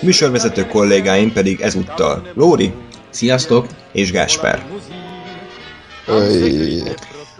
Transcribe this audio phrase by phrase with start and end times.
[0.00, 2.72] műsorvezető kollégáim pedig ezúttal Lóri
[3.10, 3.66] Sziasztok!
[3.92, 4.66] és Gáspár.
[6.06, 6.82] Öy.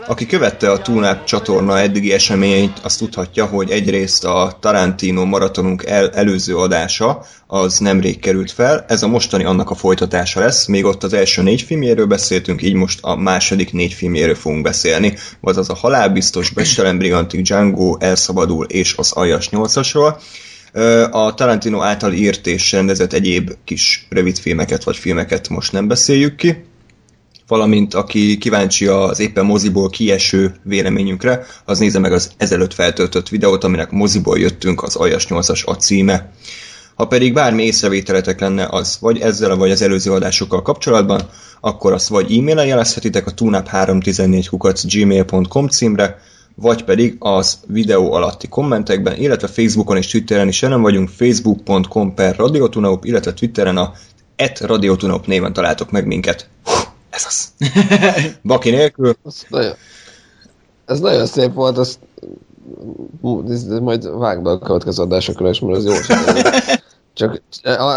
[0.06, 6.10] Aki követte a Túnáp csatorna eddigi eseményeit, azt tudhatja, hogy egyrészt a Tarantino maratonunk el,
[6.10, 11.02] előző adása az nemrég került fel, ez a mostani annak a folytatása lesz, még ott
[11.02, 15.74] az első négy filmjéről beszéltünk, így most a második négy filmjéről fogunk beszélni, azaz a
[15.74, 20.14] Halálbiztos, Bestelen Brigantik, Django, Elszabadul és az Aljas 8-asról.
[21.10, 26.36] A Tarantino által írt és rendezett egyéb kis rövid filmeket vagy filmeket most nem beszéljük
[26.36, 26.64] ki,
[27.50, 33.64] valamint aki kíváncsi az éppen moziból kieső véleményünkre, az nézze meg az ezelőtt feltöltött videót,
[33.64, 36.32] aminek moziból jöttünk, az Aljas 8-as a címe.
[36.94, 41.28] Ha pedig bármi észrevételetek lenne az vagy ezzel, vagy az előző adásokkal kapcsolatban,
[41.60, 46.20] akkor azt vagy e-mailen jelezhetitek a tunap314 gmail.com címre,
[46.54, 52.36] vagy pedig az videó alatti kommentekben, illetve Facebookon és Twitteren is jelen vagyunk, facebook.com per
[52.36, 53.92] radiotunaup, illetve Twitteren a
[54.36, 56.48] et radiotunaup néven találtok meg minket.
[56.64, 56.72] Hú,
[57.10, 57.52] Ez az.
[58.44, 59.16] Baki nélkül.
[59.22, 59.72] Az nagyon,
[60.86, 61.98] ez nagyon szép volt, azt
[63.48, 65.92] ez majd vágd be a következő adásokra is, mert az jó.
[67.14, 67.42] Csak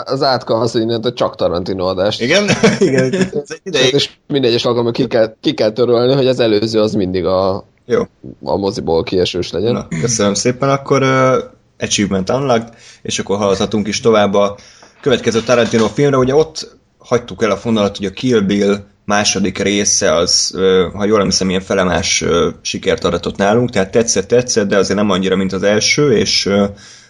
[0.05, 2.21] az átka az, hogy innentől csak Tarantino adást.
[2.21, 2.49] Igen?
[2.79, 3.13] Igen.
[3.13, 3.91] Ez.
[3.91, 7.65] És minden egyes alkalommal ki kell, ki kell törölni, hogy az előző az mindig a,
[7.85, 8.07] Jó.
[8.43, 9.73] a moziból kiesős legyen.
[9.73, 10.69] Na, köszönöm szépen.
[10.69, 11.35] Akkor uh,
[11.79, 14.57] Achievement Unlocked, és akkor haladhatunk is tovább a
[15.01, 16.17] következő Tarantino filmre.
[16.17, 20.57] Ugye ott hagytuk el a fonalat, hogy a Kill Bill második része az,
[20.93, 22.23] ha jól emlékszem, ilyen felemás
[22.61, 26.49] sikert aratott nálunk, tehát tetszett, tetszett, de azért nem annyira, mint az első, és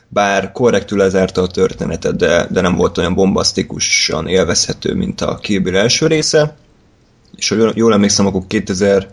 [0.07, 5.59] bár korrektül lezárta a történetet, de, de nem volt olyan bombasztikusan élvezhető, mint a Kill
[5.59, 6.55] Bill első része.
[7.35, 9.07] És ha jól, jól emlékszem, akkor 2000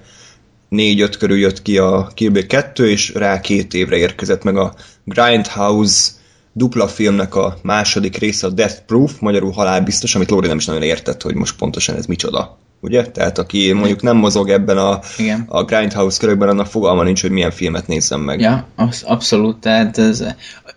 [0.71, 4.75] 4-5 körül jött ki a Kill Bill 2, és rá két évre érkezett meg a
[5.05, 6.11] Grindhouse
[6.53, 10.83] dupla filmnek a második része, a Death Proof, magyarul halálbiztos, amit Lóri nem is nagyon
[10.83, 12.59] értett, hogy most pontosan ez micsoda.
[12.81, 13.07] Ugye?
[13.07, 15.45] Tehát aki mondjuk nem mozog ebben a, Igen.
[15.49, 18.41] a Grindhouse körökben, annak fogalma nincs, hogy milyen filmet nézzem meg.
[18.41, 20.25] Ja, az, abszolút, tehát ez,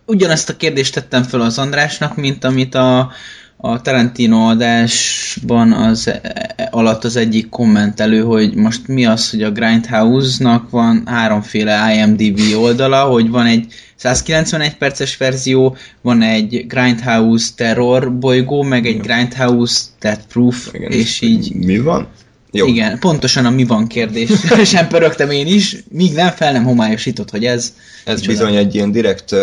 [0.06, 3.12] ugyanezt a kérdést tettem fel az Andrásnak, mint amit a,
[3.66, 9.50] a Tarantino adásban az e, alatt az egyik kommentelő, hogy most mi az, hogy a
[9.50, 13.66] Grindhouse-nak van háromféle IMDb oldala, hogy van egy
[13.96, 21.20] 191 perces verzió, van egy Grindhouse Terror bolygó, meg egy Grindhouse Death Proof, Igen, és
[21.20, 22.08] így Mi van?
[22.50, 22.66] Jó.
[22.66, 24.30] Igen, pontosan a mi van kérdés.
[24.64, 27.74] Sem pörögtem én is, míg nem fel nem homályosított, hogy ez...
[28.04, 29.38] Ez bizony egy ilyen direkt uh,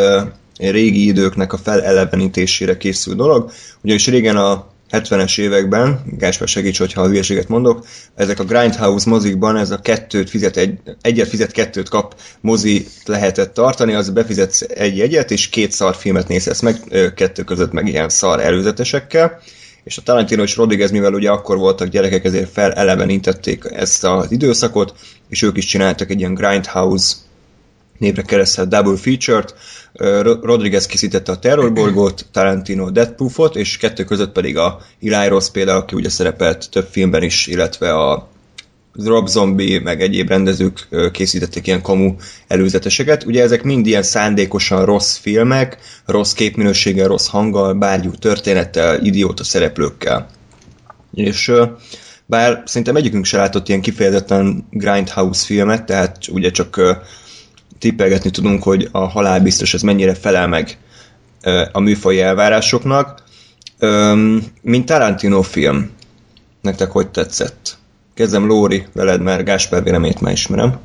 [0.70, 3.52] régi időknek a felelevenítésére készül dolog.
[3.84, 7.86] Ugyanis régen a 70-es években, Gáspár segíts, hogyha a hülyeséget mondok,
[8.16, 13.54] ezek a Grindhouse mozikban ez a kettőt fizet, egy, egyet fizet, kettőt kap mozi lehetett
[13.54, 16.76] tartani, az befizetsz egy jegyet, és két szar filmet nézhetsz meg,
[17.16, 19.40] kettő között meg ilyen szar előzetesekkel
[19.84, 24.94] és a Tarantino és Rodriguez, mivel ugye akkor voltak gyerekek, ezért felelevenítették ezt az időszakot,
[25.30, 27.16] és ők is csináltak egy ilyen Grindhouse
[28.02, 29.56] névre keresztelt double feature-t.
[30.42, 35.50] Rodriguez készítette a Terrorborgót, Tarantino a Death Proof-ot, és kettő között pedig a Eli Ross
[35.50, 38.30] például, aki ugye szerepelt több filmben is, illetve a
[38.94, 42.16] Rob Zombie, meg egyéb rendezők ö, készítették ilyen kamu
[42.48, 43.24] előzeteseket.
[43.24, 50.30] Ugye ezek mind ilyen szándékosan rossz filmek, rossz képminőséggel, rossz hanggal, bárgyú történettel, idióta szereplőkkel.
[51.14, 51.52] És
[52.26, 56.80] bár szerintem egyikünk se látott ilyen kifejezetten Grindhouse filmet, tehát ugye csak
[57.82, 60.78] tippelgetni tudunk, hogy a halálbiztos ez mennyire felel meg
[61.72, 63.24] a műfai elvárásoknak.
[64.62, 65.90] Mint Tarantino film,
[66.62, 67.78] nektek hogy tetszett?
[68.14, 70.80] Kezdem Lóri veled, mert Gáspár véleményt már ismerem.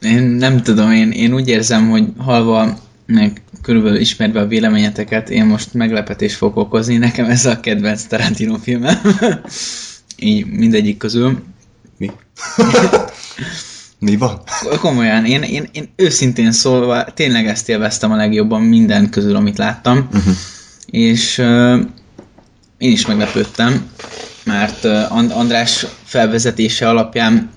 [0.00, 5.44] Én nem tudom, én, én úgy érzem, hogy halva meg körülbelül ismerve a véleményeteket, én
[5.44, 6.96] most meglepetés fogok okozni.
[6.96, 9.00] Nekem ez a kedvenc Tarantino filmem.
[10.16, 11.42] Így mindegyik közül.
[11.96, 12.10] Mi?
[13.98, 14.40] Mi van?
[14.80, 20.08] Komolyan, én, én, én őszintén szólva tényleg ezt élveztem a legjobban minden közül, amit láttam.
[20.12, 20.34] Uh-huh.
[20.86, 21.80] És uh,
[22.78, 23.90] én is meglepődtem,
[24.44, 27.50] mert uh, And- András felvezetése alapján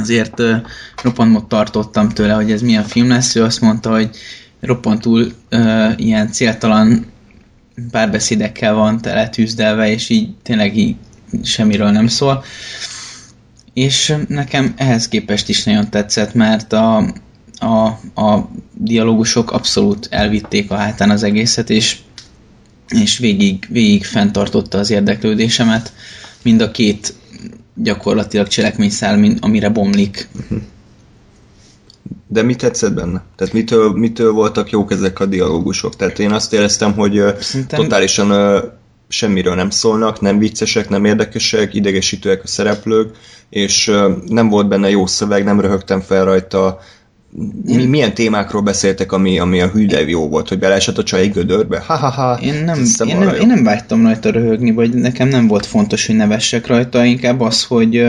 [0.00, 0.56] azért uh,
[1.02, 3.34] roppant tartottam tőle, hogy ez milyen film lesz.
[3.34, 4.10] Ő azt mondta, hogy
[4.60, 7.06] roppantul uh, ilyen céltalan
[7.90, 10.96] párbeszédekkel van teletűzdelve, és így tényleg így
[11.42, 12.44] semmiről nem szól.
[13.74, 16.96] És nekem ehhez képest is nagyon tetszett, mert a,
[17.58, 17.86] a,
[18.20, 21.98] a dialógusok abszolút elvitték a hátán az egészet, és,
[22.88, 25.92] és végig, végig fenntartotta az érdeklődésemet
[26.42, 27.14] mind a két
[27.74, 30.28] gyakorlatilag cselekményszál, amire bomlik.
[32.26, 33.22] De mi tetszett benne?
[33.36, 35.96] Tehát mitől, mitől voltak jók ezek a dialógusok?
[35.96, 37.80] Tehát én azt éreztem, hogy Szerintem...
[37.80, 38.30] totálisan
[39.08, 43.16] semmiről nem szólnak, nem viccesek, nem érdekesek, idegesítőek a szereplők,
[43.50, 43.92] és
[44.26, 46.80] nem volt benne jó szöveg, nem röhögtem fel rajta,
[47.64, 51.78] mi, milyen témákról beszéltek, ami, ami a hűde jó volt, hogy beleesett a csaj gödörbe?
[51.78, 52.38] Ha-ha-ha.
[52.42, 56.16] Én nem, én, nem, én nem vágytam rajta röhögni, vagy nekem nem volt fontos, hogy
[56.16, 58.06] nevessek rajta, inkább az, hogy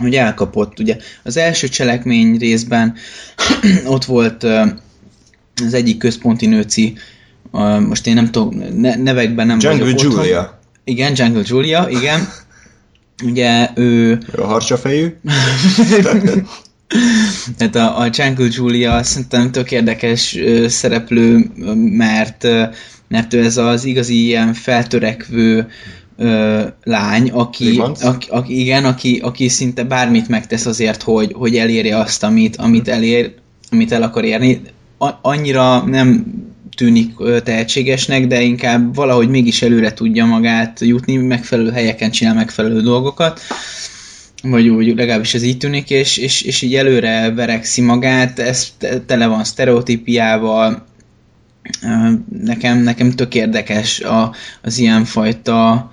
[0.00, 0.80] hogy elkapott.
[0.80, 2.94] Ugye az első cselekmény részben
[3.86, 4.42] ott volt
[5.64, 6.96] az egyik központi nőci,
[7.62, 8.62] most én nem tudom,
[9.02, 10.40] nevekben nem Jungle vagyok Julia.
[10.40, 10.54] Otthon.
[10.84, 12.28] Igen, Jungle Julia, igen.
[13.24, 14.18] Ugye ő...
[14.36, 15.16] A harcsafejű.
[17.56, 22.64] Tehát a, a Jungle Julia szerintem tök érdekes ö, szereplő, mert, ö,
[23.08, 25.68] mert ő ez az igazi ilyen feltörekvő
[26.16, 31.98] ö, lány, aki, aki, aki, igen, aki, aki szinte bármit megtesz azért, hogy, hogy elérje
[31.98, 33.34] azt, amit, amit elér,
[33.70, 34.60] amit el akar érni.
[34.98, 36.24] A, annyira nem
[36.74, 37.12] tűnik
[37.42, 43.40] tehetségesnek, de inkább valahogy mégis előre tudja magát jutni, megfelelő helyeken csinál megfelelő dolgokat
[44.50, 48.72] vagy úgy legalábbis ez így tűnik, és, és, és így előre verekszi magát, ez
[49.06, 50.86] tele van sztereotípiával,
[52.42, 55.92] nekem, nekem tök érdekes a, az ilyenfajta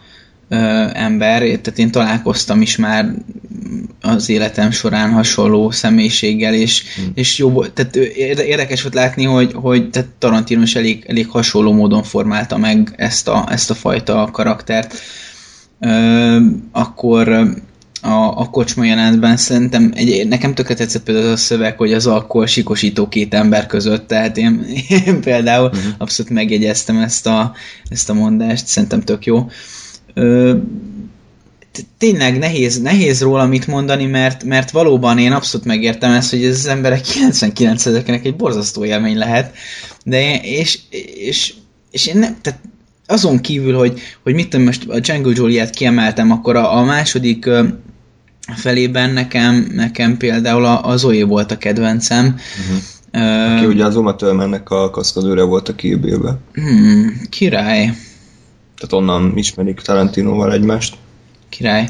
[0.94, 3.13] ember, tehát én találkoztam is már
[4.01, 7.12] az életem során hasonló személyiséggel, és, hmm.
[7.13, 12.03] és jó, tehát érdekes volt látni, hogy, hogy tehát Tarantino is elég, elég hasonló módon
[12.03, 14.95] formálta meg ezt a, ezt a fajta karaktert.
[15.80, 16.38] Ö,
[16.71, 17.30] akkor
[18.01, 22.07] a, a kocsma jelentben szerintem egy, nekem tökre tetszett például az a szöveg, hogy az
[22.07, 24.65] alkohol sikosító két ember között, tehát én,
[25.06, 25.94] én például uh-huh.
[25.98, 27.53] abszolút megjegyeztem ezt a,
[27.89, 29.38] ezt a mondást, szerintem tök jó.
[29.38, 29.50] Ö,
[31.98, 36.58] tényleg nehéz, nehéz róla mit mondani, mert, mert valóban én abszolút megértem ezt, hogy ez
[36.58, 39.56] az emberek 99 ezeknek egy borzasztó élmény lehet,
[40.06, 40.80] de és,
[41.16, 41.54] és,
[41.92, 42.60] és én nem, tehát
[43.08, 47.50] azon kívül, hogy, hogy mit tudom, most a Django Joliet kiemeltem, akkor a, a második
[48.56, 52.25] felében nekem, nekem például a, a Zoe volt a kedvencem.
[52.25, 52.81] Uh-huh.
[53.13, 56.00] Uh, Aki ugye az Uma Thurmannek a kaszkadőre volt a Kill.
[56.54, 57.94] Hmm, király.
[58.81, 60.95] Tehát onnan ismerik Tarantinoval egymást.
[61.50, 61.89] Király.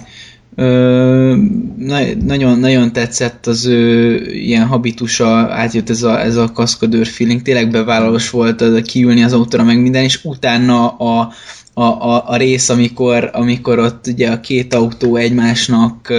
[0.56, 1.36] Ö,
[1.78, 7.42] na, nagyon, nagyon tetszett az ő ilyen habitusa, átjött ez a, ez a kaszkadőr feeling,
[7.42, 11.32] tényleg bevállalós volt az kiülni az autóra meg minden, és utána a,
[11.74, 16.14] a, a, a rész, amikor, amikor ott ugye a két autó egymásnak,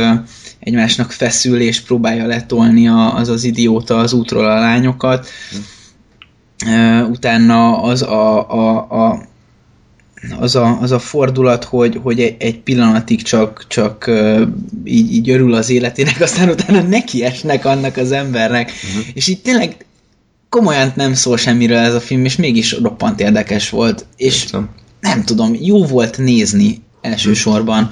[0.59, 5.29] egymásnak feszül, és próbálja letolni a, az az idióta az útról a lányokat.
[6.67, 9.31] Uh, utána az a, a, a
[10.39, 14.11] az a, az a fordulat, hogy, hogy egy, egy pillanatig csak, csak
[14.85, 18.71] így, így örül az életének, aztán utána nekiesnek annak az embernek.
[18.71, 19.07] Uh-huh.
[19.15, 19.77] És így tényleg
[20.49, 24.07] komolyan nem szól semmiről ez a film, és mégis roppant érdekes volt.
[24.17, 24.69] És Értem
[25.03, 27.91] nem tudom, jó volt nézni elsősorban,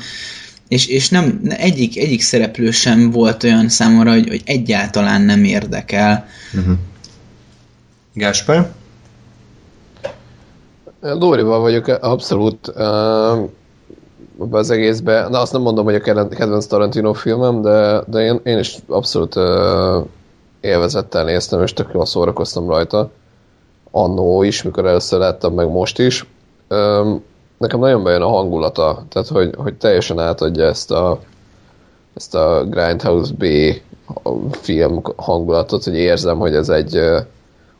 [0.69, 6.29] és, és nem, egyik, egyik szereplő sem volt olyan számomra, hogy, hogy egyáltalán nem érdekel.
[6.55, 6.75] Uh-huh.
[8.15, 8.71] Gáspár?
[11.19, 13.49] Dórival vagyok abszolút uh,
[14.51, 18.59] az egészben, de azt nem mondom, hogy a kedvenc Tarantino filmem, de, de én, én
[18.59, 19.35] is abszolút
[20.61, 23.11] élvezettel néztem, és tök jól szórakoztam rajta.
[23.91, 26.27] Annó is, mikor először láttam, meg most is
[27.61, 31.21] nekem nagyon bejön a hangulata, tehát hogy, hogy teljesen átadja ezt a,
[32.15, 33.45] ezt a Grindhouse B
[34.51, 37.01] film hangulatot, hogy érzem, hogy ez egy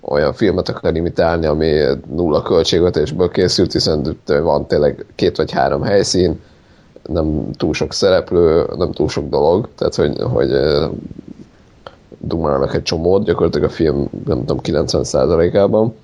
[0.01, 1.81] olyan filmet akar imitálni, ami
[2.15, 6.41] nulla költségvetésből készült, hiszen van tényleg két vagy három helyszín,
[7.07, 10.51] nem túl sok szereplő, nem túl sok dolog, tehát hogy, hogy
[12.19, 15.95] dumálnak egy csomót, gyakorlatilag a film nem tudom 90%-ában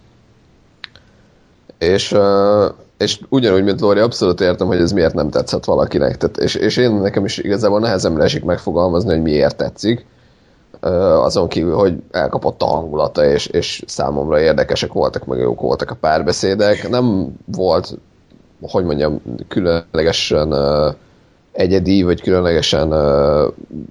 [1.78, 2.16] és,
[2.96, 6.16] és ugyanúgy, mint Lóri, abszolút értem, hogy ez miért nem tetszett valakinek.
[6.16, 10.06] Tehát, és, és én nekem is igazából nehezemre esik megfogalmazni, hogy miért tetszik.
[10.80, 15.97] Azon kívül, hogy elkapott a hangulata, és, és számomra érdekesek voltak, meg jók voltak a
[16.00, 16.88] párbeszédek.
[16.88, 17.99] Nem volt,
[18.61, 20.54] hogy mondjam, különlegesen
[21.52, 22.88] egyedi, vagy különlegesen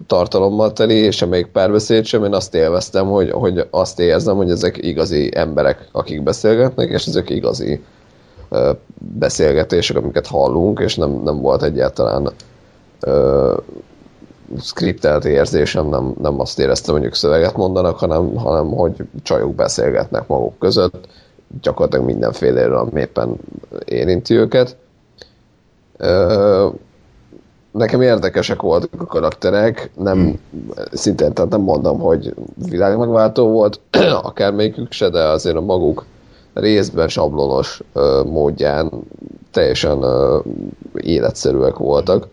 [0.08, 4.78] tartalommal teli, és amelyik párbeszéd sem, én azt élveztem, hogy, hogy azt érzem, hogy ezek
[4.78, 7.84] igazi emberek, akik beszélgetnek, és ezek igazi
[8.98, 12.32] beszélgetések, amiket hallunk, és nem, nem volt egyáltalán
[14.60, 20.28] skriptelt érzésem, nem, nem azt éreztem, hogy ők szöveget mondanak, hanem, hanem hogy csajok beszélgetnek
[20.28, 21.08] maguk között,
[21.62, 23.36] gyakorlatilag mindenféle, ami éppen
[23.86, 24.78] érinti őket.
[25.98, 26.68] Ö,
[27.72, 30.40] nekem érdekesek voltak a karakterek, nem,
[30.92, 32.34] szintén tehát nem mondom, hogy
[32.70, 33.80] világmegváltó volt,
[34.22, 36.06] akármelyikük se, de azért a maguk
[36.54, 38.92] részben sablonos ö, módján
[39.52, 40.40] teljesen ö,
[40.94, 42.28] életszerűek voltak.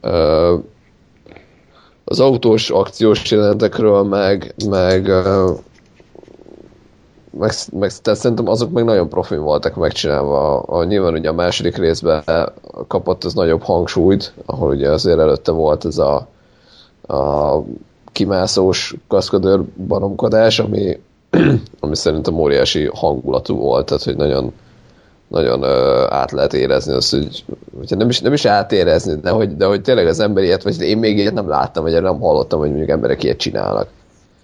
[0.00, 0.54] Ö,
[2.08, 5.06] az autós akciós jelentekről meg, meg,
[7.30, 10.58] meg, meg tehát szerintem azok meg nagyon profin voltak megcsinálva.
[10.58, 12.22] A, nyilván ugye a második részben
[12.88, 16.28] kapott az nagyobb hangsúlyt, ahol ugye azért előtte volt ez a,
[17.06, 17.62] a
[18.12, 21.00] kimászós kaszkadőr baromkodás, ami,
[21.80, 24.52] ami szerintem óriási hangulatú volt, tehát hogy nagyon,
[25.28, 27.44] nagyon ö, át lehet érezni azt, hogy
[27.76, 30.80] hogyha nem is, nem is átérezni, de hogy, de hogy tényleg az ember ilyet, vagy
[30.80, 33.88] én még ilyet nem láttam, vagy nem hallottam, hogy mondjuk emberek ilyet csinálnak.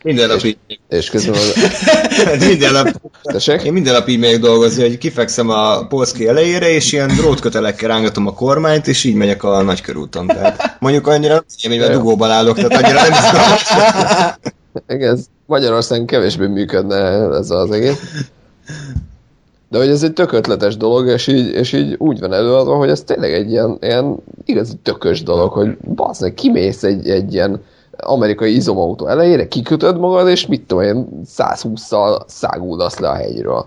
[0.02, 0.58] Minden nap így,
[0.88, 1.54] És közben az,
[2.48, 3.62] minden nap, Tessék?
[3.62, 8.26] én minden nap így megyek dolgozni, hogy kifekszem a polszki elejére, és ilyen drótkötelekkel rángatom
[8.26, 10.26] a kormányt, és így megyek a nagykörúton.
[10.26, 13.64] Tehát mondjuk annyira nem én mivel dugóban állok, tehát annyira nem izgalmas.
[14.88, 16.96] Igen, Magyarországon kevésbé működne
[17.38, 17.96] ez az egész.
[19.72, 22.88] De hogy ez egy tök ötletes dolog, és így, és így úgy van előadva, hogy
[22.88, 27.62] ez tényleg egy ilyen, ilyen igazi tökös dolog, hogy bazdmeg, kimész egy, egy ilyen
[27.96, 33.66] amerikai izomautó elejére, kikötöd magad, és mit tudom én, 120-szal száguldasz le a hegyről.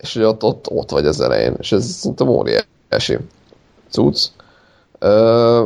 [0.00, 3.18] És hogy ott, ott, ott vagy az elején, és ez szerintem óriási
[3.90, 4.26] cucc.
[4.98, 5.64] Ö,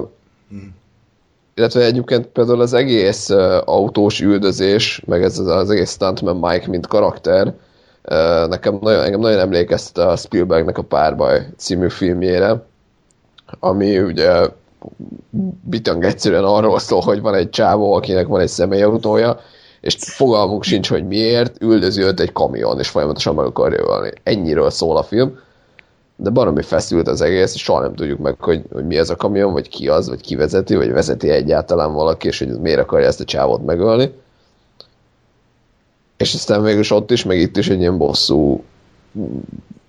[1.54, 3.30] illetve egyébként például az egész
[3.64, 7.54] autós üldözés, meg ez az, az egész Stuntman Mike, mint karakter,
[8.48, 12.66] nekem nagyon, engem nagyon emlékeztet a Spielbergnek a Párbaj című filmjére,
[13.60, 14.48] ami ugye
[15.62, 19.38] bitang egyszerűen arról szól, hogy van egy csávó, akinek van egy személyautója,
[19.80, 24.10] és fogalmunk sincs, hogy miért, üldözi őt egy kamion, és folyamatosan meg akarja ölni.
[24.22, 25.38] Ennyiről szól a film,
[26.16, 29.16] de baromi feszült az egész, és soha nem tudjuk meg, hogy, hogy mi az a
[29.16, 33.06] kamion, vagy ki az, vagy ki vezeti, vagy vezeti egyáltalán valaki, és hogy miért akarja
[33.06, 34.12] ezt a csávot megölni.
[36.22, 38.62] És aztán végül ott is, meg itt is egy ilyen bosszú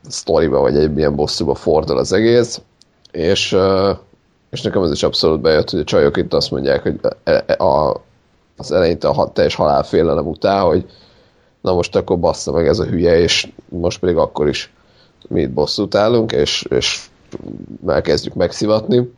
[0.08, 2.62] sztoriba, vagy egy ilyen bosszúba fordul az egész,
[3.12, 3.58] és,
[4.50, 7.00] és nekem ez is abszolút bejött, hogy a csajok itt azt mondják, hogy
[7.58, 8.04] a, a,
[8.58, 10.86] az eleinte a teljes halálfélelem után, hogy
[11.62, 14.74] na most akkor bassza meg ez a hülye, és most pedig akkor is
[15.28, 17.06] mi itt bosszút állunk, és, és
[17.88, 19.12] elkezdjük megszivatni.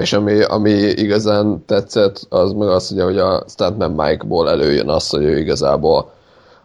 [0.00, 5.08] És ami, ami igazán tetszett, az meg az, ugye, hogy a Stuntman Mike-ból előjön az,
[5.08, 6.10] hogy ő igazából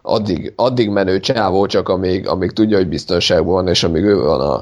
[0.02, 4.40] addig, addig menő csávó, csak amíg, amíg tudja, hogy biztonságban van, és amíg ő van
[4.40, 4.54] a,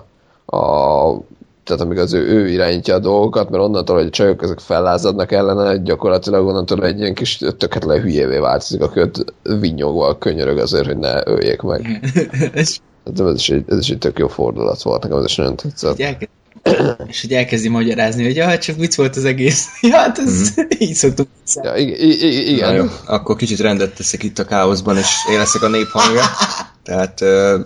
[0.56, 1.20] a
[1.64, 5.32] tehát amíg az ő, ő irányítja a dolgokat, mert onnantól, hogy a csajok ezek fellázadnak
[5.32, 10.98] ellene, gyakorlatilag onnantól egy ilyen kis tökéletlen hülyévé változik, aki őt vinnyogva könyörög azért, hogy
[10.98, 11.86] ne öljék meg.
[13.06, 15.56] Hát ez is, egy, ez is egy tök jó fordulat volt, nekem ez is nagyon
[15.56, 16.00] tetszett.
[16.00, 16.30] elkezd,
[17.10, 19.66] és hogy elkezdi magyarázni, hogy ja, hát csak vicc volt az egész.
[19.80, 21.28] Ja, hát ez így szoktuk.
[21.62, 22.74] Ja, i- i- i- Na igen.
[22.74, 26.22] jó, akkor kicsit rendet teszek itt a káoszban, és én leszek a néphangja.
[26.84, 27.58] Tehát ö,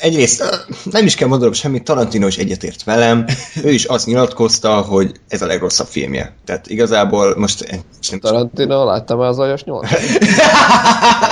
[0.00, 3.24] egyrészt nem is kell mondanom semmit, Tarantino is egyetért velem.
[3.64, 6.34] Ő is azt nyilatkozta, hogy ez a legrosszabb filmje.
[6.44, 9.88] Tehát igazából most nem Tarantino, láttam már az aljas nyolc?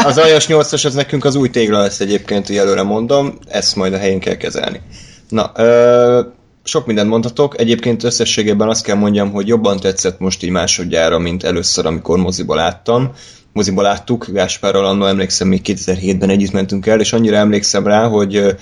[0.04, 3.92] Az aljas 8-as az nekünk az új tégla lesz egyébként, hogy előre mondom, ezt majd
[3.92, 4.80] a helyén kell kezelni.
[5.28, 6.20] Na, ö,
[6.64, 11.44] sok mindent mondhatok, egyébként összességében azt kell mondjam, hogy jobban tetszett most így másodjára, mint
[11.44, 13.12] először, amikor moziba láttam.
[13.52, 18.56] Moziba láttuk, Gáspárral annól emlékszem, még 2007-ben együtt mentünk el, és annyira emlékszem rá, hogy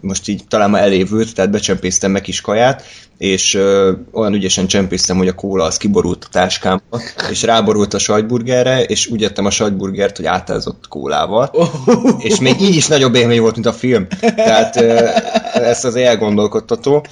[0.00, 2.84] most így talán már elévült, tehát becsempésztem meg kis kaját,
[3.18, 7.98] és ö, olyan ügyesen csempésztem, hogy a kóla az kiborult a táskámba, és ráborult a
[7.98, 11.50] sajtburgerre, és úgy ettem a sajtburgert, hogy átázott kólával.
[12.18, 14.06] És még így is nagyobb élmény volt, mint a film.
[14.20, 15.08] Tehát ö,
[15.52, 17.04] ez az elgondolkodtató.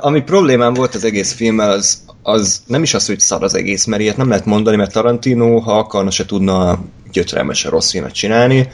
[0.00, 3.84] Ami problémám volt az egész filmmel, az, az nem is az, hogy szar az egész,
[3.84, 6.80] mert ilyet nem lehet mondani, mert Tarantino, ha akarna, se tudna
[7.12, 8.68] gyötrelmesen rossz filmet csinálni.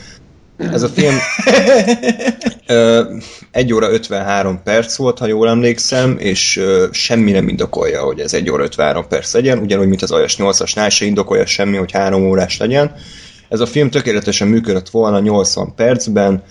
[0.59, 1.14] Ez a film
[2.66, 3.02] ö,
[3.50, 8.35] 1 óra 53 perc volt, ha jól emlékszem, és ö, semmi nem indokolja, hogy ez
[8.35, 12.28] 1 óra 53 perc legyen, ugyanúgy, mint az Ajas 8-asnál se indokolja semmi, hogy 3
[12.28, 12.95] órás legyen.
[13.49, 16.42] Ez a film tökéletesen működött volna 80 percben,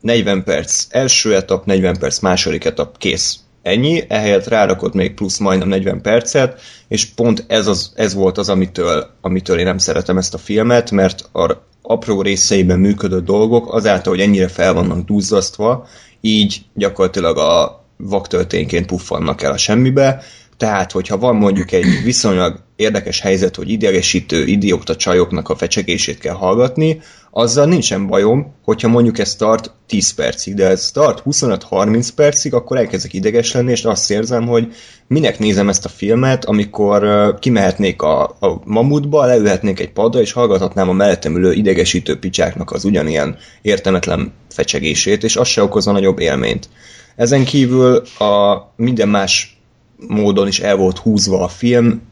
[0.00, 3.38] 40 perc első etap, 40 perc második etap, kész.
[3.62, 8.48] Ennyi, ehelyett rárakott még plusz majdnem 40 percet, és pont ez, az, ez volt az,
[8.48, 14.12] amitől, amitől én nem szeretem ezt a filmet, mert ar, apró részeiben működő dolgok azáltal,
[14.12, 15.86] hogy ennyire fel vannak duzzasztva,
[16.20, 20.22] így gyakorlatilag a vaktörténként puffannak el a semmibe,
[20.56, 26.34] tehát, hogyha van mondjuk egy viszonylag érdekes helyzet, hogy idegesítő idióta csajoknak a fecsegését kell
[26.34, 32.54] hallgatni, azzal nincsen bajom, hogyha mondjuk ez tart 10 percig, de ez tart 25-30 percig,
[32.54, 34.72] akkor elkezdek ideges lenni, és azt érzem, hogy
[35.06, 40.88] minek nézem ezt a filmet, amikor kimehetnék a, a mamutba, leülhetnék egy padra, és hallgathatnám
[40.88, 46.68] a mellettem ülő idegesítő picsáknak az ugyanilyen értelmetlen fecsegését, és az se okozza nagyobb élményt.
[47.16, 49.60] Ezen kívül a minden más
[50.08, 52.02] módon is el volt húzva a film.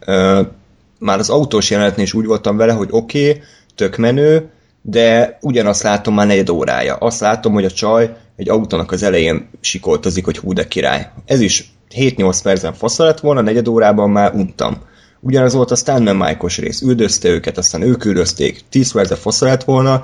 [0.99, 3.43] Már az autós jelenetnél is úgy voltam vele, hogy oké, okay,
[3.75, 4.51] tök menő,
[4.91, 6.95] de ugyanazt látom már negyed órája.
[6.95, 11.11] Azt látom, hogy a csaj egy autónak az elején sikoltozik, hogy hú de király.
[11.25, 14.77] Ez is 7-8 percen fasza lett volna, negyed órában már untam.
[15.21, 19.65] Ugyanaz volt a Stanman mike rész, üldözte őket, aztán ők üldözték, 10 percen fasza lett
[19.65, 20.03] volna,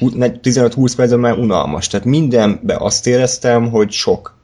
[0.00, 1.86] 15-20 percen már unalmas.
[1.86, 4.36] Tehát mindenbe azt éreztem, hogy sok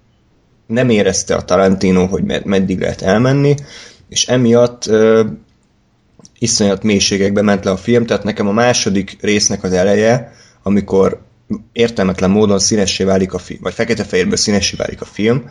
[0.67, 3.55] nem érezte a Tarantino, hogy med- meddig lehet elmenni,
[4.09, 4.91] és emiatt
[6.41, 10.33] iszonyat mélységekbe ment le a film, tehát nekem a második résznek az eleje,
[10.63, 11.23] amikor
[11.73, 15.51] értelmetlen módon színessé válik a film, vagy fekete-fehérből színessé válik a film,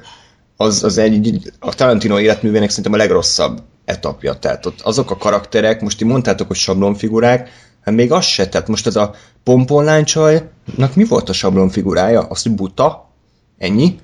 [0.58, 4.34] az, az egy, a Tarantino életművének szerintem a legrosszabb etapja.
[4.34, 7.50] Tehát ott azok a karakterek, most ti mondtátok, hogy sablonfigurák,
[7.82, 12.22] hát még az se, tehát most ez a pomponlánycsajnak mi volt a sablonfigurája?
[12.22, 13.10] Azt, hogy buta?
[13.58, 14.00] Ennyi?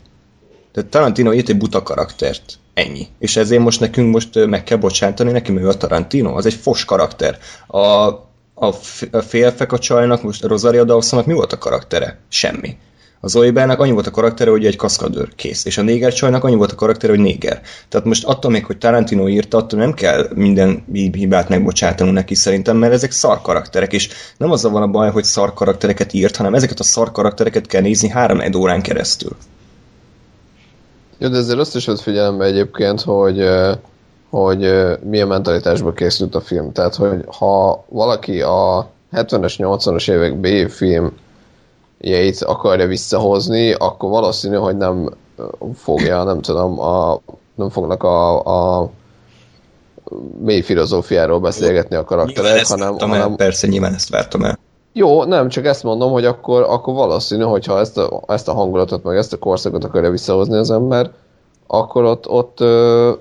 [0.72, 2.60] Tehát Tarantino írt egy buta karaktert.
[2.76, 3.08] Ennyi.
[3.20, 6.86] És ezért most nekünk most meg kell bocsátani neki, ő a Tarantino, az egy fos
[6.86, 7.38] karakter.
[7.68, 8.74] A, a,
[9.12, 12.20] a félfek a csajnak, most Rosario Dawsonnak mi volt a karaktere?
[12.30, 12.78] Semmi.
[13.20, 16.56] Az Oibernek annyi volt a karaktere, hogy egy kaszkadőr kész, és a néger csajnak annyi
[16.56, 17.62] volt a karaktere, hogy néger.
[17.90, 22.78] Tehát most attól még, hogy Tarantino írta, attól nem kell minden hibát megbocsátanunk neki szerintem,
[22.78, 26.54] mert ezek szar karakterek, és nem azzal van a baj, hogy szar karaktereket írt, hanem
[26.54, 29.36] ezeket a szar karaktereket kell nézni három órán keresztül.
[31.26, 33.50] Jó, de ezzel azt is vett figyelembe egyébként, hogy,
[34.30, 36.72] hogy milyen mentalitásból készült a film.
[36.72, 41.12] Tehát, hogy ha valaki a 70-es, 80-as évek B film
[41.98, 45.10] jeit akarja visszahozni, akkor valószínű, hogy nem
[45.76, 47.20] fogja, nem tudom, a,
[47.56, 48.44] nem fognak a,
[48.80, 48.90] a
[50.44, 53.36] mély filozófiáról beszélgetni a karakterek, hanem, hanem...
[53.36, 54.60] Persze, nyilván ezt vártam el.
[54.98, 59.04] Jó, nem, csak ezt mondom, hogy akkor, akkor valószínű, hogyha ezt a, ezt a hangulatot,
[59.04, 61.12] meg ezt a korszakot akarja visszahozni az ember,
[61.68, 63.12] akkor ott, ott ö,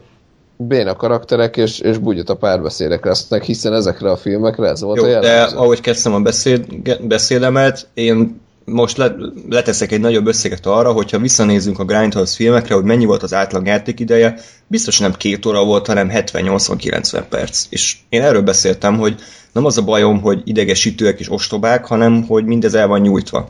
[0.57, 5.09] béna karakterek és, és a párbeszédek lesznek, hiszen ezekre a filmekre ez volt Jó, a
[5.09, 5.55] jellemző.
[5.55, 6.67] de ahogy kezdtem a beszéd,
[7.01, 9.15] beszédemet, én most le,
[9.49, 13.67] leteszek egy nagyobb összeget arra, hogyha visszanézzünk a Grindhouse filmekre, hogy mennyi volt az átlag
[13.67, 14.35] játékideje,
[14.67, 17.67] biztos nem két óra volt, hanem 70-80-90 perc.
[17.69, 19.15] És én erről beszéltem, hogy
[19.53, 23.49] nem az a bajom, hogy idegesítőek és ostobák, hanem hogy mindez el van nyújtva.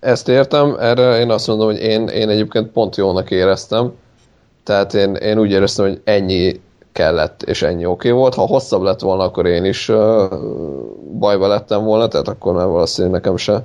[0.00, 3.92] Ezt értem, erre én azt mondom, hogy én, én egyébként pont jónak éreztem.
[4.62, 6.60] Tehát én, én úgy éreztem, hogy ennyi
[6.94, 8.34] kellett, és ennyi oké okay volt.
[8.34, 10.22] Ha hosszabb lett volna, akkor én is uh,
[11.18, 13.64] bajba lettem volna, tehát akkor már valószínűleg nekem se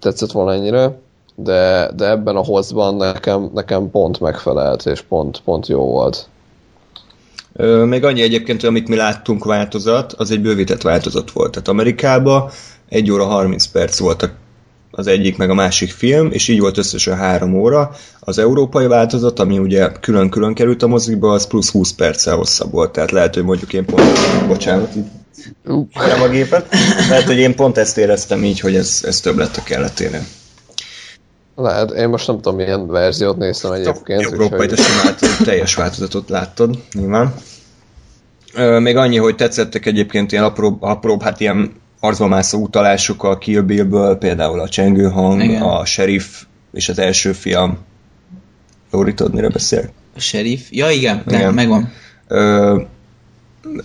[0.00, 0.98] tetszett volna ennyire.
[1.34, 6.28] De, de ebben a hosszban nekem, nekem pont megfelelt, és pont, pont jó volt.
[7.84, 11.50] Még annyi egyébként, hogy amit mi láttunk változat, az egy bővített változat volt.
[11.50, 12.50] Tehát Amerikában
[12.88, 14.22] 1 óra 30 perc volt
[14.96, 17.90] az egyik meg a másik film, és így volt összesen 3 óra.
[18.20, 22.92] Az európai változat, ami ugye külön-külön került a moziba, az plusz 20 perccel hosszabb volt.
[22.92, 24.02] Tehát lehet, hogy mondjuk én pont,
[24.46, 25.04] bocsánat, így
[25.94, 26.68] nem a gépet.
[27.08, 30.24] Lehet, hogy én pont ezt éreztem így, hogy ez, ez több lett a kelleténél.
[31.56, 34.22] Lehet, én most nem tudom, milyen verziót néztem egyébként.
[34.22, 34.78] Európai, úgyhogy...
[34.78, 37.34] simált, teljes változatot láttad, nyilván.
[38.78, 41.72] Még annyi, hogy tetszettek egyébként ilyen apró, apró hát ilyen
[42.04, 45.62] arcbamászó utalások a Kill Bill-ből, például a csengő hang, Igen.
[45.62, 47.78] a sheriff és az első fiam.
[48.90, 49.90] Lóri, tudod, mire beszél?
[50.16, 50.60] A sheriff?
[50.70, 51.40] Ja, igen, igen.
[51.40, 51.92] Nem, megvan.
[52.28, 52.80] Ö,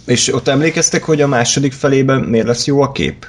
[0.05, 3.25] és ott emlékeztek, hogy a második felében miért lesz jó a kép?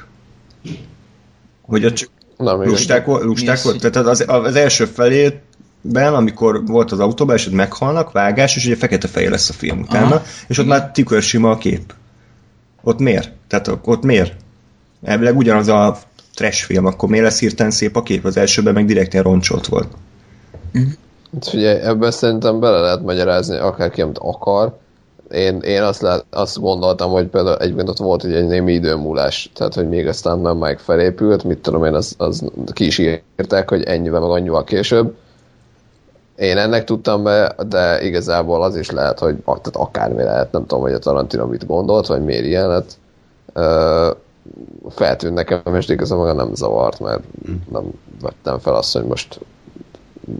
[1.63, 3.21] Hogy a csak nem, lusták, igen.
[3.23, 3.91] lusták volt?
[3.91, 8.77] Tehát az, az első felében, amikor volt az autóban, és ott meghalnak, vágás, és ugye
[8.77, 10.23] fekete-fehér lesz a film utána, Aha.
[10.49, 10.79] és ott igen.
[10.79, 11.95] már tükörsima a kép.
[12.83, 13.33] Ott miért?
[13.49, 14.35] Tehát ott miért?
[15.03, 15.97] Elvileg ugyanaz a
[16.35, 18.25] trash film, akkor miért lesz hirtelen szép a kép?
[18.25, 19.89] Az elsőben meg direkt ilyen roncsolt volt.
[21.33, 24.79] Hát figyelj, ebben szerintem bele lehet magyarázni akárki, amit akar,
[25.31, 29.75] én, én azt, lát, azt gondoltam, hogy például egyébként ott volt egy némi időmúlás, tehát
[29.75, 33.83] hogy még aztán nem meg felépült, mit tudom én, az, az ki is írták, hogy
[33.83, 35.15] ennyivel meg annyival később.
[36.37, 40.83] Én ennek tudtam be, de igazából az is lehet, hogy tehát akármi lehet, nem tudom,
[40.83, 42.99] hogy a Tarantino mit gondolt, vagy miért ilyen, hát
[43.53, 44.11] ö,
[44.89, 47.23] feltűnt nekem, és igazából nem zavart, mert
[47.71, 47.85] nem
[48.21, 49.41] vettem fel azt, hogy most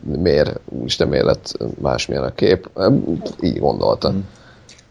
[0.05, 2.71] miért, úgyis miért lett másmilyen a kép.
[3.41, 4.25] Így gondoltam.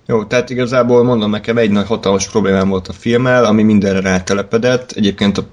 [0.05, 4.91] Jó, tehát igazából mondom nekem egy nagy hatalmas problémám volt a filmmel, ami mindenre rátelepedett.
[4.91, 5.43] Egyébként a,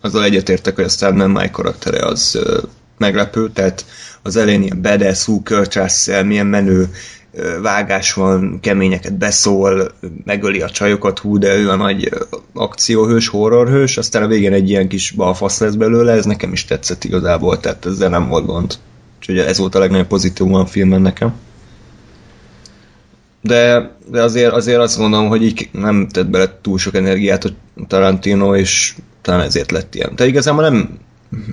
[0.00, 2.58] azzal egyetértek, hogy a Stadman Mike karaktere az ö,
[2.98, 3.84] meglepő, tehát
[4.22, 5.42] az elején ilyen badass, hú,
[6.24, 6.88] milyen menő
[7.62, 9.92] vágás van, keményeket beszól,
[10.24, 12.08] megöli a csajokat, hú, de ő a nagy
[12.52, 17.04] akcióhős, horrorhős, aztán a végén egy ilyen kis balfasz lesz belőle, ez nekem is tetszett
[17.04, 18.74] igazából, tehát ezzel nem volt gond.
[19.18, 21.34] Úgyhogy ez volt a legnagyobb pozitívum a filmben nekem
[23.44, 27.50] de, de azért, azért azt gondolom, hogy így nem tett bele túl sok energiát a
[27.86, 30.12] Tarantino, és talán ezért lett ilyen.
[30.16, 30.98] De igazából nem,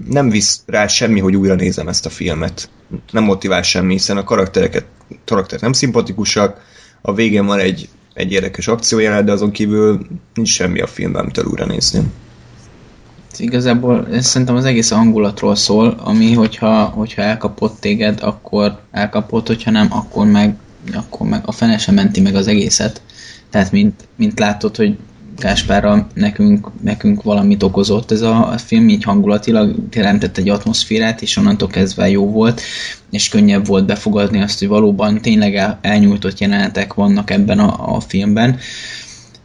[0.10, 2.70] nem visz rá semmi, hogy újra nézem ezt a filmet.
[3.12, 4.86] Nem motivál semmi, hiszen a karaktereket,
[5.26, 6.62] karakterek nem szimpatikusak,
[7.02, 11.44] a végén van egy, egy érdekes akciójelenet, de azon kívül nincs semmi a filmben, amit
[11.44, 12.02] újra nézni.
[13.38, 19.72] Igazából ez szerintem az egész hangulatról szól, ami hogyha, hogyha elkapott téged, akkor elkapott, hogyha
[19.72, 20.56] nem, akkor meg
[20.94, 23.02] akkor meg a fene sem menti meg az egészet.
[23.50, 24.98] Tehát mint, mint látod, hogy
[25.42, 31.38] Gáspárra nekünk, nekünk valamit okozott ez a, a film, így hangulatilag teremtett egy atmoszférát, és
[31.38, 32.62] onnantól kezdve jó volt,
[33.12, 38.00] és könnyebb volt befogadni azt, hogy valóban tényleg el, elnyújtott jelenetek vannak ebben a, a
[38.00, 38.58] filmben,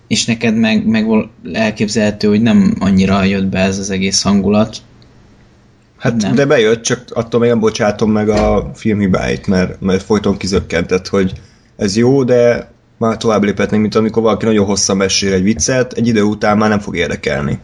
[0.07, 1.07] és neked meg, meg
[1.53, 4.77] elképzelhető, hogy nem annyira jött be ez az egész hangulat,
[5.97, 6.35] Hát nem.
[6.35, 11.09] de bejött, csak attól még nem bocsátom meg a film hibáit, mert, mert folyton kizökkentett,
[11.09, 11.33] hogy
[11.77, 16.07] ez jó, de már tovább léphetnénk, mint amikor valaki nagyon hosszan mesél egy viccet, egy
[16.07, 17.61] idő után már nem fog érdekelni.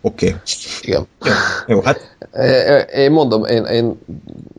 [0.00, 0.26] Oké.
[0.26, 0.38] Okay.
[0.82, 1.06] Igen.
[1.24, 1.32] Jó,
[1.66, 2.16] jó, hát...
[2.94, 3.98] Én mondom, én, én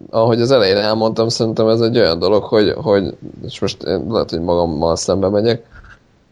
[0.09, 4.29] ahogy az elején elmondtam, szerintem ez egy olyan dolog, hogy, hogy és most én lehet,
[4.29, 5.63] hogy magammal szembe megyek,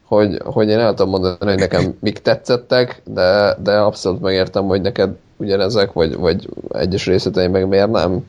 [0.05, 4.81] hogy, hogy én el tudom mondani, hogy nekem mik tetszettek, de, de abszolút megértem, hogy
[4.81, 8.25] neked ugyanezek, vagy, vagy egyes részletei meg miért nem.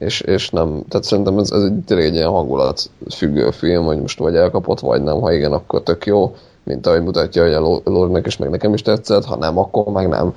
[0.00, 4.00] És, és nem, tehát szerintem ez, ez egy, tényleg egy ilyen hangulat függő film, hogy
[4.00, 7.80] most vagy elkapott, vagy nem, ha igen, akkor tök jó, mint ahogy mutatja, hogy a
[7.84, 10.34] Lornek is meg nekem is tetszett, ha nem, akkor meg nem.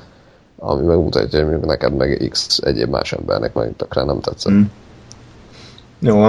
[0.57, 4.53] Ami megmutatja, hogy neked meg X egyéb más embernek meg tökre nem tetszett.
[4.53, 4.61] Mm.
[5.99, 6.23] Jó,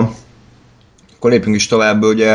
[1.16, 2.32] akkor lépjünk is tovább, ugye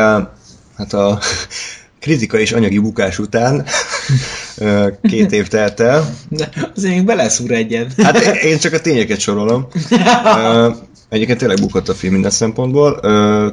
[0.76, 1.18] hát a
[2.00, 3.64] kritika és anyagi bukás után
[5.10, 6.14] két év telt el.
[6.28, 8.02] De azért még beleszúr egyet.
[8.02, 9.66] Hát én csak a tényeket sorolom.
[11.10, 13.00] Egyébként tényleg bukott a film minden szempontból.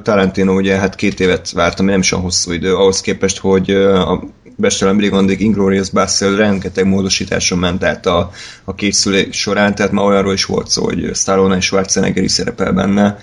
[0.02, 4.24] Tarantino ugye hát két évet vártam, nem is a hosszú idő, ahhoz képest, hogy a
[4.56, 8.32] Bestelen Brigandik Inglorious Basel rengeteg módosításon ment át a,
[8.64, 12.72] a készülés során, tehát ma olyanról is volt szó, hogy Stallone és Schwarzenegger is szerepel
[12.72, 13.18] benne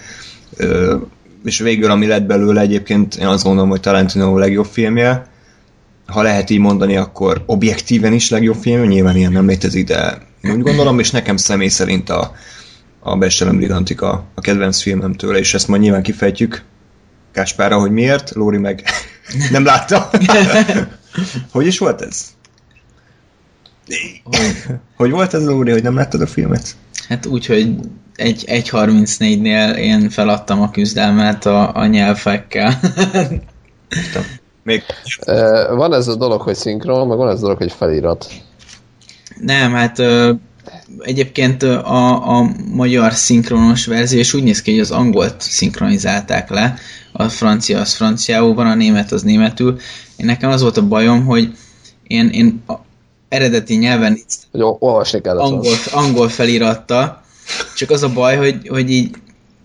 [1.45, 5.27] és végül ami lett belőle egyébként, én azt gondolom, hogy Tarantino a legjobb filmje.
[6.07, 10.63] Ha lehet így mondani, akkor objektíven is legjobb film, nyilván ilyen nem létezik, de úgy
[10.63, 12.35] gondolom, és nekem személy szerint a,
[13.07, 16.63] a Bestelem Brigantika a kedvenc filmem tőle, és ezt majd nyilván kifejtjük
[17.33, 18.83] Káspára, hogy miért, Lóri meg
[19.51, 20.11] nem látta.
[21.53, 22.33] hogy is volt ez?
[24.97, 26.77] hogy volt ez, Lóri, hogy nem láttad a filmet?
[27.09, 27.75] Hát úgy, hogy
[28.17, 32.81] egy 1.34-nél én feladtam a küzdelmet a, a nyelvekkel.
[34.63, 34.83] Még...
[35.71, 38.27] Van ez a dolog, hogy szinkron, meg van ez a dolog, hogy felirat.
[39.41, 40.03] Nem, hát
[40.99, 46.75] egyébként a, a magyar szinkronos verzió, és úgy néz ki, hogy az angolt szinkronizálták le,
[47.13, 49.79] a francia az franciául van, a német az németül.
[50.17, 51.57] Én nekem az volt a bajom, hogy
[52.07, 52.75] én, én a
[53.29, 54.19] eredeti nyelven
[54.51, 57.23] hogy olvasni angol, angol felirattal,
[57.77, 59.11] csak az a baj, hogy, hogy így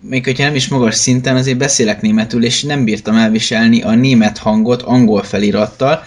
[0.00, 4.38] még hogyha nem is magas szinten, azért beszélek németül, és nem bírtam elviselni a német
[4.38, 6.04] hangot angol felirattal,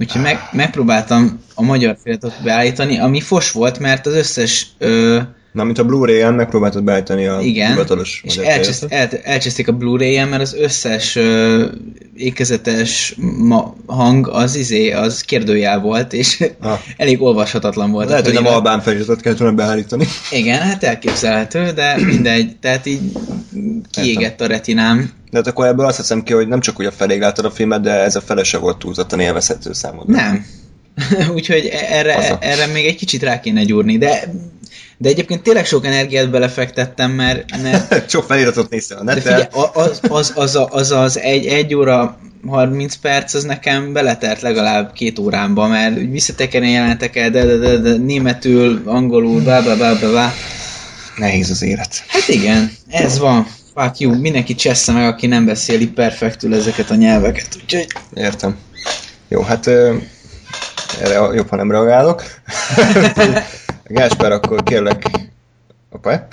[0.00, 5.20] úgyhogy meg, megpróbáltam a magyar feliratot beállítani, ami fos volt, mert az összes ö,
[5.52, 10.28] Na, mint a Blu-ray-en megpróbáltad beállítani a Igen, hivatalos és elcseszt, el, elcseszték a Blu-ray-en,
[10.28, 11.62] mert az összes uh,
[12.14, 16.78] ékezetes ma, hang az izé, az kérdőjel volt, és ah.
[16.96, 18.08] elég olvashatatlan volt.
[18.08, 20.06] Lehet, hogy nem albán feliratot kellett volna beállítani.
[20.30, 23.00] Igen, hát elképzelhető, de mindegy, tehát így
[23.90, 25.10] kiégett a retinám.
[25.30, 27.50] De hát akkor ebből azt hiszem ki, hogy nem csak hogy a felég láttad a
[27.50, 30.14] filmet, de ez a felese volt túlzottan élvezhető számodra.
[30.14, 30.46] Nem.
[31.34, 34.32] Úgyhogy erre, erre még egy kicsit rá kéne gyúrni, de
[35.02, 37.62] de egyébként tényleg sok energiát belefektettem, mert...
[37.62, 39.22] mert sok feliratot néztem a neten.
[39.22, 44.92] Figyelj, az, az, az, az, az egy, egy óra 30 perc, az nekem beletelt legalább
[44.92, 50.08] két órámba, mert visszatekerni jeleneteket, de, de, de, de, németül, angolul, bá, bá, bá, bá,
[50.12, 50.32] bá.
[51.16, 52.04] Nehéz az élet.
[52.08, 53.46] Hát igen, ez van.
[53.74, 57.86] fuck you, mindenki csessze meg, aki nem beszéli perfektül ezeket a nyelveket, úgyhogy...
[58.14, 58.56] Értem.
[59.28, 62.24] Jó, hát erre jobb, ha nem reagálok.
[63.92, 65.02] Gáspár, akkor kérlek...
[65.92, 66.26] Opa,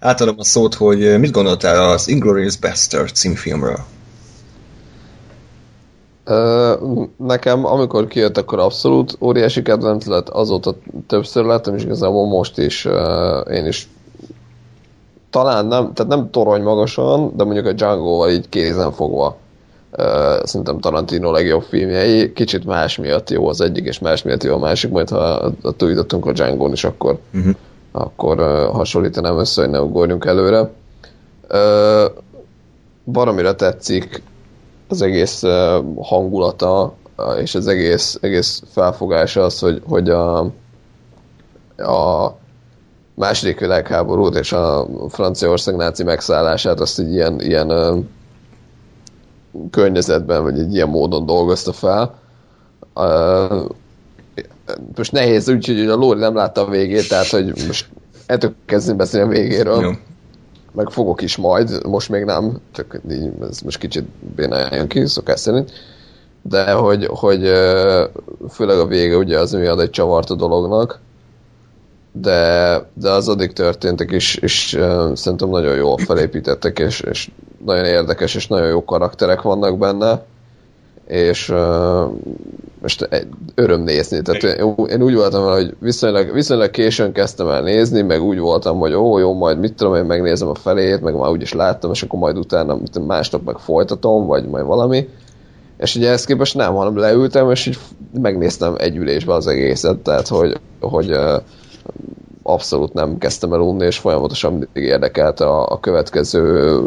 [0.00, 3.78] átadom a szót, hogy mit gondoltál az Inglourious Bastard címfilmről?
[6.24, 6.74] Ö,
[7.16, 10.74] nekem, amikor kijött, akkor abszolút óriási kedvenc lett, azóta
[11.06, 12.84] többször láttam, és igazából most is
[13.50, 13.88] én is
[15.30, 19.36] talán nem, tehát nem torony magasan, de mondjuk a Django-val így kézen fogva.
[19.92, 24.54] Uh, szerintem Tarantino legjobb filmjei, kicsit más miatt jó az egyik, és más miatt jó
[24.54, 27.54] a másik, majd ha túljutottunk a django is, akkor, uh-huh.
[27.92, 30.70] akkor uh, hasonlítanám össze, hogy ne ugorjunk előre.
[31.50, 32.12] Uh,
[33.04, 34.22] baromira tetszik
[34.88, 40.38] az egész uh, hangulata, uh, és az egész, egész felfogása az, hogy, hogy a,
[41.76, 42.36] a
[43.14, 47.98] második világháborút és a Franciaország náci megszállását azt egy ilyen, ilyen uh,
[49.70, 52.18] környezetben, vagy egy ilyen módon dolgozta fel.
[52.94, 53.70] Uh,
[54.96, 57.88] most nehéz úgy, hogy a Lóri nem látta a végét, tehát hogy most
[58.26, 59.82] ettől kezdeni beszélni a végéről.
[59.82, 59.90] Jó.
[60.72, 64.04] Meg fogok is majd, most még nem, csak így, ez most kicsit
[64.36, 65.72] bénáljon ki, szokás szerint.
[66.42, 67.42] De hogy, hogy
[68.50, 71.00] főleg a vége ugye az mi ad egy csavart a dolognak,
[72.12, 77.30] de, de az addig történtek is, és uh, szerintem nagyon jól felépítettek, és, és
[77.64, 80.24] nagyon érdekes, és nagyon jó karakterek vannak benne,
[81.06, 82.10] és uh,
[82.82, 83.08] most
[83.54, 84.22] öröm nézni.
[84.22, 88.38] Tehát én, én úgy voltam vele, hogy viszonylag, viszonylag későn kezdtem el nézni, meg úgy
[88.38, 91.90] voltam, hogy ó, jó, majd mit tudom, én megnézem a felét, meg már úgyis láttam,
[91.90, 95.08] és akkor majd utána másnap meg folytatom, vagy majd valami.
[95.76, 97.78] És ugye ezt képest nem, hanem leültem, és így
[98.20, 101.16] megnéztem egy ülésbe az egészet, tehát hogy, hogy
[102.42, 106.80] abszolút nem kezdtem el unni, és folyamatosan mindig érdekelt a, a következő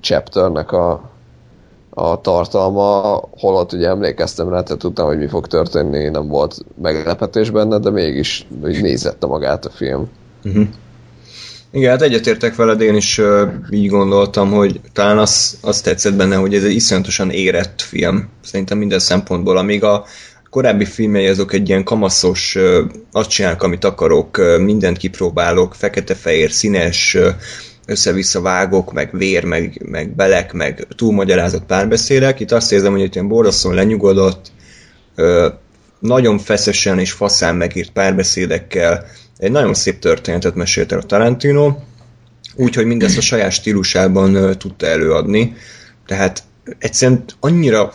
[0.00, 1.10] chapternek a,
[1.90, 7.50] a tartalma, holott ugye emlékeztem rá, tehát tudtam, hogy mi fog történni, nem volt meglepetés
[7.50, 10.08] benne, de mégis nézette magát a film.
[10.44, 10.66] Uh-huh.
[11.70, 16.36] Igen, hát egyetértek veled, én is uh, így gondoltam, hogy talán az, az tetszett benne,
[16.36, 18.28] hogy ez egy iszonyatosan érett film.
[18.44, 20.04] Szerintem minden szempontból, amíg a,
[20.50, 22.56] korábbi filmjei azok egy ilyen kamaszos,
[23.12, 27.16] azt csinálok, amit akarok, mindent kipróbálok, fekete-fehér, színes,
[27.88, 32.40] össze-vissza vágok, meg vér, meg, meg belek, meg túlmagyarázott párbeszédek.
[32.40, 34.52] Itt azt érzem, hogy itt ilyen borzasztóan lenyugodott,
[35.98, 39.06] nagyon feszesen és faszán megírt párbeszédekkel
[39.38, 41.76] egy nagyon szép történetet mesélt el a Tarantino,
[42.54, 45.56] úgyhogy mindezt a saját stílusában tudta előadni.
[46.06, 46.42] Tehát
[46.78, 47.94] egyszerűen annyira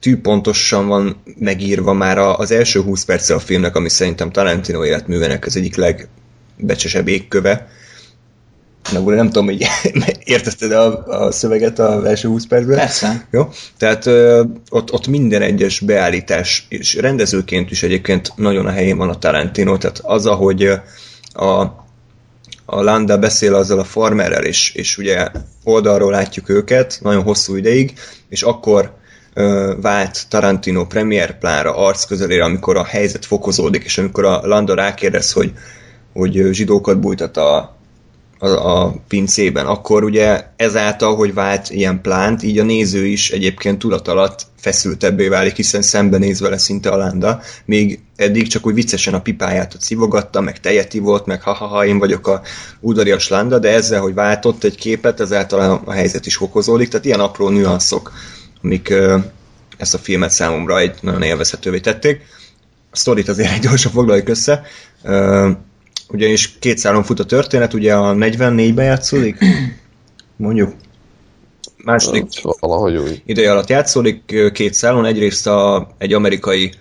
[0.00, 5.56] tűpontosan van megírva már az első 20 perce a filmnek, ami szerintem Tarantino életművenek az
[5.56, 7.68] egyik legbecsesebb égköve.
[8.92, 9.66] Na, nem tudom, hogy
[10.24, 12.76] értezted a, a szöveget az első 20 percben?
[12.76, 13.26] Persze.
[13.30, 13.48] Jó?
[13.78, 19.08] Tehát ö, ott, ott minden egyes beállítás, és rendezőként is egyébként nagyon a helyén van
[19.08, 20.70] a Tarantino, tehát az, ahogy
[21.32, 21.60] a,
[22.66, 25.28] a Landa beszél azzal a farmerrel, és, és ugye
[25.64, 27.92] oldalról látjuk őket nagyon hosszú ideig,
[28.28, 28.92] és akkor
[29.80, 35.32] vált Tarantino premier plánra arc közelére, amikor a helyzet fokozódik, és amikor a Landa rákérdez,
[35.32, 35.52] hogy,
[36.12, 37.73] hogy zsidókat bújtat a,
[38.44, 43.78] a, a pincében, akkor ugye ezáltal, hogy vált ilyen plánt, így a néző is egyébként
[43.78, 49.14] tudat alatt feszültebbé válik, hiszen szembenéz vele szinte a landa, még eddig csak úgy viccesen
[49.14, 52.42] a pipáját ott szivogatta, meg tejet volt, meg ha-ha-ha, én vagyok a
[52.80, 57.20] udarias landa, de ezzel, hogy váltott egy képet, ezáltal a helyzet is fokozódik, tehát ilyen
[57.20, 58.12] apró nüanszok
[58.64, 58.94] amik
[59.76, 62.20] ezt a filmet számomra egy nagyon élvezhetővé tették.
[62.90, 64.62] A sztorit azért egy gyorsan foglaljuk össze.
[66.08, 69.38] Ugyanis két szálon fut a történet, ugye a 44-ben játszódik,
[70.36, 70.72] mondjuk
[71.84, 72.24] második
[72.60, 73.22] valahogy úgy.
[73.26, 76.72] ideje alatt játszódik két szálon, egyrészt a, egy amerikai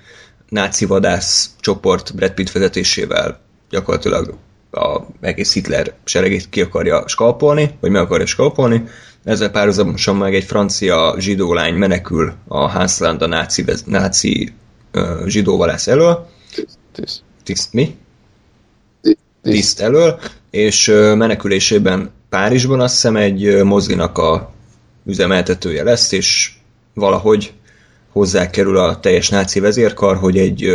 [0.49, 4.37] náci vadász csoport Brad Pitt vezetésével gyakorlatilag
[4.71, 8.83] a egész Hitler seregét ki akarja skalpolni, vagy meg akarja skalpolni,
[9.23, 14.53] ezzel párhuzamosan meg egy francia zsidó lány menekül a Hansland a náci, náci
[14.93, 16.27] uh, zsidóvalász elől.
[16.91, 17.21] Tiszt.
[17.43, 17.95] Tiszt mi?
[19.43, 19.79] Tiszt.
[19.79, 20.19] Elől,
[20.51, 24.53] és menekülésében Párizsban azt hiszem egy mozinak a
[25.05, 26.51] üzemeltetője lesz, és
[26.93, 27.53] valahogy
[28.11, 30.67] hozzá kerül a teljes náci vezérkar, hogy egy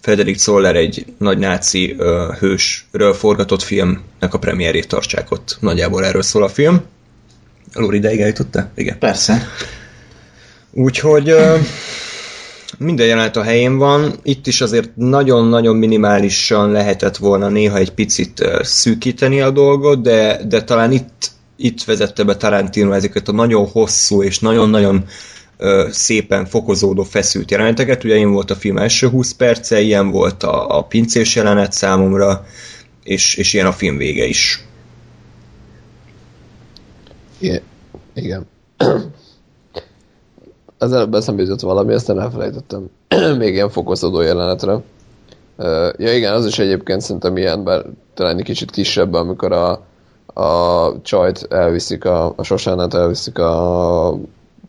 [0.00, 1.96] Frederick Zoller egy nagy náci
[2.38, 5.56] hősről forgatott filmnek a premierét tartsák ott.
[5.60, 6.82] Nagyjából erről szól a film.
[7.72, 8.70] Lóri ideig eljutotta?
[8.74, 8.98] Igen.
[8.98, 9.48] Persze.
[10.70, 11.34] Úgyhogy
[12.78, 14.12] minden jelenet a helyén van.
[14.22, 20.64] Itt is azért nagyon-nagyon minimálisan lehetett volna néha egy picit szűkíteni a dolgot, de, de
[20.64, 25.04] talán itt itt vezette be Tarantino ezeket a nagyon hosszú és nagyon-nagyon
[25.90, 28.04] szépen fokozódó feszült jeleneteket.
[28.04, 32.46] Ugye én volt a film első 20 perce, ilyen volt a, a pincés jelenet számomra,
[33.02, 34.64] és, és ilyen a film vége is.
[37.38, 37.62] Igen.
[38.14, 38.46] Igen.
[40.84, 42.90] Az előbb eszembe jutott valami, aztán elfelejtettem.
[43.38, 44.78] Még ilyen fokozódó jelenetre.
[45.96, 49.70] Ja igen, az is egyébként szerintem ilyen, bár talán egy kicsit kisebb, amikor a,
[50.40, 54.18] a csajt elviszik, a, a Sosánát elviszik a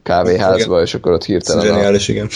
[0.04, 2.28] kávéházba, és akkor ott hirtelen a, igen.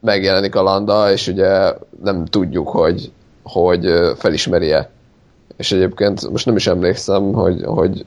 [0.00, 3.10] megjelenik a Landa, és ugye nem tudjuk, hogy,
[3.42, 4.90] hogy ö, felismeri-e.
[5.56, 8.04] És egyébként most nem is emlékszem, hogy, hogy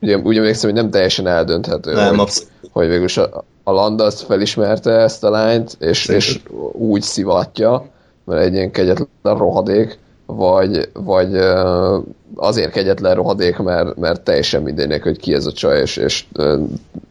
[0.00, 4.04] ugye, úgy emlékszem, hogy nem teljesen eldönthető, Nem, hogy, absz- hogy végülis a, a Landa
[4.04, 6.40] azt felismerte ezt a lányt, és, és
[6.72, 7.86] úgy szivatja,
[8.24, 11.98] mert egy ilyen kegyetlen rohadék, vagy, vagy ö,
[12.34, 16.62] azért kegyetlen rohadék, mert, mert teljesen mindegy hogy ki ez a csaj, és, és ö,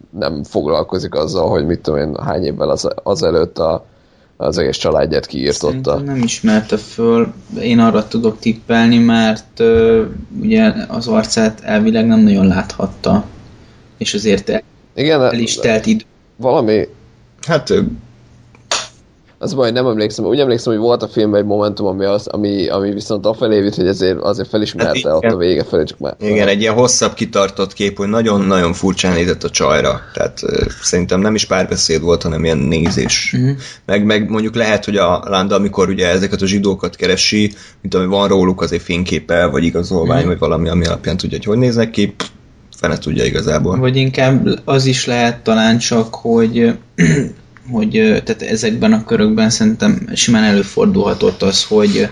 [0.09, 3.85] nem foglalkozik azzal, hogy mit tudom én, hány évvel az, azelőtt a,
[4.37, 5.91] az egész családját kiírtotta.
[5.91, 7.33] Szerintem nem ismerte föl.
[7.59, 10.05] Én arra tudok tippelni, mert uh,
[10.41, 13.25] ugye az arcát elvileg nem nagyon láthatta.
[13.97, 14.61] És azért el,
[14.97, 16.03] Igen, el is telt idő.
[16.35, 16.87] valami,
[17.47, 17.73] Hát
[19.39, 22.67] az baj, nem emlékszem, úgy emlékszem, hogy volt a filmben egy momentum, ami, az, ami,
[22.67, 26.15] ami viszont afelé vitt, hogy ezért azért felismerte Hát ott a vége felé, csak már...
[26.19, 30.01] Igen, egy ilyen hosszabb kitartott kép, hogy nagyon-nagyon furcsán nézett a csajra.
[30.13, 30.39] Tehát
[30.81, 33.33] szerintem nem is párbeszéd volt, hanem ilyen nézés.
[33.37, 33.49] Mhm.
[33.85, 38.05] Meg, meg mondjuk lehet, hogy a Landa, amikor ugye ezeket a zsidókat keresi, mint ami
[38.05, 40.27] van róluk azért fényképe, vagy igazolvány, Mhm.
[40.27, 42.15] vagy valami, ami alapján tudja, hogy hogy néznek ki,
[42.79, 43.77] fene tudja igazából.
[43.77, 46.77] Vagy inkább az is lehet talán csak, hogy,
[47.71, 47.91] hogy
[48.23, 52.09] tehát ezekben a körökben szerintem simán előfordulhatott az, hogy,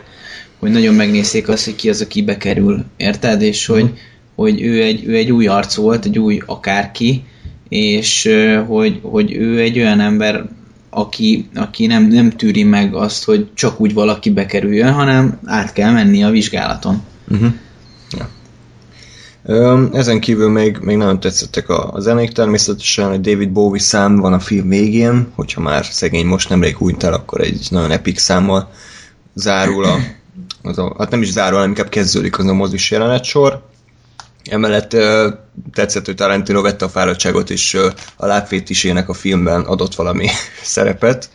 [0.59, 3.41] hogy nagyon megnézték azt, hogy ki az, aki bekerül, érted?
[3.41, 3.93] És hogy,
[4.35, 7.23] hogy ő, egy, ő egy új arc volt, egy új akárki,
[7.69, 8.29] és
[8.67, 10.49] hogy, hogy ő egy olyan ember,
[10.89, 15.91] aki, aki nem, nem tűri meg azt, hogy csak úgy valaki bekerüljön, hanem át kell
[15.91, 17.01] menni a vizsgálaton.
[17.27, 17.53] Uh-huh.
[19.91, 24.33] Ezen kívül még, még nagyon tetszettek a, a zenék természetesen, egy David Bowie szám van
[24.33, 28.69] a film végén, hogyha már szegény most nemrég hunyt el, akkor egy nagyon epic számmal
[29.33, 29.97] zárul a,
[30.61, 33.61] az a, hát nem is zárul, hanem inkább kezdődik az a mozis jelenet sor.
[34.43, 34.95] Emellett
[35.73, 37.77] tetszett, hogy Tarantino vette a fáradtságot, és
[38.15, 40.27] a lábfétisének a filmben adott valami
[40.63, 41.29] szerepet.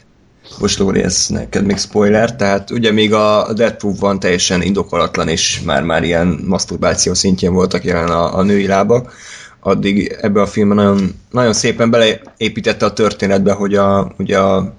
[0.58, 5.60] Most Lóri, ez neked még spoiler, tehát ugye még a Death Proof-ban teljesen indokolatlan, és
[5.64, 9.12] már-már ilyen maszturbáció szintjén voltak jelen a, a női lábak,
[9.60, 14.74] addig ebbe a filmben nagyon, nagyon szépen beleépítette a történetbe, hogy a, ugye a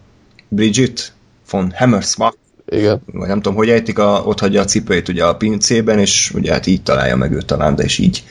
[0.47, 1.13] Bridget
[1.51, 2.37] von Hammersmark,
[2.69, 3.01] Igen.
[3.05, 6.51] vagy nem tudom, hogy ejtik, a, ott hagyja a cipőjét ugye a pincében, és ugye
[6.51, 8.23] hát így találja meg őt talán, de és így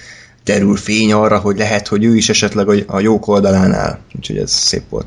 [0.45, 3.99] derül fény arra, hogy lehet, hogy ő is esetleg a jók oldalán áll.
[4.17, 5.07] Úgyhogy ez szép volt.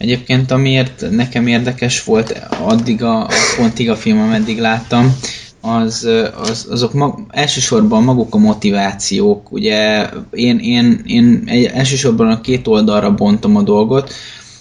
[0.00, 5.16] Egyébként amiért nekem érdekes volt addig a, pontig a film, ameddig láttam,
[5.60, 6.08] az,
[6.42, 9.52] az, azok mag, elsősorban maguk a motivációk.
[9.52, 14.12] Ugye én, én, én egy, elsősorban a két oldalra bontom a dolgot,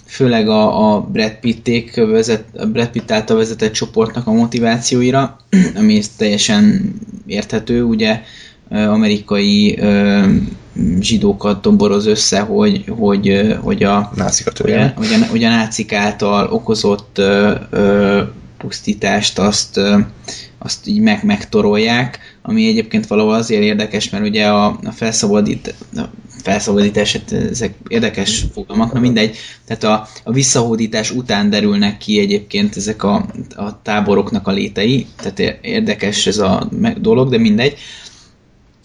[0.05, 5.39] főleg a, a Brad, Pitték vezet, a Brad Pitt által vezetett csoportnak a motivációira,
[5.79, 6.93] ami teljesen
[7.25, 8.21] érthető, ugye
[8.69, 10.25] amerikai ö,
[10.99, 15.93] zsidókat toboroz össze, hogy, hogy, hogy a, Nászikat hogy a, hogy, a, hogy a nácik
[15.93, 18.21] által okozott ö, ö,
[18.57, 19.97] pusztítást azt, ö,
[20.57, 26.01] azt így meg, megtorolják, ami egyébként valahol azért érdekes, mert ugye a, a felszabadít, a
[26.41, 32.75] felszabadítás, hát ezek érdekes fogalmak, na mindegy, tehát a, a visszahódítás után derülnek ki egyébként
[32.75, 37.77] ezek a, a táboroknak a létei, tehát érdekes ez a dolog, de mindegy,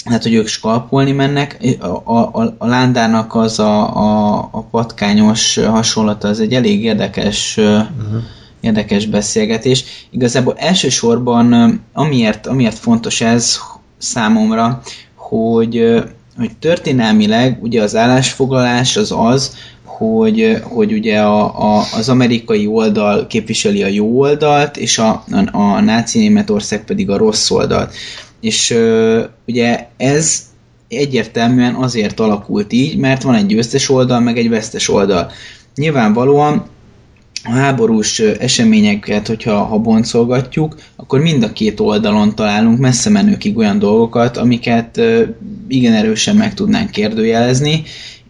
[0.05, 1.59] hát, hogy ők skalpolni mennek.
[1.79, 8.23] A, a, a lándának az a, a, a patkányos hasonlata, az egy elég érdekes, uh-huh.
[8.61, 9.85] érdekes beszélgetés.
[10.11, 13.59] Igazából elsősorban amiért, amiért fontos ez
[13.99, 14.83] számomra,
[15.14, 16.03] hogy,
[16.37, 23.27] hogy történelmileg ugye az állásfoglalás az az, hogy, hogy ugye a, a, az amerikai oldal
[23.27, 27.94] képviseli a jó oldalt, és a, a, a náci Németország pedig a rossz oldalt.
[28.45, 30.42] És uh, ugye ez
[30.88, 35.31] egyértelműen azért alakult így, mert van egy győztes oldal, meg egy vesztes oldal.
[35.75, 36.67] Nyilvánvalóan
[37.45, 43.79] a háborús eseményeket, hogyha ha boncolgatjuk, akkor mind a két oldalon találunk messze menőkig olyan
[43.79, 45.01] dolgokat, amiket
[45.69, 47.83] igen erősen meg tudnánk kérdőjelezni,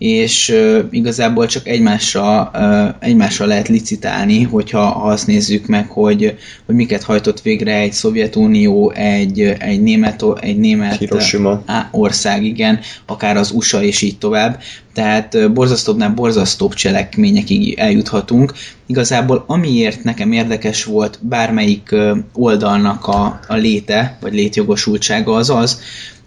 [0.05, 6.38] és uh, igazából csak egymásra, uh, egymásra lehet licitálni, hogyha ha azt nézzük meg, hogy,
[6.66, 11.62] hogy miket hajtott végre egy Szovjetunió, egy, egy német, egy német Hiroshima.
[11.90, 14.61] ország, igen, akár az USA és így tovább.
[14.94, 18.52] Tehát borzasztóbbnál borzasztóbb cselekményekig eljuthatunk.
[18.86, 21.94] Igazából amiért nekem érdekes volt bármelyik
[22.32, 25.80] oldalnak a, a léte, vagy létjogosultsága az az,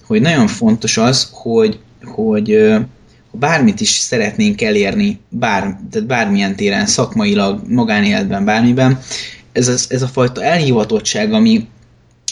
[0.07, 2.77] hogy nagyon fontos az, hogy, hogy
[3.39, 8.99] bármit is szeretnénk elérni, bár, tehát bármilyen téren, szakmailag, magánéletben, bármiben,
[9.51, 11.67] ez, az, ez a fajta elhivatottság, ami,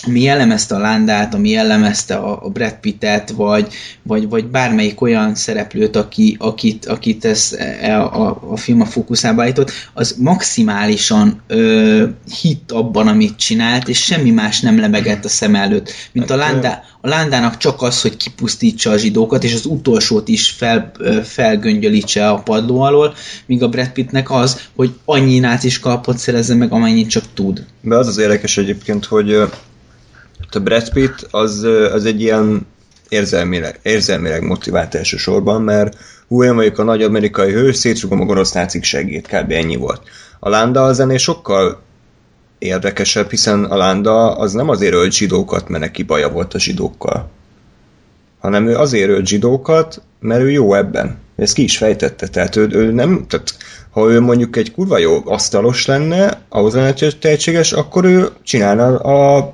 [0.08, 3.68] ami jellemezte a Landát, ami jellemezte a, a Brad Pittet, vagy,
[4.04, 8.86] vagy, vagy bármelyik olyan szereplőt, aki, akit, akit ez e, a, a, a film a
[8.86, 12.06] fókuszába állított, az maximálisan ö,
[12.42, 15.92] hit abban, amit csinált, és semmi más nem lebegett a szem előtt.
[16.12, 20.50] Mint a, Landá, a Lándának csak az, hogy kipusztítsa a zsidókat, és az utolsót is
[20.50, 20.92] fel,
[21.24, 23.14] felgöngyölítse a padló alól,
[23.46, 27.66] míg a Brad Pittnek az, hogy annyi nácis kalpot szerezze meg, amennyit csak tud.
[27.82, 29.38] De az az érdekes egyébként, hogy
[30.52, 32.68] a Brad Pitt az, az egy ilyen
[33.10, 38.52] érzelmileg, érzelmileg motivált elsősorban, mert hú, én vagyok a nagy amerikai hős, szétrugom a gonosz
[38.52, 39.52] nácik segít, kb.
[39.52, 40.02] ennyi volt.
[40.40, 41.82] A Lánda az ennél sokkal
[42.58, 47.30] érdekesebb, hiszen a Lánda az nem azért ölt zsidókat, mert neki baja volt a zsidókkal,
[48.40, 51.18] hanem ő azért ölt zsidókat, mert ő jó ebben.
[51.36, 53.58] Ezt ki is fejtette, tehát ő, ő nem, tehát
[53.90, 59.54] ha ő mondjuk egy kurva jó asztalos lenne, ahhoz lenne tehetséges, akkor ő csinálna a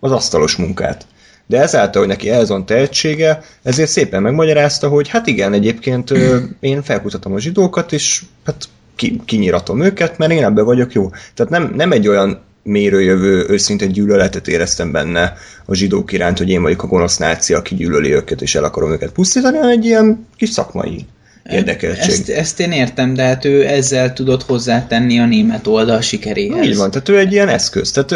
[0.00, 1.06] az asztalos munkát.
[1.46, 6.10] De ezáltal, hogy neki van tehetsége, ezért szépen megmagyarázta, hogy hát igen, egyébként
[6.60, 11.10] én felkutatom a zsidókat, és hát ki, kinyiratom őket, mert én ebben vagyok jó.
[11.34, 15.34] Tehát nem, nem egy olyan mérőjövő őszinte gyűlöletet éreztem benne
[15.64, 18.92] a zsidók iránt, hogy én vagyok a gonosz náci, aki gyűlöli őket, és el akarom
[18.92, 21.06] őket pusztítani, hanem egy ilyen kis szakmai
[21.50, 22.10] érdekeltség.
[22.10, 26.66] Ezt, ezt én értem, de hát ő ezzel tudott hozzátenni a német oldal sikeréhez.
[26.66, 27.90] Így van, tehát ő egy ilyen eszköz.
[27.90, 28.12] Tehát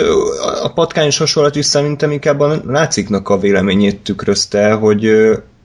[0.63, 5.11] a patkányos hasonlat is szerintem inkább a náciknak a véleményét tükrözte, hogy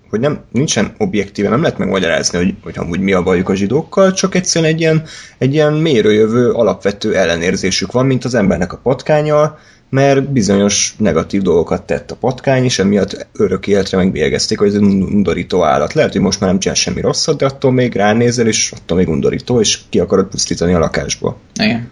[0.09, 4.13] hogy nem, nincsen objektíve, nem lehet megmagyarázni, hogy, hogy amúgy mi a bajuk a zsidókkal,
[4.13, 5.03] csak egyszerűen egy ilyen,
[5.37, 9.59] egy ilyen mérőjövő alapvető ellenérzésük van, mint az embernek a patkányal,
[9.95, 14.81] mert bizonyos negatív dolgokat tett a patkány, és emiatt örök életre megbélyegezték, hogy ez egy
[14.83, 15.93] undorító állat.
[15.93, 19.07] Lehet, hogy most már nem csinál semmi rosszat, de attól még ránézel, és attól még
[19.07, 21.37] undorító, és ki akarod pusztítani a lakásba.
[21.59, 21.91] Igen.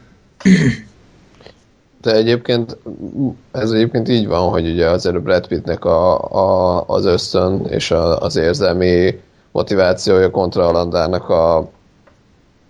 [2.01, 2.78] De egyébként
[3.51, 7.91] ez egyébként így van, hogy ugye az előbb Brad Pittnek a, a, az ösztön és
[7.91, 9.20] a, az érzelmi
[9.51, 11.72] motivációja kontra Alandának a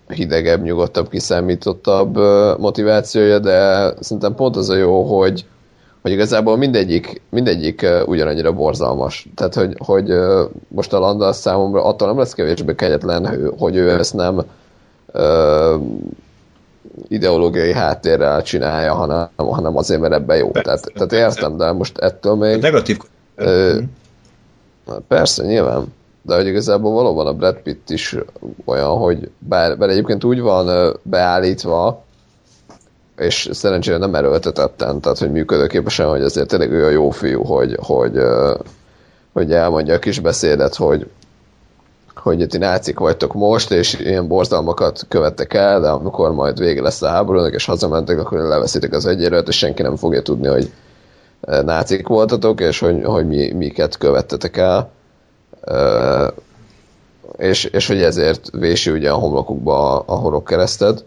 [0.08, 2.16] hidegebb, nyugodtabb, kiszámítottabb
[2.58, 5.46] motivációja, de szerintem pont az a jó, hogy,
[6.02, 9.28] hogy igazából mindegyik, mindegyik ugyanannyira borzalmas.
[9.34, 10.12] Tehát, hogy, hogy
[10.68, 14.44] most a Landa számomra attól nem lesz kevésbé kegyetlen, hogy ő ezt nem
[15.12, 15.76] ö,
[17.08, 20.50] ideológiai háttérrel csinálja, hanem, hanem azért, mert ebben jó.
[20.50, 22.54] Persze, tehát, tehát értem, de most ettől még...
[22.54, 22.98] A negatív...
[23.34, 23.78] Ö,
[25.08, 25.92] persze, nyilván
[26.26, 28.16] de hogy igazából valóban a Brad Pitt is
[28.64, 32.02] olyan, hogy bár, bár egyébként úgy van beállítva,
[33.16, 37.76] és szerencsére nem erőltetetten, tehát hogy működőképesen, hogy azért tényleg ő a jó fiú, hogy,
[37.80, 38.20] hogy,
[39.32, 41.10] hogy elmondja a kis beszédet, hogy,
[42.14, 47.02] hogy ti nácik vagytok most, és ilyen borzalmakat követtek el, de amikor majd vége lesz
[47.02, 50.72] a háborúnak, és hazamentek, akkor leveszitek az egyérőt, és senki nem fogja tudni, hogy
[51.40, 54.90] nácik voltatok, és hogy, hogy mi, miket követtetek el
[57.36, 61.04] és, és hogy ezért vési ugye a homlokukba a, a horog kereszted,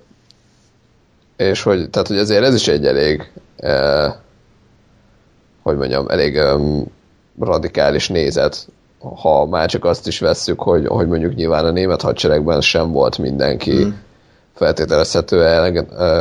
[1.37, 4.13] és hogy, tehát, hogy ezért ez is egy elég eh,
[5.67, 6.85] hogy mondjam, elég um,
[7.39, 8.67] radikális nézet,
[8.99, 13.17] ha már csak azt is vesszük, hogy, hogy mondjuk nyilván a német hadseregben sem volt
[13.17, 13.89] mindenki mm.
[14.55, 15.41] feltételezhető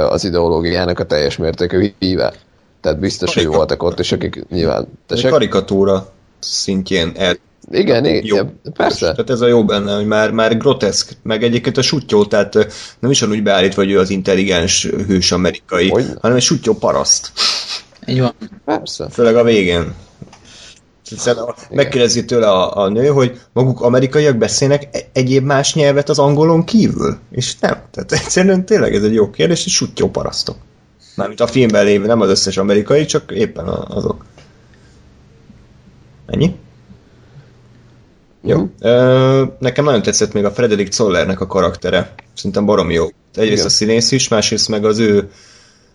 [0.08, 2.32] az ideológiának a teljes mértékű híve.
[2.80, 4.86] Tehát biztos, Karika- hogy voltak ott, és akik nyilván...
[5.06, 5.30] Tesek...
[5.30, 6.06] karikatúra
[6.38, 7.36] szintjén el
[7.70, 8.20] igen, jó.
[8.20, 9.10] igen, persze.
[9.10, 12.54] Tehát ez a jó benne, hogy már, már groteszk, meg egyébként a sutyó, tehát
[12.98, 16.06] nem is úgy beállítva, hogy ő az intelligens hős amerikai, hogy?
[16.20, 17.32] hanem egy sutyó paraszt.
[18.06, 18.34] Így van.
[18.64, 19.08] Persze.
[19.08, 19.94] Főleg a végén.
[21.08, 21.36] Hiszen
[21.70, 26.64] megkérdezi tőle a, a nő, hogy maguk amerikaiak beszélnek e- egyéb más nyelvet az angolon
[26.64, 27.18] kívül?
[27.30, 27.82] És nem.
[27.90, 30.56] Tehát egyszerűen tényleg ez egy jó kérdés, és sutyó parasztok.
[31.16, 34.24] Mármint a filmben lévő, nem az összes amerikai, csak éppen azok.
[36.26, 36.54] Ennyi?
[38.46, 38.68] Jó.
[39.58, 42.14] Nekem nagyon tetszett még a Frederick Zollernek a karaktere.
[42.34, 43.04] Szerintem baromi jó.
[43.34, 43.66] Egyrészt Igen.
[43.66, 45.30] a színész is, másrészt meg az ő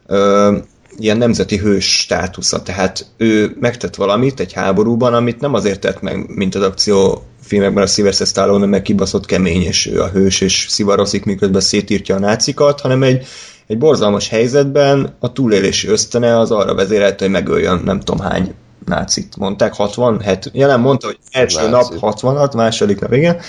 [0.07, 0.57] ö,
[0.97, 6.35] ilyen nemzeti hős státusza, tehát ő megtett valamit egy háborúban, amit nem azért tett meg,
[6.35, 11.25] mint az akciófilmekben a Sylvester Stallone, meg kibaszott kemény, és ő a hős, és szivarozik,
[11.25, 13.25] miközben szétírtja a nácikat, hanem egy,
[13.67, 18.53] egy borzalmas helyzetben a túlélési ösztöne az arra vezérelte, hogy megöljön nem tudom hány
[18.85, 19.37] nácit.
[19.37, 21.93] Mondták 60, 70, ja nem, mondta, hogy első Náci.
[21.99, 23.39] nap 60-at, második nap, igen,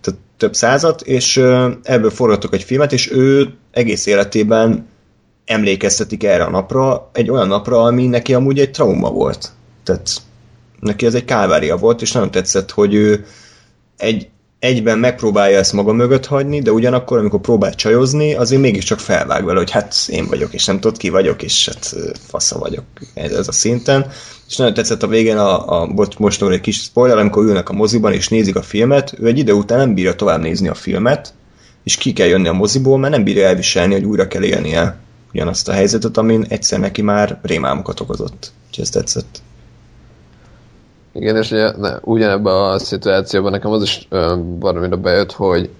[0.00, 1.36] tehát több százat, és
[1.82, 4.86] ebből forgattok egy filmet, és ő egész életében
[5.44, 9.52] emlékeztetik erre a napra, egy olyan napra, ami neki amúgy egy trauma volt.
[9.84, 10.22] Tehát
[10.80, 13.26] neki ez egy kávária volt, és nagyon tetszett, hogy ő
[13.96, 14.28] egy,
[14.58, 19.58] egyben megpróbálja ezt maga mögött hagyni, de ugyanakkor, amikor próbál csajozni, azért mégiscsak felvág vele,
[19.58, 21.94] hogy hát én vagyok, és nem tudod ki vagyok, és hát
[22.26, 22.84] fasza vagyok
[23.14, 24.10] ez, ez a szinten.
[24.48, 25.86] És nagyon tetszett a végén a, a
[26.18, 29.54] most egy kis spoiler, amikor ülnek a moziban és nézik a filmet, ő egy ide
[29.54, 31.34] után nem bírja tovább nézni a filmet,
[31.82, 34.96] és ki kell jönni a moziból, mert nem bírja elviselni, hogy újra kell élnie
[35.32, 38.52] ugyanazt a helyzetet, amin egyszer neki már rémálmokat okozott.
[38.66, 39.42] Úgyhogy ez tetszett.
[41.12, 44.08] Igen, és ugye, ne, ugyanebben a szituációban nekem az is
[44.58, 45.70] valamire bejött, hogy,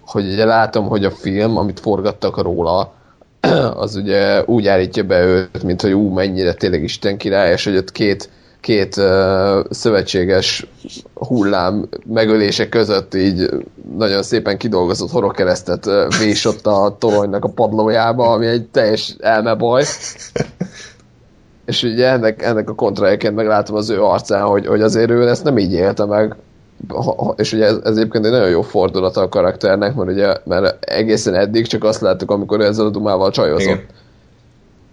[0.00, 2.92] hogy ugye látom, hogy a film, amit forgattak róla,
[3.84, 7.76] az ugye úgy állítja be őt, mint hogy ú, mennyire tényleg Isten király, és hogy
[7.76, 8.30] ott két,
[8.60, 10.66] két uh, szövetséges
[11.14, 13.48] hullám megölése között így
[13.96, 19.84] nagyon szépen kidolgozott horogkeresztet uh, vésott a toronynak a padlójába, ami egy teljes elmebaj.
[21.64, 25.44] És ugye ennek, ennek a kontrajeként meglátom az ő arcán, hogy, hogy azért ő ezt
[25.44, 26.36] nem így élte meg,
[27.36, 31.34] és ugye ez, ez egyébként egy nagyon jó fordulat a karakternek, mert ugye mert egészen
[31.34, 33.60] eddig csak azt láttuk, amikor ezzel a dumával csajozott.
[33.60, 33.86] Igen.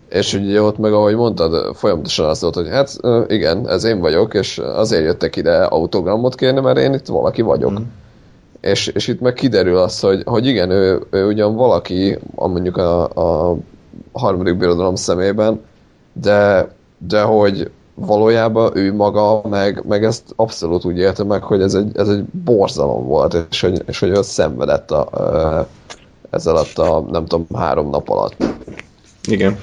[0.09, 4.33] És ugye ott meg, ahogy mondtad, folyamatosan azt volt, hogy hát igen, ez én vagyok,
[4.33, 7.71] és azért jöttek ide autogramot kérni, mert én itt valaki vagyok.
[7.71, 7.83] Mm.
[8.61, 13.03] És, és itt meg kiderül az, hogy, hogy igen, ő, ő ugyan valaki, mondjuk a,
[13.03, 13.57] a
[14.11, 15.61] harmadik birodalom szemében,
[16.13, 16.69] de,
[17.07, 21.98] de hogy valójában ő maga, meg, meg ezt abszolút úgy élte meg, hogy ez egy,
[21.98, 25.68] ez egy borzalom volt, és hogy, és hogy ő szenvedett a,
[26.30, 28.43] ez alatt a, nem tudom, három nap alatt.
[29.28, 29.60] Igen.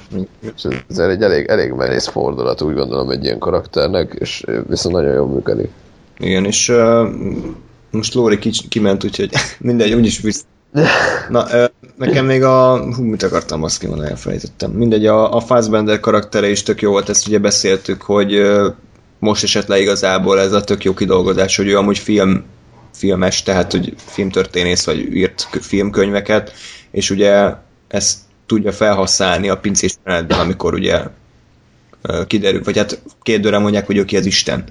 [0.89, 5.27] Ez egy elég, elég merész fordulat, úgy gondolom egy ilyen karakternek, és viszont nagyon jól
[5.27, 5.69] működik.
[6.17, 7.07] Igen, és uh,
[7.91, 9.29] most Lóri kiment, úgyhogy
[9.59, 10.45] mindegy, úgyis visz,
[11.29, 11.47] Na,
[11.97, 12.77] nekem még a...
[12.95, 14.71] Hú, mit akartam azt kimondani, elfelejtettem.
[14.71, 18.41] Mindegy, a, a Fassbender karaktere is tök jó volt, ezt ugye beszéltük, hogy
[19.19, 22.43] most esett le igazából ez a tök jó kidolgozás, hogy ő amúgy film,
[22.93, 26.53] filmes, tehát hogy filmtörténész, vagy írt filmkönyveket,
[26.91, 27.53] és ugye
[27.87, 31.03] ezt tudja felhasználni a pincés menetben, amikor ugye
[32.27, 34.63] kiderül, vagy hát kérdőre mondják, hogy ő ki az Isten.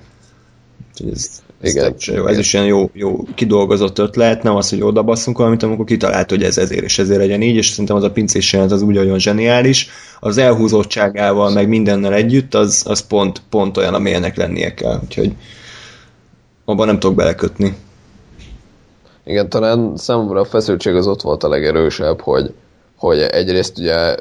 [1.12, 1.94] Ez igen.
[1.98, 5.62] Ez, jó, ez is ilyen jó, jó kidolgozott ötlet, nem az, hogy oda basszunk valamit,
[5.62, 8.72] amikor kitalált, hogy ez ezért és ezért legyen így, és szerintem az a pincés jelent
[8.72, 9.88] az úgy olyan zseniális.
[10.20, 15.32] Az elhúzottságával, meg mindennel együtt, az, az pont, pont olyan, amilyenek lennie kell, úgyhogy
[16.64, 17.74] abban nem tudok belekötni.
[19.24, 22.54] Igen, talán számomra a feszültség az ott volt a legerősebb, hogy,
[22.96, 24.16] hogy egyrészt ugye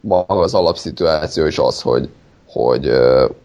[0.00, 2.08] maga az alapszituáció is az, hogy,
[2.52, 2.92] hogy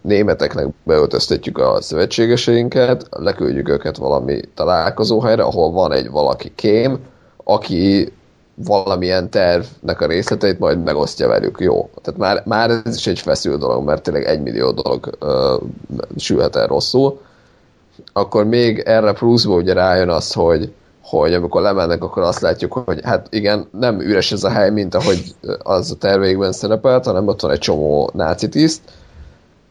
[0.01, 6.99] németeknek beöltöztetjük a szövetségeseinket, leküldjük őket valami találkozóhelyre, ahol van egy valaki kém,
[7.43, 8.13] aki
[8.55, 11.57] valamilyen tervnek a részleteit majd megosztja velük.
[11.59, 11.89] Jó.
[12.01, 15.55] Tehát már, már ez is egy feszül dolog, mert tényleg egy millió dolog ö,
[16.17, 17.19] sülhet el rosszul.
[18.13, 20.73] Akkor még erre pluszból ugye rájön az, hogy,
[21.05, 24.95] hogy amikor lemennek, akkor azt látjuk, hogy hát igen, nem üres ez a hely, mint
[24.95, 25.23] ahogy
[25.63, 28.81] az a terveikben szerepelt, hanem ott van egy csomó náci tiszt.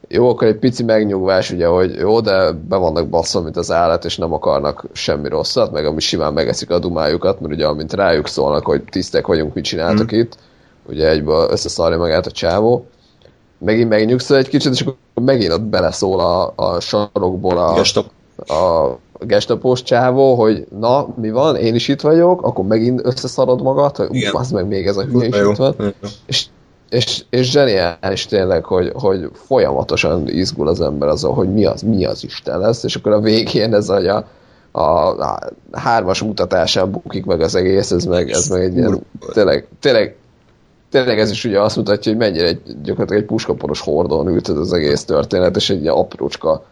[0.08, 4.04] Jó, akkor egy pici megnyugvás, ugye, hogy jó, de be vannak basszol, mint az állat,
[4.04, 8.28] és nem akarnak semmi rosszat, meg ami simán megeszik a dumájukat, mert ugye amint rájuk
[8.28, 10.18] szólnak, hogy tisztek vagyunk, mit csináltok mm.
[10.18, 10.36] itt,
[10.88, 12.86] ugye egyből összeszarja magát a csávó.
[13.58, 17.80] Megint megnyugszol egy kicsit, és akkor megint ott beleszól a, a sarokból a,
[18.54, 23.96] a gestapós csávó, hogy na, mi van, én is itt vagyok, akkor megint összeszarod magad,
[23.96, 25.94] hogy az meg még ez a hülye is itt van.
[26.26, 26.46] És,
[26.88, 32.04] és, és zseniális tényleg, hogy, hogy folyamatosan izgul az ember azon, hogy mi az, mi
[32.04, 34.24] az Isten lesz, és akkor a végén ez a, a,
[34.70, 35.38] a, a
[35.72, 39.00] hármas mutatásán bukik meg az egész, ez meg, ez meg egy ilyen,
[39.32, 40.16] tényleg, tényleg,
[40.90, 44.56] tényleg ez is ugye azt mutatja, hogy mennyire egy, gyakorlatilag egy puskaporos hordon ült ez
[44.56, 46.64] az egész történet, és egy ilyen aprócska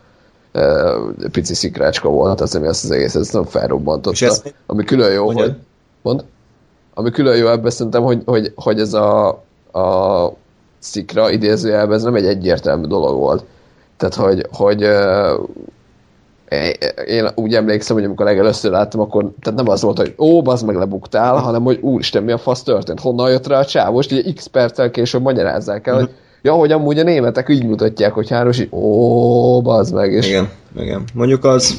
[1.32, 4.26] pici szikrácska volt az, ami azt az egész ezt nem felrobbantotta.
[4.26, 4.54] Ezt...
[4.66, 5.46] Ami külön jó, Mondjad.
[5.46, 5.56] hogy...
[6.02, 6.24] Mond?
[6.94, 9.28] Ami külön jó ebben szerintem, hogy, hogy, hogy ez a,
[9.72, 10.36] a
[10.78, 13.44] szikra idézőjelben ez nem egy egyértelmű dolog volt.
[13.96, 14.80] Tehát, hogy, hogy
[17.06, 20.62] én úgy emlékszem, hogy amikor legelőször láttam, akkor tehát nem az volt, hogy ó, az
[20.62, 24.06] meg lebuktál, hanem hogy úristen, mi a fasz történt, honnan jött rá a csávó, és
[24.06, 26.10] ugye x perccel később magyarázzák el, hogy
[26.42, 31.04] ja, hogy amúgy a németek így mutatják, hogy háros, ó, bazd meg, és Igen, igen.
[31.14, 31.78] Mondjuk az,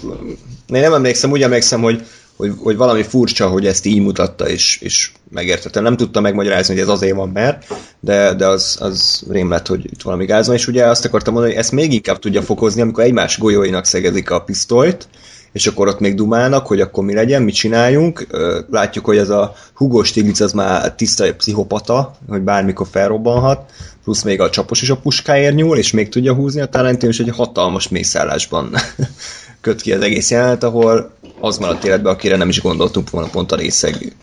[0.68, 2.06] én nem emlékszem, úgy emlékszem, hogy,
[2.36, 5.84] hogy, hogy valami furcsa, hogy ezt így mutatta, és, és megértettem.
[5.84, 7.66] Nem tudta megmagyarázni, hogy ez azért van, mert,
[8.00, 11.34] de, de az, az rém lett, hogy itt valami gáz van, és ugye azt akartam
[11.34, 15.08] mondani, hogy ezt még inkább tudja fokozni, amikor egymás golyóinak szegezik a pisztolyt,
[15.54, 18.28] és akkor ott még dumálnak, hogy akkor mi legyen, mit csináljunk.
[18.70, 23.72] Látjuk, hogy ez a Hugo Stiglitz az már tiszta pszichopata, hogy bármikor felrobbanhat,
[24.04, 27.20] plusz még a csapos is a puskáért nyúl, és még tudja húzni a Tarantino, és
[27.20, 28.76] egy hatalmas mészállásban
[29.62, 33.52] köt ki az egész jelenet, ahol az maradt életben, akire nem is gondoltunk volna pont
[33.52, 34.16] a részeg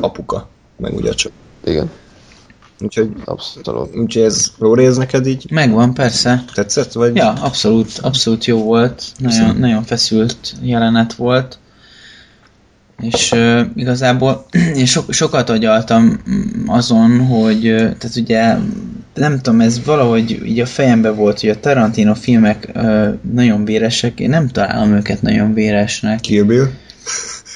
[0.00, 1.32] apuka, meg ugye csak.
[1.64, 1.90] igen,
[2.80, 3.96] Úgyhogy, abszolút.
[3.96, 6.44] úgyhogy ez jó rész neked így Megvan, persze.
[6.54, 6.92] tetszett?
[6.92, 7.16] Vagy?
[7.16, 9.04] Ja, abszolút, abszolút jó volt.
[9.18, 11.58] Nagyon, nagyon feszült jelenet volt.
[13.00, 16.20] És uh, igazából én so, sokat agyaltam
[16.66, 18.56] azon, hogy uh, tehát ugye
[19.14, 24.20] nem tudom, ez valahogy így a fejembe volt, hogy a Tarantino filmek uh, nagyon véresek,
[24.20, 26.66] én nem találom őket nagyon véresnek, Kill Bill?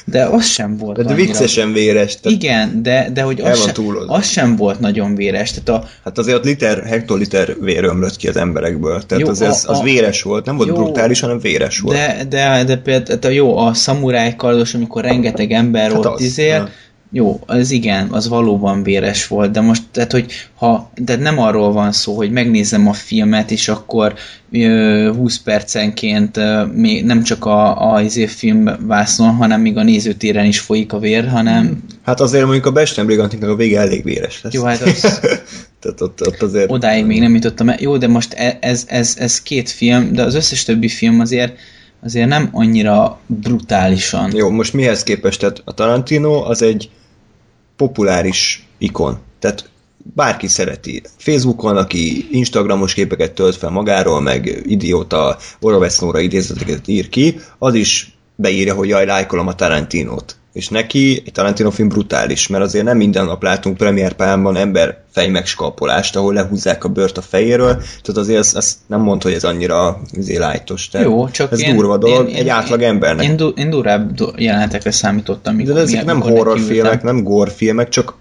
[0.04, 2.20] De az sem volt De, annyira- viccesen véres.
[2.20, 5.50] Tehát, Igen, de, de hogy az, sem, az sem volt nagyon véres.
[5.52, 9.02] Tehát a, Hát azért ott liter, hektoliter vér ömlött ki az emberekből.
[9.06, 10.44] Tehát Jó, az, a- az a- véres volt.
[10.44, 10.74] Nem volt Jó.
[10.74, 11.96] brutális, hanem véres volt.
[11.96, 16.46] De, de, de például jó, a szamuráj kardos, amikor rengeteg ember Hát ott az, izél,
[16.46, 16.68] ja.
[17.16, 21.72] Jó, az igen, az valóban véres volt, de most, tehát, hogy ha, de nem arról
[21.72, 24.14] van szó, hogy megnézem a filmet, és akkor
[24.52, 29.82] ö, 20 percenként ö, még nem csak a, a izé film vászon, hanem még a
[29.82, 34.04] nézőtéren is folyik a vér, hanem Hát azért mondjuk a Besten Brigantiknak a vége elég
[34.04, 34.52] véres lesz.
[34.52, 35.00] jó, hát az,
[35.80, 36.70] Tehát ott, ott azért...
[36.70, 37.76] odáig még nem jutottam el.
[37.80, 41.58] Jó, de most e- ez, ez, ez két film, de az összes többi film azért
[42.04, 44.30] azért nem annyira brutálisan.
[44.34, 45.40] Jó, most mihez képest?
[45.40, 46.90] Tehát a Tarantino az egy
[47.76, 49.18] populáris ikon.
[49.38, 49.70] Tehát
[50.14, 51.02] bárki szereti.
[51.16, 58.16] Facebookon, aki Instagramos képeket tölt fel magáról, meg idióta Oravecnóra idézeteket ír ki, az is
[58.36, 60.36] beírja, hogy jaj, lájkolom a Tarantinót.
[60.54, 66.16] És neki egy Tarantino film brutális, mert azért nem minden nap látunk premierpálmban ember fejmegskalpolást,
[66.16, 70.00] ahol lehúzzák a bört a fejéről, tehát azért ezt, ezt nem mond, hogy ez annyira
[70.12, 70.88] izé lájtos.
[70.92, 73.26] Jó, csak ez én, durva dolog én, egy átlag embernek.
[73.26, 78.14] Én, én durább jelenetekre számítottam, mikor, De ezek nem horrorfilmek, nem gorfilmek, csak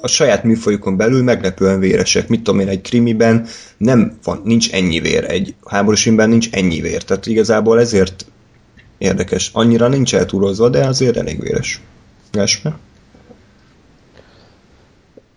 [0.00, 2.28] a saját műfajukon belül meglepően véresek.
[2.28, 6.80] Mit tudom én, egy krimiben nem van, nincs ennyi vér, egy háborús filmben nincs ennyi
[6.80, 7.02] vér.
[7.02, 8.26] Tehát igazából ezért
[8.98, 9.50] érdekes.
[9.52, 11.82] Annyira nincs eltúlozva, de azért elég véres.
[12.32, 12.76] Gásper?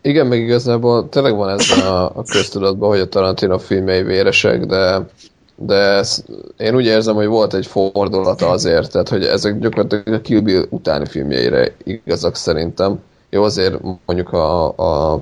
[0.01, 5.05] Igen, meg igazából tényleg van ez a, a köztudatban, hogy a Tarantino filmjei véresek, de,
[5.55, 6.23] de ez,
[6.57, 10.65] én úgy érzem, hogy volt egy fordulata azért, tehát hogy ezek gyakorlatilag a Kill Bill
[10.69, 12.99] utáni filmjeire igazak szerintem.
[13.29, 15.21] Jó, azért mondjuk a, a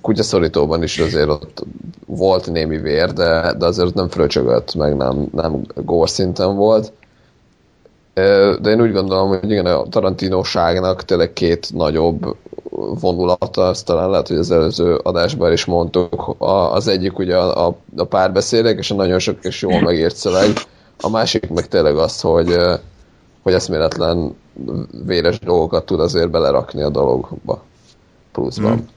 [0.00, 1.64] kutyaszorítóban is azért ott
[2.06, 6.92] volt némi vér, de, de azért nem fröcsögött, meg nem, nem gór szinten volt.
[8.60, 12.36] De én úgy gondolom, hogy igen, a Tarantinóságnak tényleg két nagyobb
[13.00, 16.34] vonulata, azt talán lehet, hogy az előző adásban is mondtuk.
[16.38, 20.16] A, az egyik ugye a, a, a párbeszédek, és a nagyon sok és jól megírt
[20.16, 20.48] szöveg.
[21.00, 22.56] A másik meg tényleg az, hogy,
[23.42, 24.36] hogy eszméletlen
[25.06, 27.62] véres dolgokat tud azért belerakni a dologba.
[28.32, 28.72] Pluszban.
[28.72, 28.95] Mm.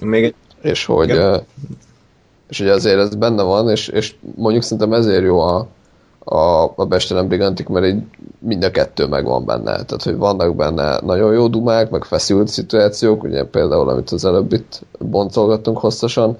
[0.00, 0.34] Még egy...
[0.62, 1.42] És hogy, Igen.
[2.48, 5.66] és ugye azért ez benne van, és, és mondjuk szerintem ezért jó a,
[6.24, 8.02] a, a Bestelen Brigantik, mert így
[8.38, 9.62] mind a kettő megvan benne.
[9.62, 14.52] Tehát, hogy vannak benne nagyon jó dumák, meg feszült szituációk, ugye például, amit az előbb
[14.52, 16.38] itt boncolgattunk hosszasan,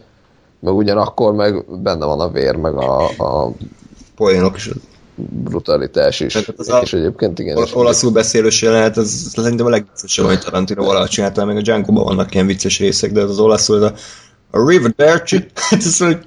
[0.61, 3.53] meg ugyanakkor meg benne van a vér, meg a, a
[4.17, 4.71] poénok is.
[5.17, 6.33] Brutalitás is.
[6.33, 7.57] Tehát az a- és egyébként igen.
[7.57, 11.93] Ol- olaszul beszélős jelenet, az szerintem a legviccesebb, amit Tarantino valaha csinálta, meg a django
[11.93, 13.95] vannak ilyen vicces részek, de az, az olaszul, ez a,
[14.51, 16.19] a River Berci, hát ez hogy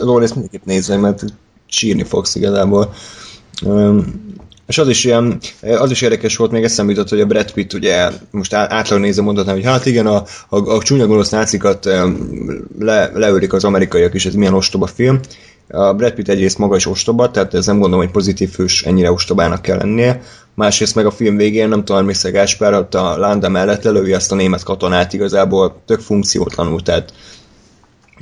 [0.00, 1.24] Lawrence mindenképp nézze, meg, mert
[1.66, 2.92] sírni fogsz igazából.
[3.64, 4.28] Um,
[4.66, 7.72] és az is ilyen, az is érdekes volt, még eszembe jutott, hogy a Brad Pitt
[7.72, 11.84] ugye, most átlag nézve mondhatnám, hogy hát igen, a, a, a csúnya gonosz nácikat
[12.78, 15.20] le, leölik az amerikaiak is, ez milyen ostoba film.
[15.72, 19.12] A Brad Pitt egyrészt maga is ostoba, tehát ez nem gondolom, hogy pozitív hős ennyire
[19.12, 20.22] ostobának kell lennie.
[20.54, 24.32] Másrészt meg a film végén, nem tudom, emlékszel Gáspár, ott a Landa mellett lelövi azt
[24.32, 27.12] a német katonát igazából tök funkciótlanul, tehát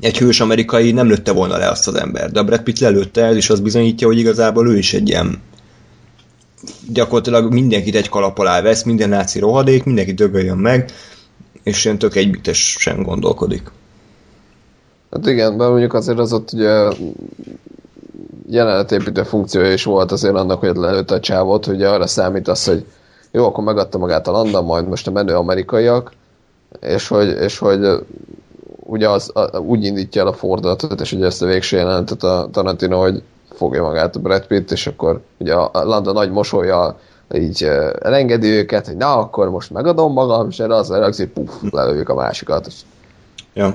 [0.01, 3.23] egy hős amerikai nem lőtte volna le azt az ember, de a Brad Pitt lelőtte
[3.23, 5.43] el, és az bizonyítja, hogy igazából ő is egy ilyen
[6.89, 10.91] gyakorlatilag mindenkit egy kalap alá vesz, minden náci rohadék, mindenki dögöljön meg,
[11.63, 13.71] és ilyen tök együttesen gondolkodik.
[15.11, 16.89] Hát igen, de mondjuk azért az ott ugye
[18.47, 22.87] jelenetépítő funkciója is volt azért annak, hogy lelőtte a csávot, hogy arra számít az, hogy
[23.31, 26.13] jó, akkor megadta magát a landa, majd most a menő amerikaiak,
[26.81, 27.89] és hogy, és hogy
[28.77, 32.49] ugye az, a, úgy indítja el a fordulatot, és ugye ezt a végső jelentet a
[32.53, 36.99] Tarantino, hogy fogja magát a Brad Pitt, és akkor ugye a Landa nagy mosolya
[37.35, 37.63] így
[38.01, 42.15] elengedi őket, hogy na, akkor most megadom magam, és erre az hogy puff, lelőjük a
[42.15, 42.69] másikat.
[43.55, 43.75] Ja.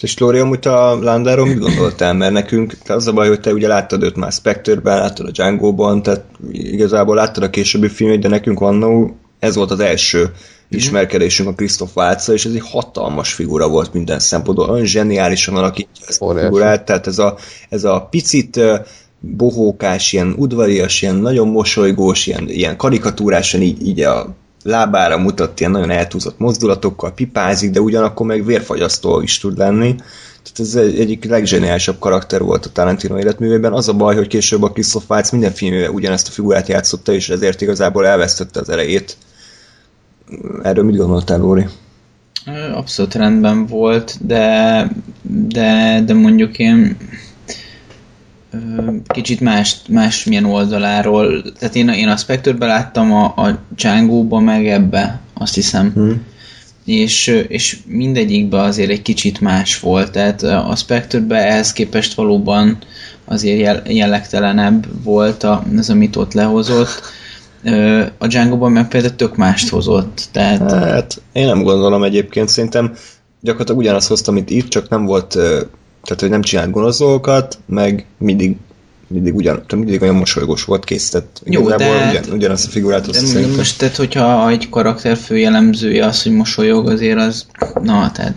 [0.00, 2.14] És Lóri, amúgy a Landáról mit gondoltál?
[2.14, 6.02] Mert nekünk az a baj, hogy te ugye láttad őt már Spectre-ben, láttad a Django-ban,
[6.02, 10.32] tehát igazából láttad a későbbi filmét, de nekünk van ez volt az első mm-hmm.
[10.68, 16.06] ismerkedésünk a Christoph Waltz és ez egy hatalmas figura volt minden szempontból, olyan zseniálisan alakítja
[16.08, 17.36] ezt a figurát, tehát ez a,
[17.68, 18.60] ez a picit
[19.20, 24.34] bohókás, ilyen udvarias, ilyen nagyon mosolygós, ilyen, ilyen karikatúrásan így, így a
[24.66, 29.94] lábára mutat ilyen nagyon eltúzott mozdulatokkal, pipázik, de ugyanakkor meg vérfagyasztó is tud lenni.
[30.42, 33.72] Tehát ez egy, egyik legzseniálisabb karakter volt a Tarantino életművében.
[33.72, 34.72] Az a baj, hogy később a
[35.08, 39.16] Waltz minden filmében ugyanezt a figurát játszotta, és ezért igazából elvesztette az erejét.
[40.62, 41.66] Erről mit gondoltál, Lóri?
[42.74, 44.90] Abszolút rendben volt, de,
[45.22, 46.96] de, de mondjuk én
[49.06, 51.42] kicsit más, más milyen oldaláról.
[51.58, 55.92] Tehát én, én a Spectre-be láttam, a, a Django-ba meg ebbe, azt hiszem.
[55.94, 56.22] Hmm.
[56.84, 60.10] És, és mindegyikben azért egy kicsit más volt.
[60.10, 62.78] Tehát a Spectre-be ehhez képest valóban
[63.24, 65.46] azért jellegtelenebb volt
[65.78, 67.00] az, amit ott lehozott.
[68.18, 70.28] A Django-ban meg például tök mást hozott.
[70.32, 70.70] Tehát...
[70.70, 72.94] Hát én nem gondolom egyébként, szerintem
[73.40, 75.38] gyakorlatilag ugyanazt hoztam, amit itt, csak nem volt
[76.06, 78.56] tehát, hogy nem csinált gonosz dolgokat, meg mindig
[79.08, 83.12] mindig, ugyan, mindig olyan mosolygós volt kész, tehát Jó, de, ugyan, ugyanazt a figurát de
[83.12, 83.56] szerintem.
[83.56, 87.46] Most tehát, hogyha egy karakter fő jellemzője az, hogy mosolyog, azért az,
[87.82, 88.34] na, tehát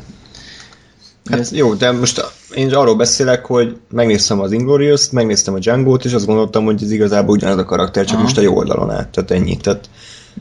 [1.30, 1.54] Hát ez...
[1.54, 6.26] jó, de most én arról beszélek, hogy megnéztem az Inglorious-t, megnéztem a Django-t, és azt
[6.26, 8.24] gondoltam, hogy ez igazából ugyanaz a karakter, csak Aha.
[8.24, 9.58] most a jó oldalon át, tehát ennyi.
[9.58, 9.90] Tehát...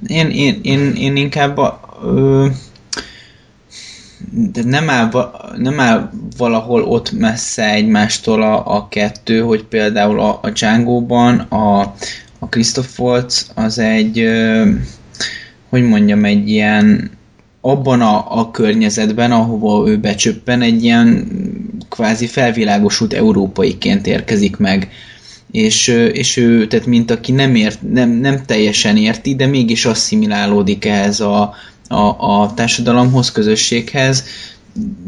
[0.07, 2.47] Én, én, én, én inkább a, ö,
[4.31, 10.39] de nem áll, nem áll valahol ott messze egymástól a, a kettő, hogy például a,
[10.43, 11.81] a Django-ban a,
[12.39, 14.29] a Christoph Waltz az egy,
[15.69, 17.11] hogy mondjam, egy ilyen
[17.61, 21.27] abban a, a környezetben, ahova ő becsöppen, egy ilyen
[21.89, 24.89] kvázi felvilágosult európaiként érkezik meg.
[25.51, 30.85] És, és ő, tehát mint aki nem, ért, nem, nem teljesen érti, de mégis asszimilálódik
[30.85, 31.55] ehhez a,
[31.89, 34.25] a, a társadalomhoz, közösséghez,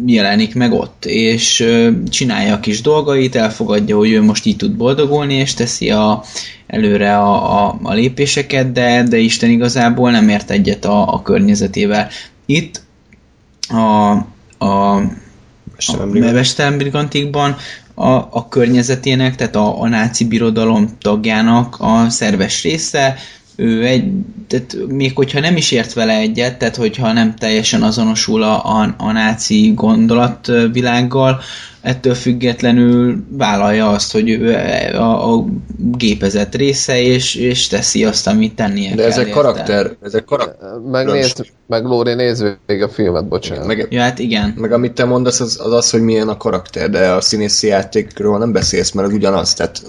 [0.07, 1.67] jelenik meg ott, és
[2.09, 6.23] csinálja a kis dolgait, elfogadja, hogy ő most így tud boldogulni, és teszi a,
[6.67, 12.09] előre a, a, a lépéseket, de, de Isten igazából nem ért egyet a, a környezetével.
[12.47, 12.83] Itt
[13.69, 14.11] a,
[14.67, 15.03] a
[16.13, 17.57] Mesterembrigantikban
[17.95, 23.17] a, a környezetének, tehát a, a náci birodalom tagjának a szerves része,
[23.61, 24.13] ő egy,
[24.47, 28.95] tehát még hogyha nem is ért vele egyet, tehát hogyha nem teljesen azonosul a, a,
[28.99, 31.41] a náci gondolatvilággal,
[31.81, 34.55] ettől függetlenül vállalja azt, hogy ő
[34.95, 35.45] a, a
[35.77, 40.69] gépezet része, és, és teszi azt, amit tennie De ezek karakter, ezek karakter.
[40.91, 43.67] Megnézd, meg Lóri, nézd végig a filmet, bocsánat.
[43.67, 44.55] Meg, ja, hát igen.
[44.57, 48.39] Meg amit te mondasz, az, az az, hogy milyen a karakter, de a színészi játékról
[48.39, 49.83] nem beszélsz, mert az ugyanaz, tehát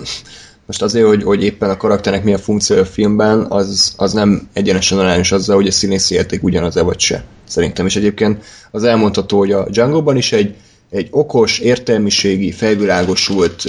[0.72, 5.00] most azért, hogy, hogy éppen a karakternek milyen funkció a filmben, az, az nem egyenesen
[5.00, 7.24] arányos azzal, hogy a színészi érték ugyanaz-e vagy se.
[7.48, 7.86] Szerintem.
[7.86, 10.56] És egyébként az elmondható, hogy a Django-ban is egy,
[10.90, 13.64] egy okos, értelmiségi, felvilágosult,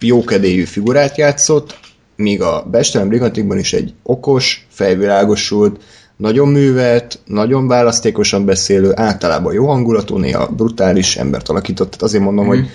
[0.00, 1.78] jókedélyű figurát játszott,
[2.16, 5.80] míg a Bestelen Brigantikban is egy okos, felvilágosult,
[6.16, 11.86] nagyon művelt, nagyon választékosan beszélő, általában jó hangulatú, néha brutális embert alakított.
[11.86, 12.48] Tehát azért mondom, mm.
[12.48, 12.66] hogy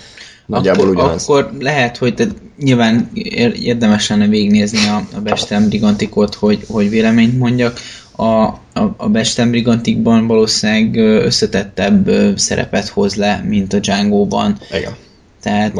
[0.46, 1.22] Nagyjából akkor, ugyanaz.
[1.22, 2.26] Akkor lehet, hogy te,
[2.58, 3.10] nyilván
[3.62, 7.78] érdemes lenne végignézni a, a Bestem Brigantikot, hogy, hogy véleményt mondjak.
[8.16, 8.60] A, a,
[8.96, 14.58] a Bestem Brigantikban valószínűleg összetettebb szerepet hoz le, mint a Django-ban.
[14.72, 14.94] Igen.
[15.42, 15.74] Tehát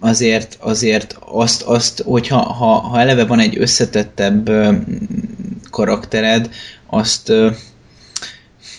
[0.00, 4.50] azért, azért azt, azt hogyha ha, ha eleve van egy összetettebb
[5.70, 6.50] karaktered,
[6.86, 7.32] azt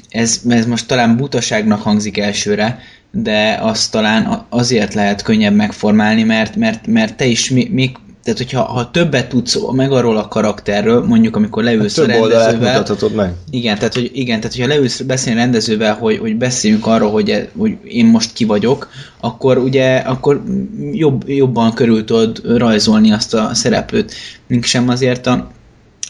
[0.09, 2.79] ez, ez most talán butaságnak hangzik elsőre,
[3.17, 8.63] de azt talán azért lehet könnyebb megformálni, mert, mert, mert te is még tehát, hogyha
[8.63, 12.85] ha többet tudsz meg arról a karakterről, mondjuk amikor leülsz hát a rendezővel.
[13.15, 13.33] meg.
[13.49, 17.77] Igen, tehát, hogy, igen, tehát hogyha leülsz beszélni rendezővel, hogy, hogy beszéljünk arról, hogy, hogy
[17.83, 18.89] én most ki vagyok,
[19.19, 20.43] akkor ugye akkor
[20.91, 24.13] jobb, jobban körül tudod rajzolni azt a szereplőt.
[24.47, 25.51] Mink sem azért a,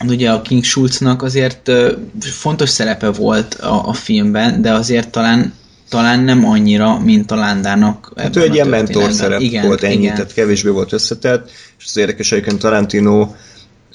[0.08, 1.72] ugye a King Schulznak azért
[2.20, 5.54] fontos szerepe volt a, a filmben, de azért talán
[5.90, 8.12] talán nem annyira, mint a Lándának.
[8.16, 10.16] Hát ő egy ilyen mentor szerep igen, volt ennyi, igen.
[10.16, 13.28] tehát kevésbé volt összetett, és az érdekes egyébként Tarantino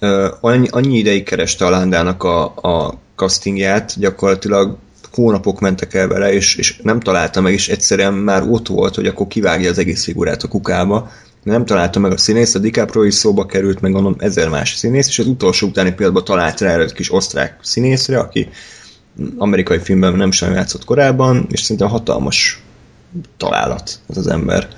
[0.00, 4.76] uh, annyi, annyi ideig kereste a Lándának a, a castingját, gyakorlatilag
[5.12, 9.06] hónapok mentek el vele, és, és nem találta meg, és egyszerűen már ott volt, hogy
[9.06, 11.10] akkor kivágja az egész figurát a kukába,
[11.42, 15.08] nem találta meg a színész, a DiCaprio is szóba került, meg gondolom ezer más színész,
[15.08, 18.48] és az utolsó utáni pillanatban talált rá egy kis osztrák színészre, aki
[19.36, 22.62] amerikai filmben nem sem játszott korábban, és szerintem hatalmas
[23.36, 24.68] találat ez az ember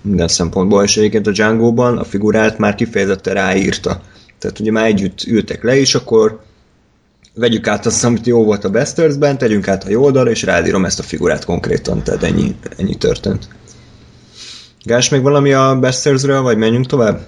[0.00, 4.00] minden szempontból, és egyébként a Django-ban a figurát már kifejezetten ráírta.
[4.38, 6.40] Tehát ugye már együtt ültek le, és akkor
[7.34, 10.84] vegyük át azt, amit jó volt a Bastards-ben, tegyünk át a jó oldalra, és ráírom
[10.84, 13.48] ezt a figurát konkrétan, tehát ennyi, ennyi történt.
[14.82, 17.26] Gás, még valami a Bastards-ről, vagy menjünk tovább?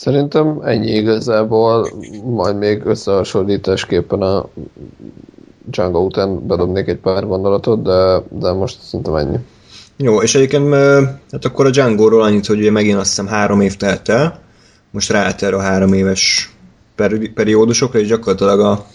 [0.00, 1.90] Szerintem ennyi igazából,
[2.24, 4.48] majd még összehasonlításképpen a
[5.70, 9.36] Django után bedobnék egy pár gondolatot, de, de most szerintem ennyi.
[9.96, 10.74] Jó, és egyébként
[11.30, 14.40] hát akkor a Django-ról annyit, hogy ugye megint azt hiszem három év telt el,
[14.90, 16.52] most ráállt erre a három éves
[16.94, 18.86] peri- periódusokra, és gyakorlatilag a,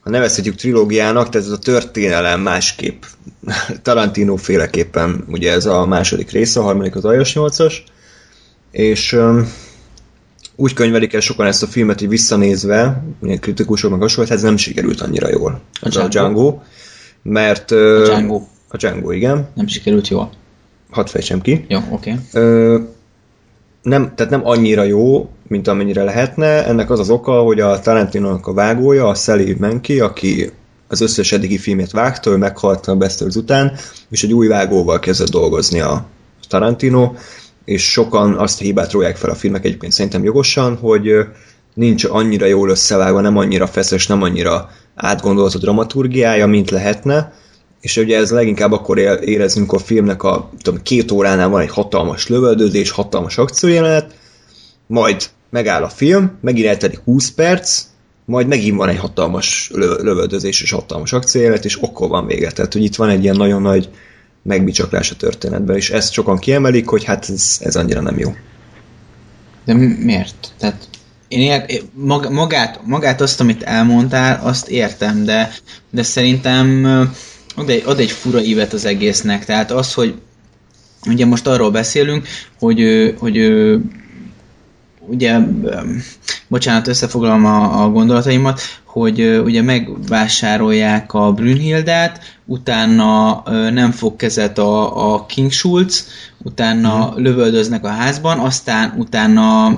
[0.00, 3.02] ha nevezhetjük trilógiának, tehát ez a történelem másképp,
[3.82, 7.74] Tarantino féleképpen, ugye ez a második része, a harmadik az Ajos 8-as,
[8.70, 9.18] és
[10.60, 14.56] úgy könyvelik el sokan ezt a filmet, hogy visszanézve, ilyen kritikusok meg hasonló, ez nem
[14.56, 15.60] sikerült annyira jól.
[15.80, 16.06] A Django.
[16.06, 16.58] A Django
[17.22, 17.70] mert...
[17.70, 18.42] A Django.
[18.68, 19.48] A Django, igen.
[19.54, 20.30] Nem sikerült jól.
[20.90, 21.64] Hadd fejtsem ki.
[21.68, 22.14] Jó, oké.
[22.32, 22.86] Okay.
[23.82, 26.66] nem, tehát nem annyira jó, mint amennyire lehetne.
[26.66, 30.50] Ennek az az oka, hogy a tarantino a vágója, a Sally Menki, aki
[30.88, 33.72] az összes eddigi filmét vágta, ő meghalt a Bastards után,
[34.10, 36.06] és egy új vágóval kezdett dolgozni a
[36.48, 37.12] Tarantino,
[37.68, 41.10] és sokan azt a hibát róják fel a filmek egyébként szerintem jogosan, hogy
[41.74, 47.32] nincs annyira jól összevágva, nem annyira feszes, nem annyira átgondolt a dramaturgiája, mint lehetne,
[47.80, 52.28] és ugye ez leginkább akkor érezzünk a filmnek a tudom, két óránál van egy hatalmas
[52.28, 54.14] lövöldözés, hatalmas akciójelenet,
[54.86, 57.82] majd megáll a film, megint eltelik 20 perc,
[58.24, 62.50] majd megint van egy hatalmas lövöldözés és hatalmas akciójelenet, és akkor van vége.
[62.50, 63.88] Tehát, hogy itt van egy ilyen nagyon nagy
[64.42, 68.34] megbicsaklás a történetben, és ezt sokan kiemelik, hogy hát ez, ez annyira nem jó.
[69.64, 70.52] De miért?
[70.58, 70.88] Tehát
[71.28, 71.82] én ér,
[72.30, 75.50] magát, magát azt, amit elmondtál, azt értem, de,
[75.90, 76.84] de szerintem
[77.56, 79.44] ad egy, ad egy fura ívet az egésznek.
[79.44, 80.14] Tehát az, hogy
[81.06, 82.26] ugye most arról beszélünk,
[82.58, 83.38] hogy, hogy
[85.06, 85.38] ugye,
[86.48, 88.60] bocsánat, összefoglalom a, a gondolataimat,
[88.98, 97.22] hogy ugye megvásárolják a Brünnhildát, utána nem fog kezet a, a King Schulz, utána mm.
[97.22, 99.74] lövöldöznek a házban, aztán utána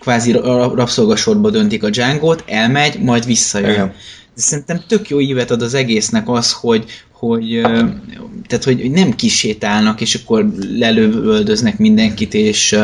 [0.00, 0.32] kvázi
[0.74, 3.70] rabszolgasorba döntik a Django-t, elmegy, majd visszajön.
[3.70, 3.92] Igen.
[4.34, 6.84] De szerintem tök jó ívet ad az egésznek az, hogy,
[7.20, 7.60] hogy,
[8.46, 12.78] tehát, hogy nem kisétálnak, és akkor lelövöldöznek mindenkit, és,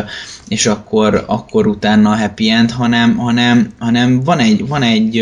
[0.49, 5.17] és akkor, akkor utána a happy end, hanem, hanem, hanem van, egy, van egy,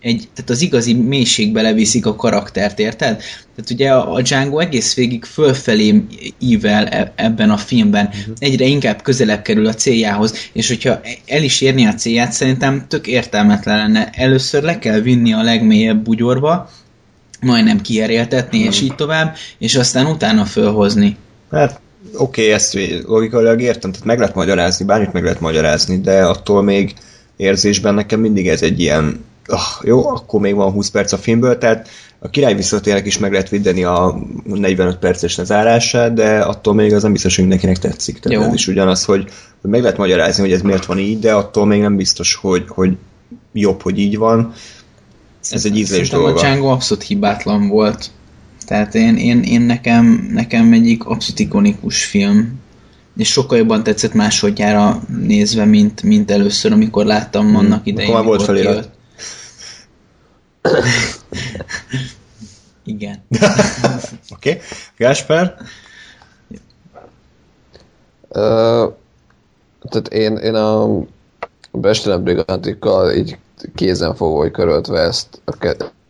[0.00, 3.22] egy, tehát az igazi mélységbe leviszik a karaktert, érted?
[3.56, 6.04] Tehát ugye a Django egész végig fölfelé
[6.38, 8.34] ível e, ebben a filmben, uh-huh.
[8.38, 13.06] egyre inkább közelebb kerül a céljához, és hogyha el is érni a célját, szerintem tök
[13.06, 14.10] értelmetlen lenne.
[14.12, 16.70] Először le kell vinni a legmélyebb bugyorba,
[17.40, 21.16] majdnem kieréltetni, és így tovább, és aztán utána fölhozni.
[21.50, 21.80] Hát
[22.16, 26.62] oké, okay, ezt logikailag értem, tehát meg lehet magyarázni, bármit meg lehet magyarázni, de attól
[26.62, 26.94] még
[27.36, 31.58] érzésben nekem mindig ez egy ilyen, oh, jó, akkor még van 20 perc a filmből,
[31.58, 36.94] tehát a király visszatérnek is meg lehet védeni a 45 perces lezárását, de attól még
[36.94, 38.18] az nem biztos, hogy mindenkinek tetszik.
[38.18, 38.46] Tehát jó.
[38.48, 39.24] ez is ugyanaz, hogy,
[39.60, 42.64] hogy meg lehet magyarázni, hogy ez miért van így, de attól még nem biztos, hogy,
[42.68, 42.96] hogy
[43.52, 44.52] jobb, hogy így van.
[45.50, 46.28] Ez egy ízlés dolga.
[46.28, 48.10] a Django abszolút hibátlan volt.
[48.66, 52.60] Tehát én, én, én nekem, nekem egyik abszolút ikonikus film.
[53.16, 57.56] És sokkal jobban tetszett másodjára nézve, mint, mint először, amikor láttam hmm.
[57.56, 58.10] annak idején.
[58.10, 58.90] Akkor volt felirat.
[62.84, 63.22] Igen.
[64.34, 64.50] Oké.
[64.50, 64.60] okay.
[64.96, 65.54] Gásper?
[68.28, 68.92] Uh,
[69.88, 70.88] tehát én, én a
[71.72, 73.38] Bestelen Brigantikkal így
[73.74, 75.42] kézen fogva, hogy köröltve ezt,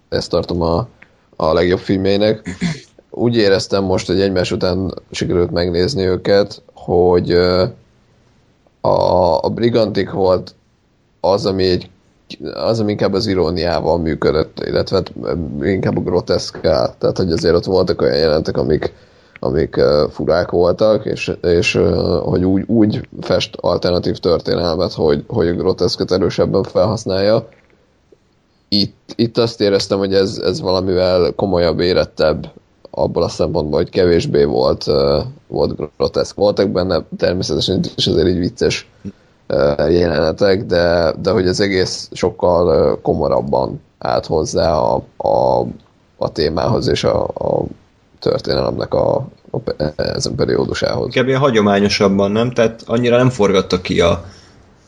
[0.09, 0.89] ezt tartom a,
[1.37, 2.57] a legjobb filmének.
[3.11, 7.31] Úgy éreztem most, hogy egymás után sikerült megnézni őket, hogy
[8.81, 10.55] a, a Brigantik volt
[11.21, 11.91] az, ami egy
[12.55, 15.13] az, ami inkább az iróniával működött, illetve hát,
[15.61, 16.95] inkább a groteszkál.
[16.99, 18.93] Tehát, hogy azért ott voltak olyan jelentek, amik,
[19.41, 21.81] amik uh, furák voltak, és, és
[22.23, 27.49] hogy úgy, úgy fest alternatív történelmet, hogy, hogy a groteszket erősebben felhasználja.
[28.69, 32.53] Itt, itt azt éreztem, hogy ez, ez valamivel komolyabb, érettebb
[32.91, 36.37] abból a szempontból, hogy kevésbé volt, uh, volt groteszk.
[36.37, 38.91] Voltak benne természetesen is azért így vicces
[39.49, 45.61] uh, jelenetek, de, de hogy az egész sokkal komorabban állt hozzá a, a,
[46.17, 47.65] a témához és a, a
[48.19, 49.59] történelemnek a, a,
[49.97, 51.15] ezen periódusához.
[51.15, 51.33] Kb.
[51.33, 52.51] hagyományosabban, nem?
[52.51, 54.25] Tehát annyira nem forgatta ki a,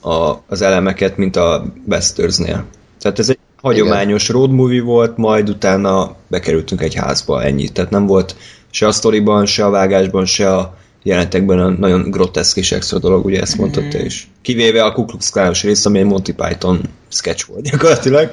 [0.01, 2.64] a, az elemeket, mint a Westernsnél.
[3.01, 4.37] Tehát ez egy hagyományos Igen.
[4.37, 7.68] road movie volt, majd utána bekerültünk egy házba, ennyi.
[7.68, 8.37] Tehát nem volt
[8.70, 13.24] se a sztoriban, se a vágásban, se a jelentekben a nagyon groteszk és extra dolog,
[13.24, 13.91] ugye ezt mondtad mm-hmm.
[13.91, 14.31] te is.
[14.43, 18.31] Kivéve a Ku Klux Klános rész, ami egy Monty Python sketch volt gyakorlatilag.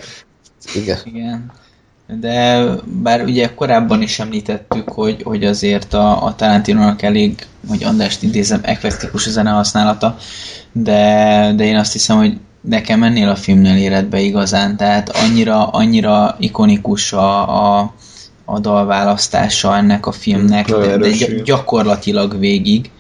[0.76, 0.98] Igen.
[1.04, 1.52] Igen.
[2.08, 8.24] De bár ugye korábban is említettük, hogy, hogy azért a, a Tarantinónak elég, hogy Andrást
[8.24, 10.18] idézem, eklektikus a zene használata,
[10.72, 15.68] de, de én azt hiszem, hogy nekem ennél a filmnél éred be igazán, tehát annyira,
[15.68, 17.94] annyira ikonikus a, a,
[18.46, 21.10] a dalválasztása ennek a filmnek, de, de
[21.44, 22.92] gyakorlatilag végig.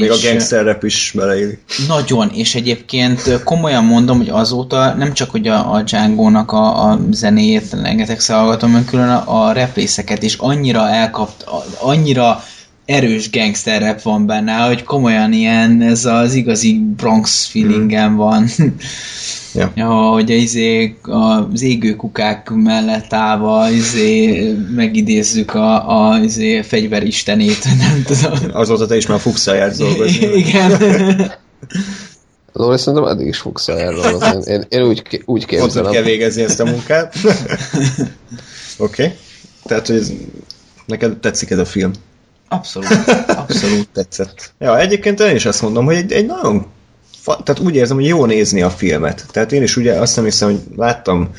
[0.00, 1.58] Még és a gangster rap is beleélik.
[1.88, 7.00] Nagyon, és egyébként komolyan mondom, hogy azóta nem csak hogy a, a Django-nak a, a
[7.10, 11.44] zenéjét rengeteg hallgatom, hanem külön a, a représzeket is annyira elkapt,
[11.80, 12.44] annyira
[12.84, 18.16] erős gangster rap van benne, hogy komolyan ilyen, ez az igazi Bronx feelingem mm.
[18.16, 18.48] van.
[19.54, 19.72] Ja.
[19.74, 28.02] ja, hogy izé, az égő kukák mellett állva izé, megidézzük a, a izé, fegyveristenét, nem
[28.02, 28.50] tudom.
[28.52, 30.26] Azóta te is már fuxáját dolgozni.
[30.46, 30.72] Igen.
[32.52, 34.52] Lóri szerintem eddig is fuxáját dolgozni.
[34.52, 35.86] Én, én úgy, úgy képzelem.
[35.86, 37.14] Ott kell végezni ezt a munkát.
[38.76, 39.02] Oké.
[39.02, 39.16] okay.
[39.64, 40.12] Tehát, hogy ez,
[40.86, 41.90] neked tetszik ez a film?
[42.48, 42.88] Abszolút,
[43.26, 43.88] abszolút.
[43.92, 44.52] Tetszett.
[44.58, 46.66] Ja, egyébként én is azt mondom, hogy egy, egy nagyon
[47.24, 49.26] tehát úgy érzem, hogy jó nézni a filmet.
[49.30, 51.30] Tehát én is ugye azt nem hiszem, hogy láttam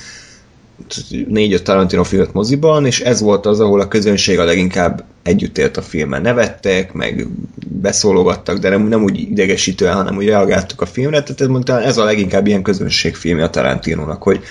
[1.28, 5.78] négy-öt Tarantino filmet moziban, és ez volt az, ahol a közönség a leginkább együtt élt
[5.78, 6.22] a filmen.
[6.22, 7.28] Nevettek, meg
[7.68, 12.04] beszólogattak, de nem, nem úgy idegesítően, hanem úgy reagáltuk a filmre, tehát mondtam, ez a
[12.04, 14.44] leginkább ilyen közönségfilm a Tarantinónak, hogy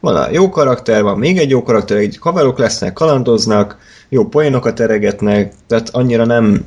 [0.00, 3.78] van a jó karakter, van még egy jó karakter, egy haverok lesznek, kalandoznak,
[4.08, 6.64] jó poénokat eregetnek, tehát annyira nem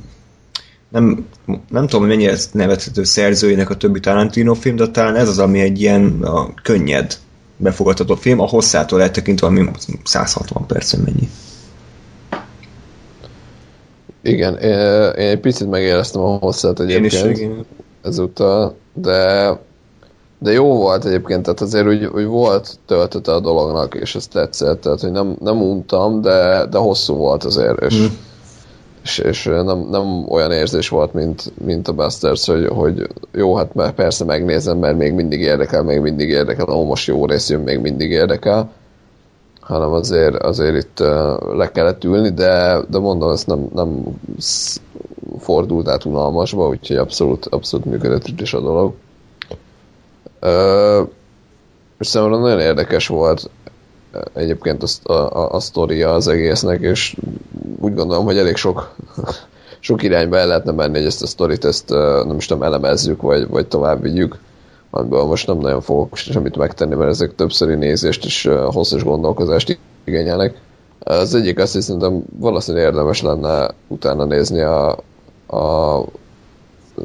[0.95, 1.27] nem,
[1.69, 5.39] nem tudom, hogy mennyire ez nevezhető szerzőjének a többi Tarantino film, de talán ez az,
[5.39, 7.17] ami egy ilyen a könnyed
[7.57, 9.69] befogadható film, a hosszától eltekintve, ami
[10.03, 11.29] 160 perc, mennyi.
[14.21, 17.65] Igen, én egy picit megéreztem a hosszát egyébként én is,
[18.01, 19.49] ezúttal, de,
[20.39, 24.81] de jó volt egyébként, tehát azért úgy, úgy volt töltete a dolognak, és ez tetszett,
[24.81, 28.05] tehát hogy nem, nem untam, de, de hosszú volt azért, és, mm
[29.05, 33.73] és, és nem, nem olyan érzés volt, mint, mint a Busters, hogy, hogy jó, hát
[33.73, 37.61] már persze megnézem, mert még mindig érdekel, még mindig érdekel, ó, most jó rész jön,
[37.61, 38.71] még mindig érdekel,
[39.59, 40.99] hanem azért, azért itt
[41.53, 44.03] le kellett ülni, de, de mondom, ezt nem, nem
[45.39, 48.93] fordult át unalmasba, úgyhogy abszolút, abszolút működött is a dolog.
[50.39, 51.01] Ö,
[51.99, 53.49] és számomra nagyon érdekes volt
[54.33, 57.15] egyébként a, a, a sztoria az egésznek, és
[57.79, 58.95] úgy gondolom, hogy elég sok,
[59.79, 61.89] sok irányba el lehetne menni, hogy ezt a sztorit ezt
[62.25, 64.37] nem is tudom, elemezzük, vagy, vagy tovább vigyük,
[64.89, 70.61] amiből most nem nagyon fogok semmit megtenni, mert ezek többszöri nézést és hosszas gondolkozást igényelnek.
[70.99, 74.89] Az egyik azt hiszem, hogy valószínűleg érdemes lenne utána nézni a,
[75.47, 76.03] a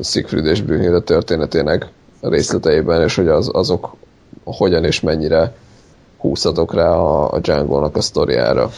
[0.03, 1.89] Siegfried és Brünnhilde történetének
[2.21, 3.95] részleteiben, és hogy az, azok
[4.45, 5.55] hogyan és mennyire
[6.21, 8.71] húzhatok rá a, a Django-nak a sztoriára.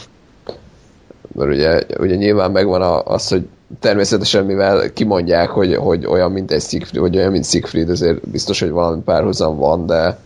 [1.35, 3.47] Mert ugye, ugye nyilván megvan a, az, hogy
[3.79, 8.59] természetesen mivel kimondják, hogy, hogy olyan, mint egy Siegfried, vagy olyan, mint Siegfried, ezért biztos,
[8.59, 10.17] hogy valami párhuzam van, de,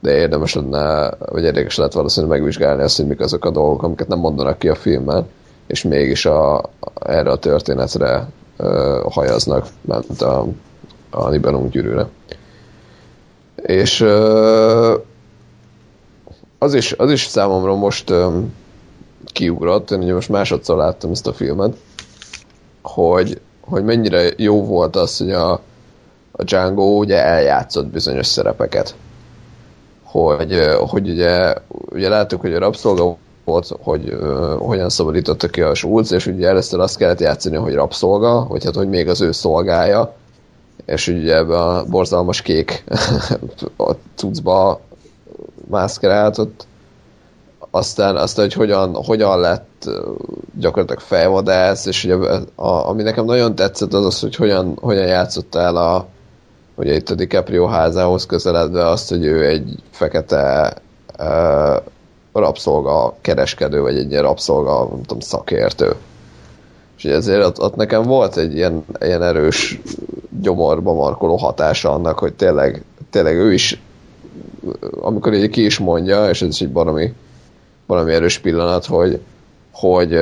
[0.00, 4.08] de érdemes lenne, vagy érdekes lehet valószínűleg megvizsgálni azt, hogy mik azok a dolgok, amiket
[4.08, 5.26] nem mondanak ki a filmben,
[5.66, 6.70] és mégis a,
[7.04, 10.46] erre a történetre ö, hajaznak, ment a,
[11.10, 12.06] a Nibelung gyűrűre.
[13.62, 14.94] És ö,
[16.58, 18.54] az is, az is számomra most um,
[19.24, 21.76] kiugrott, én ugye most másodszor láttam ezt a filmet,
[22.82, 25.52] hogy, hogy mennyire jó volt az, hogy a,
[26.32, 28.94] a Django ugye eljátszott bizonyos szerepeket.
[30.02, 35.74] Hogy, hogy ugye, ugye láttuk, hogy a rabszolga volt, hogy uh, hogyan szabadította ki a
[35.74, 39.32] Schulz, és ugye először azt kellett játszani, hogy rabszolga, vagy hát, hogy még az ő
[39.32, 40.14] szolgája,
[40.84, 42.84] és ugye ebben a borzalmas kék
[43.76, 44.80] a cuccba
[45.70, 46.66] mászkerált ott,
[47.70, 49.90] aztán, aztán hogy hogyan, hogyan lett
[50.58, 52.14] gyakorlatilag fejvadász, és ugye
[52.54, 56.06] a, ami nekem nagyon tetszett az az, hogy hogyan, hogyan játszott el a
[56.74, 60.74] ugye itt a DiCaprio házához közeledve azt, hogy ő egy fekete
[61.18, 61.82] uh,
[62.32, 65.94] rabszolga kereskedő, vagy egy ilyen rabszolga, nem tudom, szakértő.
[66.96, 69.80] És ezért ott, ott nekem volt egy ilyen, ilyen erős
[70.40, 73.80] gyomorba markoló hatása annak, hogy tényleg, tényleg ő is
[75.00, 77.12] amikor így ki is mondja, és ez is egy baromi
[77.88, 79.20] valami erős pillanat, hogy,
[79.72, 80.18] hogy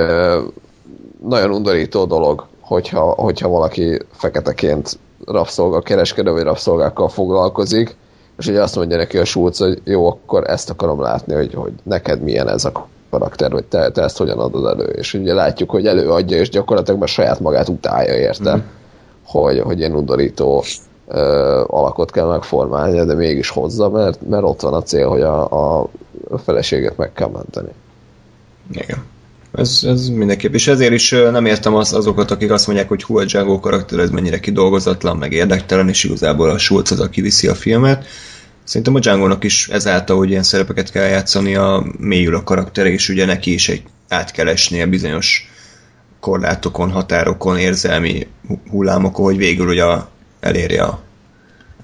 [1.23, 7.97] nagyon undorító dolog, hogyha, hogyha valaki feketeként rabszolga, kereskedő vagy rabszolgákkal foglalkozik,
[8.39, 11.73] és ugye azt mondja neki a Schulz, hogy jó, akkor ezt akarom látni, hogy, hogy
[11.83, 14.85] neked milyen ez a karakter, vagy te, te ezt hogyan adod elő.
[14.85, 18.61] És ugye látjuk, hogy előadja, és gyakorlatilag már saját magát utálja érte, mm.
[19.27, 20.65] hogy, hogy ilyen undorító
[21.09, 25.81] ö, alakot kell megformálni, de mégis hozza, mert, mert ott van a cél, hogy a,
[25.81, 25.89] a
[26.45, 27.71] feleséget meg kell menteni.
[28.73, 29.05] Igen.
[29.53, 30.55] Ez, ez mindenképp.
[30.55, 33.99] És ezért is nem értem az, azokat, akik azt mondják, hogy hú, a Django karakter
[33.99, 38.07] ez mennyire kidolgozatlan, meg érdektelen, és igazából a Schultz az, aki viszi a filmet.
[38.65, 43.09] Szerintem a Django-nak is ezáltal, hogy ilyen szerepeket kell játszani, a mélyül a karakter, és
[43.09, 45.51] ugye neki is egy át kell esnie bizonyos
[46.21, 48.27] korlátokon, határokon, érzelmi
[48.71, 49.85] hullámokon, hogy végül ugye
[50.41, 51.05] elérje a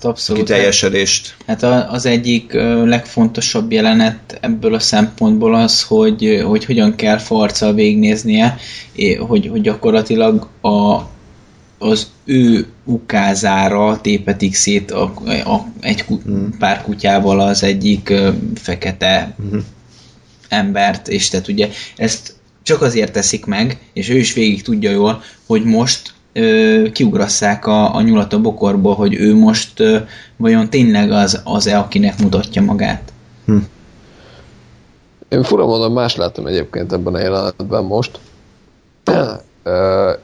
[0.02, 0.42] Hát abszolút.
[0.42, 1.36] Kiteljesedést.
[1.46, 2.52] Hát az egyik
[2.84, 8.56] legfontosabb jelenet ebből a szempontból az, hogy, hogy hogyan kell farccal végnéznie,
[9.18, 11.00] hogy, hogy gyakorlatilag a,
[11.78, 15.02] az ő ukázára tépetik szét a,
[15.44, 16.48] a, egy mm.
[16.58, 18.12] pár kutyával az egyik
[18.54, 19.58] fekete mm.
[20.48, 25.22] embert, és tehát ugye ezt csak azért teszik meg, és ő is végig tudja jól,
[25.46, 29.98] hogy most ö, kiugrasszák a, a nyulat a bokorból, hogy ő most ö,
[30.36, 33.12] vajon tényleg az, az-e, akinek mutatja magát.
[33.44, 33.56] Hm.
[35.28, 38.18] Én fura mondom, más láttam egyébként ebben a jelenetben most.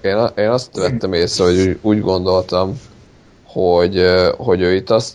[0.00, 2.80] én, én azt vettem észre, hogy úgy, úgy gondoltam,
[3.44, 4.04] hogy,
[4.36, 5.14] hogy ő itt azt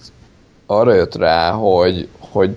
[0.66, 2.56] arra jött rá, hogy, hogy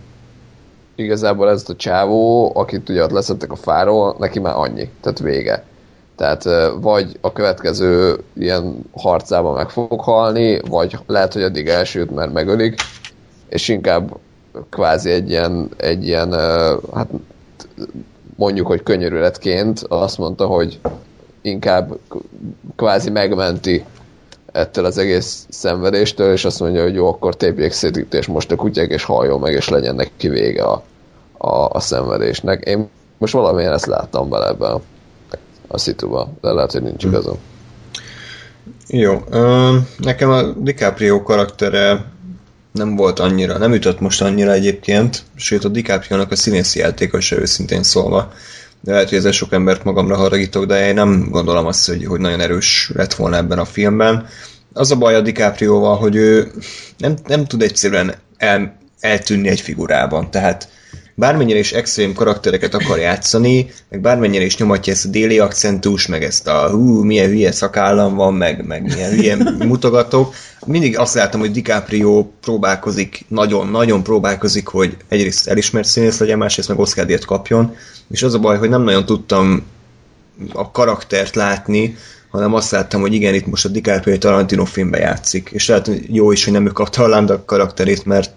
[0.95, 5.65] igazából ez a csávó, akit ugye ott leszettek a fáról, neki már annyi, tehát vége.
[6.17, 6.45] Tehát
[6.81, 12.81] vagy a következő ilyen harcában meg fog halni, vagy lehet, hogy addig elsőt, mert megölik,
[13.49, 14.17] és inkább
[14.71, 16.33] kvázi egy ilyen, egy ilyen
[16.95, 17.09] hát
[18.37, 20.81] mondjuk, hogy könyörületként azt mondta, hogy
[21.43, 21.99] inkább
[22.77, 23.85] kvázi megmenti
[24.53, 28.53] ettől az egész szenvedéstől, és azt mondja, hogy jó, akkor tépjék szét itt, és most
[28.53, 30.83] a kutyák, és halljon meg, és legyen neki vége a,
[31.37, 32.65] a, a szenvedésnek.
[32.65, 32.89] Én
[33.19, 34.71] most valamilyen ezt láttam bele ebben
[35.69, 37.09] a szituba, de lehet, hogy nincs hm.
[37.09, 37.39] igazam.
[38.89, 39.25] Jó.
[39.99, 42.05] Nekem a DiCaprio karaktere
[42.73, 47.39] nem volt annyira, nem ütött most annyira egyébként, sőt a DiCaprio-nak a színészi játéka se
[47.39, 48.33] őszintén szólva.
[48.81, 52.21] De lehet, hogy ezzel sok embert magamra haragítok, de én nem gondolom azt, hogy, hogy
[52.21, 54.27] nagyon erős lett volna ebben a filmben.
[54.73, 56.53] Az a baj a DiCaprio-val, hogy ő
[56.99, 60.31] nem, nem tud egyszerűen el, eltűnni egy figurában.
[60.31, 60.69] Tehát
[61.19, 66.23] bármennyire is extrém karaktereket akar játszani, meg bármennyire is nyomatja ezt a déli akcentus, meg
[66.23, 70.35] ezt a hú, milyen hülye szakállam van, meg, meg milyen hülye mutogatók,
[70.67, 76.79] mindig azt láttam, hogy DiCaprio próbálkozik, nagyon-nagyon próbálkozik, hogy egyrészt elismert színész legyen, másrészt meg
[76.79, 77.75] oscar kapjon,
[78.11, 79.63] és az a baj, hogy nem nagyon tudtam
[80.53, 81.97] a karaktert látni,
[82.31, 85.87] hanem azt láttam, hogy igen, itt most a DiCaprio egy Tarantino filmbe játszik, és lehet,
[85.87, 88.31] hogy jó is, hogy nem ő kapta a Landa karakterét, mert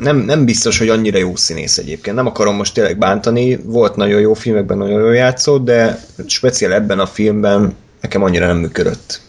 [0.00, 2.16] nem, nem biztos, hogy annyira jó színész egyébként.
[2.16, 6.98] Nem akarom most tényleg bántani, volt nagyon jó filmekben, nagyon jó játszott, de speciál ebben
[6.98, 9.20] a filmben nekem annyira nem működött.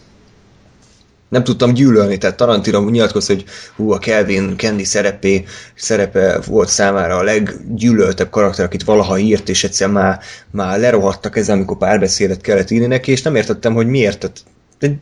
[1.28, 3.44] Nem tudtam gyűlölni, tehát Tarantino nyilatkozta, hogy
[3.76, 5.44] hú, a Kelvin Candy szerepé,
[5.74, 11.54] szerepe volt számára a leggyűlöltebb karakter, akit valaha írt, és egyszer már, már lerohadtak ezzel,
[11.54, 14.32] amikor párbeszédet kellett írni neki, és nem értettem, hogy miért.
[14.78, 14.96] Tehát,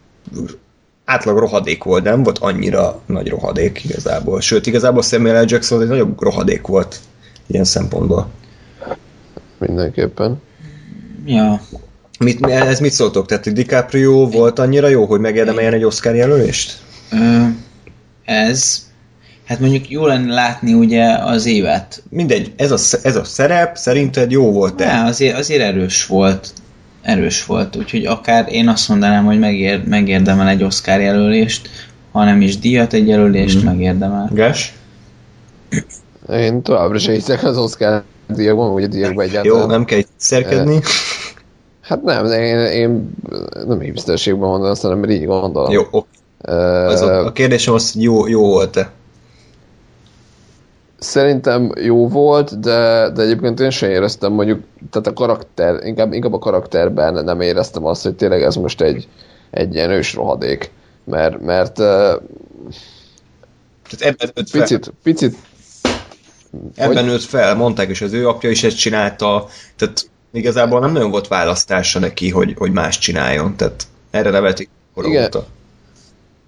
[1.06, 4.40] átlag rohadék volt, nem volt annyira nagy rohadék igazából.
[4.40, 5.46] Sőt, igazából Samuel L.
[5.48, 6.98] Jackson egy nagyobb rohadék volt
[7.46, 8.28] ilyen szempontból.
[9.58, 10.42] Mindenképpen.
[11.26, 11.60] Ja.
[12.18, 13.26] Mit, ez mit szóltok?
[13.26, 16.78] Tehát DiCaprio volt annyira jó, hogy megérdemeljen egy Oscar jelölést?
[17.12, 17.42] Ö,
[18.24, 18.84] ez
[19.46, 22.02] Hát mondjuk jó lenne látni ugye az évet.
[22.08, 25.04] Mindegy, ez a, ez a szerep szerinted jó volt-e?
[25.04, 26.52] azért, azért erős volt
[27.06, 31.68] erős volt, úgyhogy akár én azt mondanám, hogy megér, megérdemel egy Oscar jelölést,
[32.12, 33.64] ha nem is díjat, egy jelölést mm.
[33.64, 34.30] megérdemel.
[34.32, 34.74] Gás?
[36.30, 39.60] Én továbbra is hiszek az Oscar díjakban, vagy a díjakban egyáltalán.
[39.60, 40.80] Jó, nem kell szerkedni.
[41.80, 43.10] Hát nem, de én, én
[43.66, 45.72] nem hipsterségben mondom, azt hanem így gondolom.
[45.72, 46.08] Jó, oké.
[46.48, 46.54] Uh,
[46.88, 48.90] az a, a kérdésem az, hogy jó, jó volt-e?
[50.98, 56.32] Szerintem jó volt, de, de egyébként én sem éreztem mondjuk, tehát a karakter, inkább, inkább
[56.32, 59.08] a karakterben nem éreztem azt, hogy tényleg ez most egy,
[59.50, 60.70] egy ilyen ős rohadék.
[61.04, 62.20] Mert, mert tehát
[63.98, 64.94] ebben nőtt picit, fel.
[65.02, 65.36] picit
[66.74, 69.46] ebben nőtt fel, mondták, és az ő apja is ezt csinálta,
[69.76, 75.30] tehát igazából nem nagyon volt választása neki, hogy, hogy más csináljon, tehát erre nevetik igen,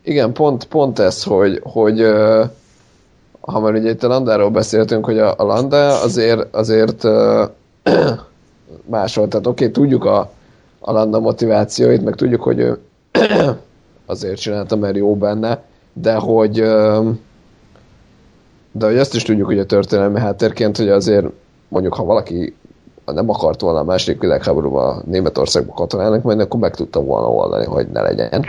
[0.02, 2.06] igen, pont, pont ez, hogy, hogy
[3.52, 7.48] ha már ugye itt a Landáról beszéltünk, hogy a, a Landa azért, azért uh,
[8.90, 10.30] máshol, tehát oké, okay, tudjuk a,
[10.78, 12.78] a Landa motivációit, meg tudjuk, hogy ő
[14.06, 15.62] azért csinálta, mert jó benne,
[15.92, 16.64] de hogy
[18.72, 21.26] de hogy azt is tudjuk, hogy a történelmi háttérként, hogy azért
[21.68, 22.56] mondjuk, ha valaki
[23.04, 27.88] nem akart volna a második világháborúban Németországba katonálnak majd, akkor meg tudta volna oldani, hogy
[27.88, 28.46] ne legyen.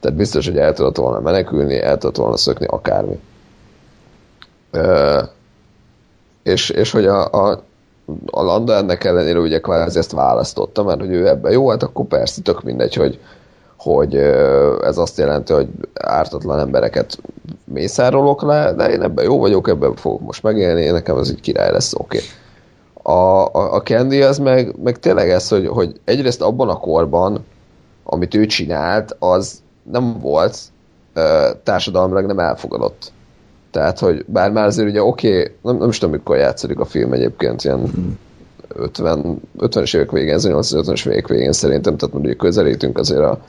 [0.00, 3.20] Tehát biztos, hogy el tudott volna menekülni, el tudott volna szökni akármi.
[6.42, 7.62] És, és hogy a, a,
[8.26, 12.04] a Landa ennek ellenére ugye kvázi ezt választotta, mert hogy ő ebben jó, hát akkor
[12.04, 13.20] persze tök mindegy, hogy,
[13.76, 14.14] hogy
[14.82, 17.18] ez azt jelenti, hogy ártatlan embereket
[17.64, 21.70] mészárolok le, de én ebben jó vagyok, ebben fogok most megélni, nekem ez így király
[21.70, 22.18] lesz, oké.
[22.18, 22.28] Okay.
[23.02, 27.44] A, a, a Candy az meg, meg tényleg ez, hogy, hogy egyrészt abban a korban,
[28.04, 30.58] amit ő csinált, az nem volt
[31.62, 33.12] társadalmilag nem elfogadott.
[33.78, 36.84] Tehát, hogy bár már azért ugye oké, okay, nem, nem is tudom, mikor játszódik a
[36.84, 37.90] film egyébként, ilyen
[38.68, 43.40] 50, 50-es évek végén, 80-as évek végén szerintem, tehát mondjuk közelítünk azért a,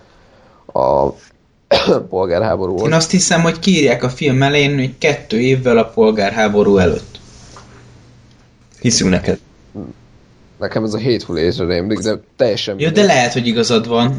[0.80, 1.16] a
[2.10, 7.20] polgárháború Én azt hiszem, hogy kírják a film elején, hogy kettő évvel a polgárháború előtt.
[8.82, 9.40] Hiszünk neked.
[10.60, 14.16] Nekem ez a Hateful Eight-re rémlik, de teljesen Jó, de lehet, hogy igazad van.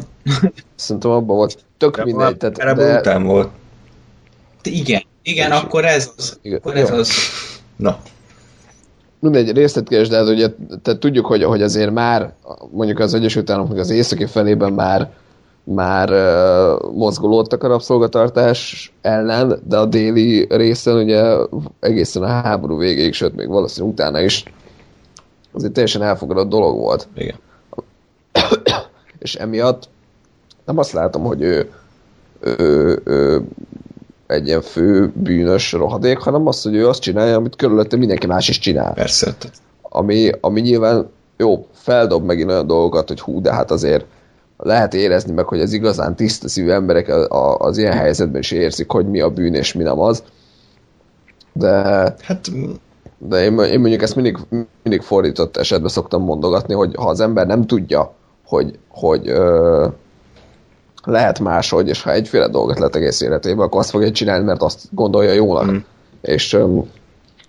[0.75, 2.37] Szerintem abban volt tök de mindegy.
[2.37, 2.99] Tehát, de...
[2.99, 3.49] után volt.
[4.61, 6.39] De igen, igen, akkor ez az.
[6.41, 6.57] Igen.
[6.57, 7.11] Akkor ez az.
[7.75, 7.99] Na.
[9.19, 10.47] Mindegy, részletkés, de hát ugye,
[10.81, 12.33] tehát tudjuk, hogy, hogy azért már
[12.71, 15.11] mondjuk az Egyesült Államoknak az északi felében már
[15.63, 21.35] már uh, mozgolódtak a rabszolgatartás ellen, de a déli részen ugye
[21.79, 24.43] egészen a háború végéig, sőt még valószínűleg utána is
[25.51, 27.07] az egy teljesen elfogadott dolog volt.
[27.15, 27.35] Igen.
[29.19, 29.89] És emiatt
[30.65, 31.71] nem azt látom, hogy ő,
[32.39, 33.41] ő, ő
[34.31, 38.49] egy ilyen fő bűnös rohadék, hanem azt, hogy ő azt csinálja, amit körülötte mindenki más
[38.49, 38.93] is csinál.
[38.93, 39.35] Persze.
[39.81, 44.05] Ami, ami nyilván jó, feldob megint olyan dolgokat, hogy hú, de hát azért
[44.57, 47.13] lehet érezni meg, hogy az igazán tiszta szívű emberek
[47.57, 50.23] az ilyen helyzetben is érzik, hogy mi a bűn és mi nem az.
[51.53, 51.69] De,
[52.21, 52.51] hát,
[53.17, 54.37] de én, én mondjuk ezt mindig,
[54.83, 58.13] mindig fordított esetben szoktam mondogatni, hogy ha az ember nem tudja,
[58.45, 59.87] hogy, hogy ö,
[61.03, 64.79] lehet máshogy, és ha egyféle dolgot lett egész életében, akkor azt fogja csinálni, mert azt
[64.91, 65.71] gondolja jónak.
[65.71, 65.77] Mm.
[66.21, 66.79] És ö,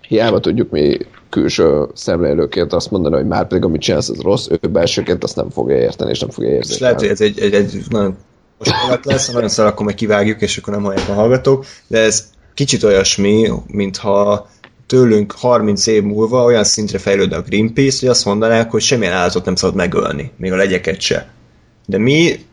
[0.08, 0.98] hiába tudjuk mi
[1.30, 5.50] külső szemlélőként azt mondani, hogy már pedig amit csinálsz, az rossz, ő belsőként azt nem
[5.50, 6.74] fogja érteni, és nem fogja érzeni.
[6.74, 8.16] És lehet, hogy ez egy, egy, egy nagyon
[8.58, 11.98] most lesz, ha nagyon szar, akkor meg kivágjuk, és akkor nem hallják a hallgatók, de
[11.98, 12.24] ez
[12.54, 14.48] kicsit olyasmi, mintha
[14.86, 19.44] tőlünk 30 év múlva olyan szintre fejlődne a Greenpeace, hogy azt mondanák, hogy semmilyen állatot
[19.44, 21.28] nem szabad megölni, még a legyeket se.
[21.86, 22.44] De mi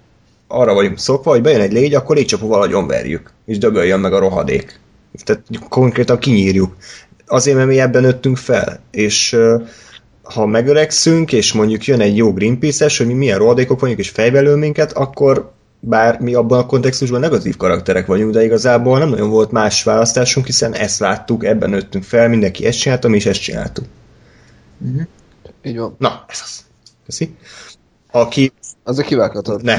[0.52, 4.80] arra vagyunk szokva, hogy bejön egy légy, akkor légcsapóval agyonverjük, és dögöljön meg a rohadék.
[5.24, 6.76] Tehát konkrétan kinyírjuk
[7.28, 9.38] azért, mert mi ebben nőttünk fel, és
[10.24, 14.58] ha megöregszünk, és mondjuk jön egy jó Greenpeace-es, hogy mi milyen rohadékok vagyunk, és fejbelül
[14.58, 19.52] minket, akkor bár mi abban a kontextusban negatív karakterek vagyunk, de igazából nem nagyon volt
[19.52, 23.86] más választásunk, hiszen ezt láttuk, ebben nőttünk fel, mindenki ezt csinálta, mi is ezt csináltuk.
[24.78, 25.02] Uh-huh.
[25.64, 25.96] Így van.
[25.98, 26.66] Na, ez az.
[27.06, 27.36] Köszi.
[28.12, 28.52] Aki
[28.90, 29.64] az a kivághatod.
[29.64, 29.76] Ne.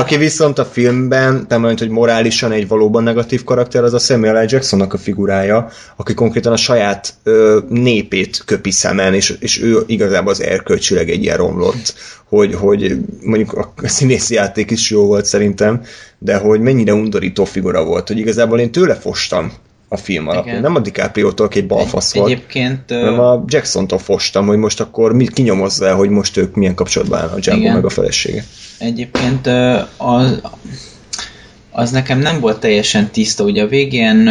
[0.00, 4.44] Aki viszont a filmben, nem mondja, hogy morálisan egy valóban negatív karakter, az a Samuel
[4.44, 4.46] L.
[4.48, 10.32] Jacksonnak a figurája, aki konkrétan a saját ö, népét köpi szemen, és, és ő igazából
[10.32, 11.94] az erkölcsileg egy ilyen romlott,
[12.28, 15.82] hogy, hogy mondjuk a színészi játék is jó volt szerintem,
[16.18, 19.52] de hogy mennyire undorító figura volt, hogy igazából én tőle fostam
[19.96, 20.60] a film alapján.
[20.60, 22.30] Nem a DiCaprio-tól, egy balfasz volt.
[22.30, 22.80] Egyébként...
[22.88, 27.36] Hanem a Jackson-tól fostam, hogy most akkor mi, kinyomozza hogy most ők milyen kapcsolatban állnak
[27.36, 27.74] a Django Igen.
[27.74, 28.44] meg a felesége.
[28.78, 29.46] Egyébként
[29.96, 30.40] az,
[31.70, 33.44] az nekem nem volt teljesen tiszta.
[33.44, 34.28] Ugye a végén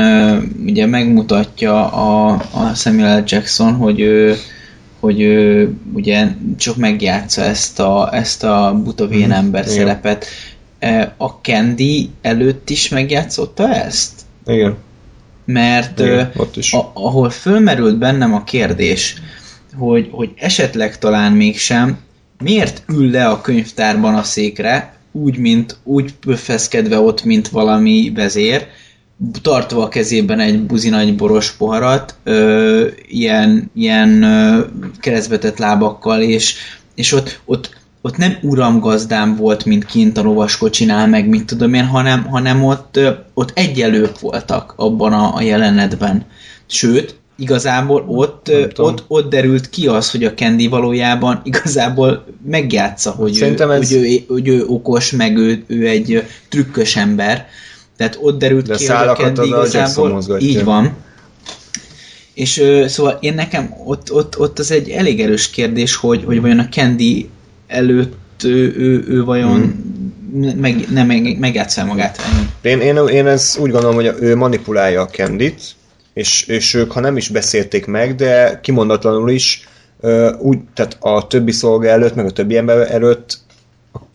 [0.65, 4.37] ugye megmutatja a, a Samuel Jackson, hogy ő
[4.99, 6.27] hogy ő ugye
[6.57, 10.25] csak megjátsza ezt a, ezt a buta vén ember mm, szerepet.
[11.17, 14.11] A Candy előtt is megjátszotta ezt?
[14.45, 14.77] Igen
[15.45, 16.73] mert Igen, ott is.
[16.73, 19.21] A, ahol fölmerült bennem a kérdés,
[19.77, 21.97] hogy, hogy esetleg talán mégsem,
[22.43, 28.67] miért ül le a könyvtárban a székre, úgy, mint, úgy pöffeszkedve ott, mint valami vezér,
[29.41, 34.65] tartva a kezében egy buzi nagy boros poharat, ö, ilyen, ilyen ö,
[34.99, 36.55] keresztbetett lábakkal, és,
[36.95, 41.85] és ott, ott ott nem uramgazdám volt, mint kint a lovaskocsinál, meg mit tudom én,
[41.85, 42.99] hanem, hanem ott,
[43.33, 46.25] ott egyelők voltak abban a, a jelenetben.
[46.65, 53.41] Sőt, igazából ott, ott, ott derült ki az, hogy a Candy valójában igazából megjátsza, hogy,
[53.41, 53.89] ő, ez...
[53.89, 57.47] hogy, ő, hogy ő okos, meg ő, ő egy trükkös ember.
[57.97, 60.23] Tehát ott derült De ki, hogy a Candy igazából...
[60.39, 60.93] Így van.
[62.33, 66.41] És ö, szóval én nekem ott, ott, ott az egy elég erős kérdés, hogy, hogy
[66.41, 67.29] vajon a Candy
[67.67, 69.61] előtt ő, ő, ő vajon
[70.31, 70.59] hmm.
[70.59, 72.17] meg, nem meg, megjátsza magát.
[72.61, 75.61] Én, én, én ezt úgy gondolom, hogy ő manipulálja a Kendit,
[76.13, 79.67] és, és ők, ha nem is beszélték meg, de kimondatlanul is
[80.39, 83.37] úgy, tehát a többi szolga előtt, meg a többi ember előtt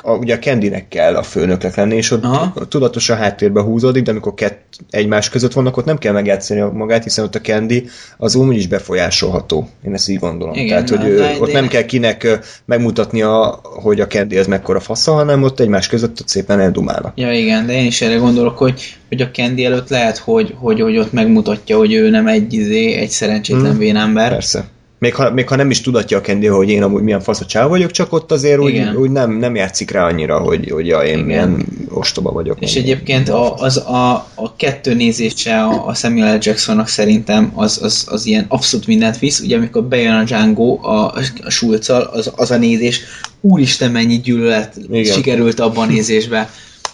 [0.02, 2.52] a, ugye a Kendinek kell a főnöknek lenni, és ott Aha.
[2.68, 7.24] tudatosan háttérbe húzódik, de amikor kett egymás között vannak, ott nem kell megjátszani magát, hiszen
[7.24, 9.68] ott a Kendi az úgy is befolyásolható.
[9.86, 10.54] Én ezt így gondolom.
[10.54, 15.12] Igen, Tehát, hogy de, ott nem kell kinek megmutatnia, hogy a Kendi az mekkora fasza,
[15.12, 17.12] hanem ott egymás között ott szépen eldumálnak.
[17.14, 20.80] Ja, igen, de én is erre gondolok, hogy, hogy a Kendi előtt lehet, hogy, hogy,
[20.80, 24.30] hogy ott megmutatja, hogy ő nem egy, izé, egy szerencsétlen hmm, vénember.
[24.30, 24.64] Persze
[25.00, 27.68] még ha, még ha nem is tudatja a Kendi, hogy én amúgy milyen fasz a
[27.68, 31.12] vagyok, csak ott azért úgy, úgy nem, nem játszik rá annyira, hogy, hogy ja, én
[31.12, 31.24] Igen.
[31.24, 32.60] milyen ostoba vagyok.
[32.60, 36.38] És egyébként a, az, a, a kettő nézése a, a Samuel L.
[36.42, 39.40] Jacksonnak szerintem az, az, az ilyen abszolút mindent visz.
[39.40, 41.12] Ugye amikor bejön a Django a,
[41.44, 43.00] a Schulzal, az, az a nézés,
[43.40, 45.14] úristen mennyi gyűlölet Igen.
[45.14, 46.50] sikerült abban a nézésbe.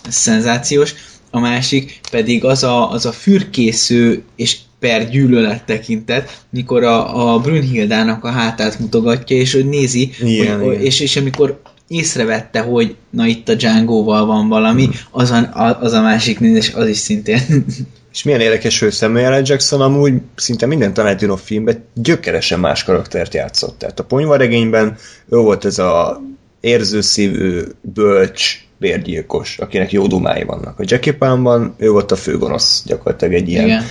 [0.06, 0.94] Ez szenzációs.
[1.30, 7.38] A másik pedig az a, az a fürkésző és per gyűlölet tekintet, mikor a, a
[7.38, 10.84] Brünnhildának a hátát mutogatja, és hogy nézi, igen, hogy, igen.
[10.84, 14.94] És, és amikor észrevette, hogy na itt a Django-val van valami, hmm.
[15.10, 17.40] az a, az a másik nézés, az is szintén.
[18.12, 19.42] És milyen érdekes, hogy Samuel L.
[19.44, 23.78] Jackson amúgy szinte minden Tarantino filmben gyökeresen más karaktert játszott.
[23.78, 24.96] Tehát a ponyvaregényben
[25.28, 26.22] ő volt ez a
[26.60, 30.78] érzőszívű, bölcs, bérgyilkos, akinek jó dumái vannak.
[30.78, 33.82] A Jackie Pánban ő volt a főgonosz, gyakorlatilag egy ilyen Igen.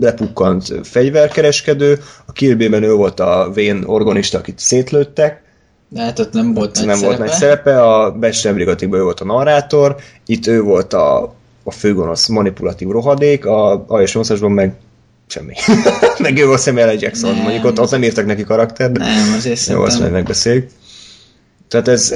[0.00, 5.42] lepukkant fegyverkereskedő, a Kill ő volt a vén organista, akit szétlőttek,
[5.88, 7.16] de hát ott nem volt hát, nagy nem szerepe.
[7.16, 9.96] volt nagy szerepe, a Bachelor Brigatikban ő volt a narrátor,
[10.26, 14.74] itt ő volt a, a főgonosz manipulatív rohadék, a Aljas 8 meg
[15.26, 15.54] semmi.
[16.18, 16.96] meg ő volt Samuel L.
[16.98, 17.42] Jackson, nem.
[17.42, 20.70] mondjuk ott, ott nem írtak neki karakter, de nem, azért jó, azt meg megbeszéljük.
[21.74, 22.14] Tehát ez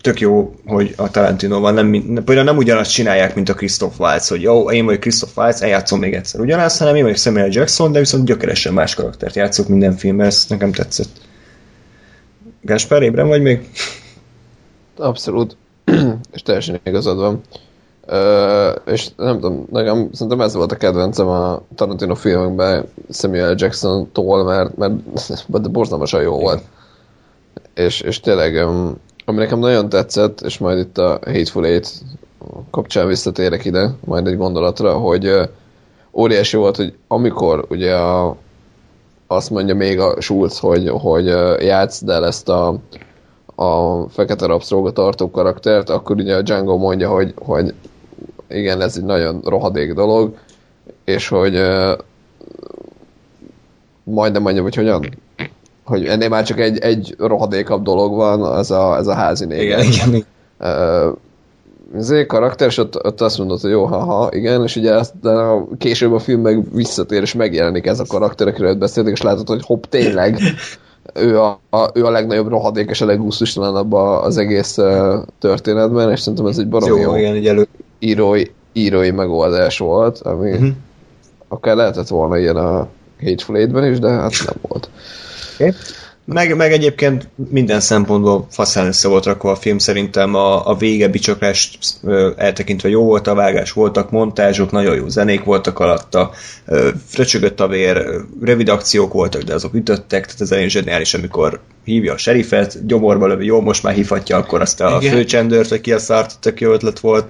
[0.00, 1.90] tök jó, hogy a Tarantino van, nem,
[2.24, 5.98] például nem ugyanazt csinálják, mint a Christoph Waltz, hogy jó, én vagyok Christoph Waltz, eljátszom
[5.98, 9.96] még egyszer ugyanazt, hanem én vagyok Samuel Jackson, de viszont gyökeresen más karaktert játszok minden
[9.96, 11.08] filmben, ez nekem tetszett.
[12.60, 13.70] Gáspár, ébren vagy még?
[14.96, 15.56] Abszolút.
[16.34, 17.40] és teljesen igazad van.
[18.06, 24.44] Uh, és nem tudom, nekem szerintem ez volt a kedvencem a Tarantino filmekben Samuel Jackson-tól,
[24.44, 24.92] mert, mert,
[25.52, 26.62] mert borzalmasan jó volt
[27.74, 28.56] és, és tényleg,
[29.24, 32.02] ami nekem nagyon tetszett, és majd itt a Hateful Eight
[32.70, 35.32] kapcsán visszatérek ide, majd egy gondolatra, hogy
[36.12, 38.36] óriási volt, hogy amikor ugye a,
[39.26, 41.26] azt mondja még a Schulz, hogy, hogy
[41.64, 42.78] játsz el ezt a,
[43.54, 47.74] a fekete rabszolgatartó karaktert, akkor ugye a Django mondja, hogy, hogy
[48.48, 50.36] igen, ez egy nagyon rohadék dolog,
[51.04, 51.62] és hogy
[54.04, 55.08] majdnem mondja, hogy hogyan
[55.84, 59.84] hogy ennél már csak egy, egy rohadékabb dolog van, ez a, ez a házi néger.
[59.84, 60.24] Igen, igen.
[60.60, 61.16] Uh,
[61.96, 65.66] az karakter, és ott, ott azt mondod, hogy jó, haha, igen, és ugye de a,
[65.78, 69.62] később a film meg visszatér, és megjelenik ez a karakter, akiről beszéltek, és látod, hogy
[69.64, 70.38] hopp, tényleg
[71.14, 76.20] ő a, a, ő a legnagyobb rohadék és a legúsztustalanabb az egész uh, történetben, és
[76.20, 77.66] szerintem ez egy baromi jó, jó igen, elő...
[77.98, 80.68] írói, írói megoldás volt, ami uh-huh.
[81.48, 82.88] akár lehetett volna ilyen a
[83.22, 84.88] Hateful Eight-ben is, de hát nem volt.
[85.54, 85.72] Okay.
[86.24, 91.08] Meg, meg egyébként minden szempontból faszán össze volt rakva a film, szerintem a, a vége
[91.08, 91.78] bicsakást
[92.36, 96.30] eltekintve jó volt a vágás, voltak montázsok, nagyon jó zenék voltak alatta,
[97.06, 98.04] fröcsögött a vér,
[98.40, 103.26] rövid akciók voltak, de azok ütöttek, tehát ez elég zseniális, amikor hívja a serifet, gyomorba
[103.26, 105.14] lövi, jó, most már hívhatja akkor azt a Igen.
[105.14, 107.26] főcsendőrt, ki a szart, tök jó ötlet volt,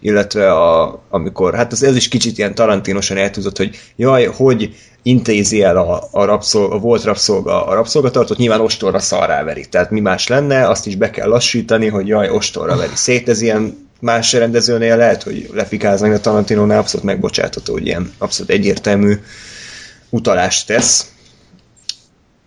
[0.00, 5.62] illetve a, amikor, hát ez, ez is kicsit ilyen tarantinosan eltúzott, hogy jaj, hogy intézi
[5.62, 9.66] el a, a, rabszolga, a volt rabszolga a rabszolgatartót, nyilván ostorra szarrá veri.
[9.70, 13.28] Tehát mi más lenne, azt is be kell lassítani, hogy jaj, ostorra veri szét.
[13.28, 19.14] Ez ilyen más rendezőnél lehet, hogy lefikáznak, de Tarantinónál abszolút megbocsátható, hogy ilyen abszolút egyértelmű
[20.10, 21.12] utalást tesz.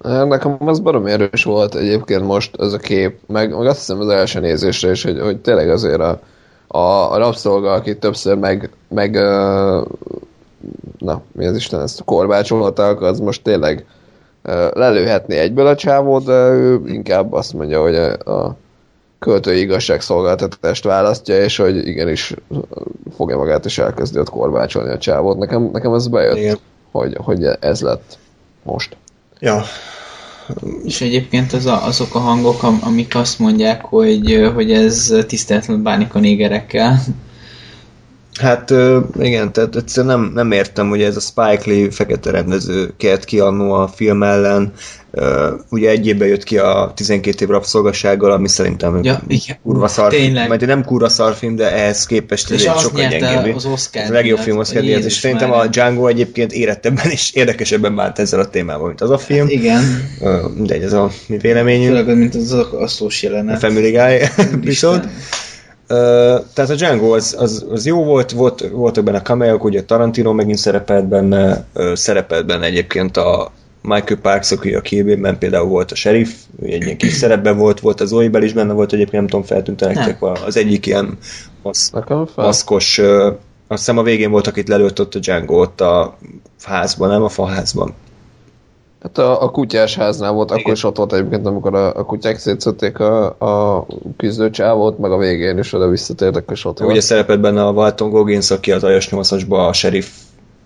[0.01, 4.07] Nekem az barom erős volt egyébként most ez a kép, meg, meg azt hiszem az
[4.07, 6.19] első nézésre is, hogy, hogy tényleg azért a,
[6.67, 9.15] a, a rabszolga, aki többször meg, meg
[10.97, 13.85] na, mi az Isten, ezt korbácsolhattak, az most tényleg
[14.73, 18.57] lelőhetné egyből a csávót, de ő inkább azt mondja, hogy a
[19.19, 22.33] költői igazságszolgáltatást választja, és hogy igenis
[23.15, 25.37] fogja magát és elkezdi ott korbácsolni a csávót.
[25.37, 26.59] Nekem, nekem ez bejött,
[26.91, 28.17] hogy, hogy ez lett
[28.63, 28.97] most.
[29.39, 29.63] Ja.
[30.83, 36.15] És egyébként az a, azok a hangok, amik azt mondják, hogy, hogy ez tiszteletlen bánik
[36.15, 36.99] a négerekkel,
[38.39, 38.73] Hát
[39.19, 43.39] igen, tehát egyszerűen nem, nem értem, hogy ez a Spike Lee fekete rendező kért ki
[43.39, 44.73] annó a film ellen,
[45.69, 49.57] ugye egy évben jött ki a 12 év rabszolgasággal, ami szerintem Ja, igen.
[49.63, 50.47] kurva szar Tényleg.
[50.47, 53.55] Majd nem kurva szar film, de ehhez képest És egy sokkal gyengébb.
[53.55, 55.67] az Oscar A legjobb film Oscar díjat, és szerintem a.
[55.67, 59.47] Django egyébként érettebben és érdekesebben bánt ezzel a témával, mint az a film.
[59.49, 59.81] Igen.
[60.21, 61.97] Ö, Mindegy, ez a mi véleményünk.
[61.97, 63.59] Főleg, mint az A jelenet.
[63.59, 65.09] Family Guy epizód.
[65.87, 70.57] Tehát a Django az, az, az jó volt, volt, voltak benne cameók, ugye Tarantino megint
[70.57, 73.51] szerepelt benne, szerepelt benne egyébként a
[73.81, 76.29] Michael Parks, aki a Kill például volt a sheriff,
[76.61, 79.45] ő egy ilyen kis szerepben volt, volt az Zoe is benne volt, egyébként nem tudom,
[79.45, 81.17] feltűnt nektek az egyik ilyen
[81.63, 81.91] masz,
[82.35, 82.97] maszkos,
[83.67, 86.17] azt hiszem a végén volt, akit lelőtt ott a Django ott a
[86.63, 87.93] házban, nem a faházban.
[89.05, 90.61] Hát a, a kutyás háznál volt, Igen.
[90.61, 93.85] akkor is ott volt egyébként, amikor a, a kutyák szétszötték a, a
[94.17, 97.01] küzdő csávót, meg a végén is oda visszatértek, és ott Ugye volt.
[97.01, 100.07] szerepelt benne a Walton Goggins, aki az Ajas 8-asban a sheriff,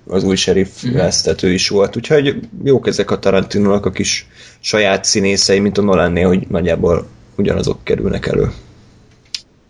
[0.08, 1.08] az új sheriff mm-hmm.
[1.44, 1.96] ő is volt.
[1.96, 4.28] Úgyhogy jók ezek a Tarantinónak a kis
[4.60, 7.06] saját színészei, mint a Nolannél, hogy nagyjából
[7.38, 8.52] ugyanazok kerülnek elő.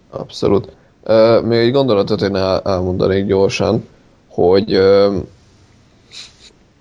[0.10, 0.68] Abszolút.
[1.04, 3.88] Uh, még egy gondolatot én el, elmondanék gyorsan,
[4.28, 5.14] hogy uh,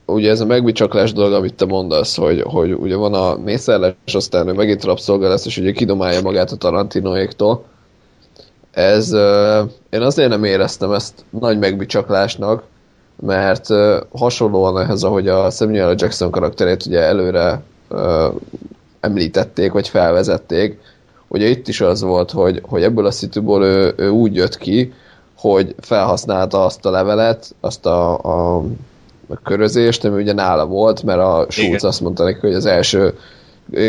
[0.09, 4.49] ugye ez a megbicsaklás dolog, amit te mondasz, hogy, hogy ugye van a mészárlás, aztán
[4.49, 7.65] ő megint rabszolga lesz, és ugye kidomálja magát a Tarantinoéktól.
[8.71, 9.13] Ez,
[9.91, 12.63] én azért nem éreztem ezt nagy megbicsaklásnak,
[13.21, 13.67] mert
[14.13, 15.95] hasonlóan ehhez, ahogy a Samuel L.
[15.99, 17.63] Jackson karakterét ugye előre
[19.01, 20.81] említették, vagy felvezették,
[21.29, 24.93] ugye itt is az volt, hogy, hogy ebből a szituból ő, ő úgy jött ki,
[25.39, 28.65] hogy felhasználta azt a levelet, azt a, a,
[29.29, 31.81] a körözést, ami ugye nála volt, mert a Schulz Igen.
[31.83, 33.15] azt mondta neki, hogy az első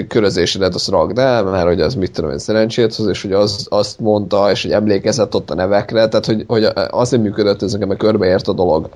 [0.07, 3.67] körözésedet azt ragd el, mert hogy az mit tudom én szerencsét hoz, és hogy az,
[3.69, 7.87] azt mondta, és hogy emlékezett ott a nevekre, tehát hogy, hogy azért működött ez nekem,
[7.87, 8.89] mert körbeért a dolog.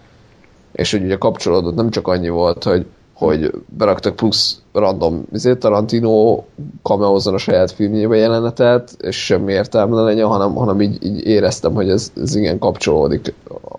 [0.72, 6.44] És hogy ugye kapcsolódott, nem csak annyi volt, hogy, hogy beraktak plusz random izé, Tarantino
[6.82, 11.74] cameózzon a saját filmjébe jelenetet, és semmi értelme ne legyen, hanem, hanem így, így éreztem,
[11.74, 13.34] hogy ez, ez igen kapcsolódik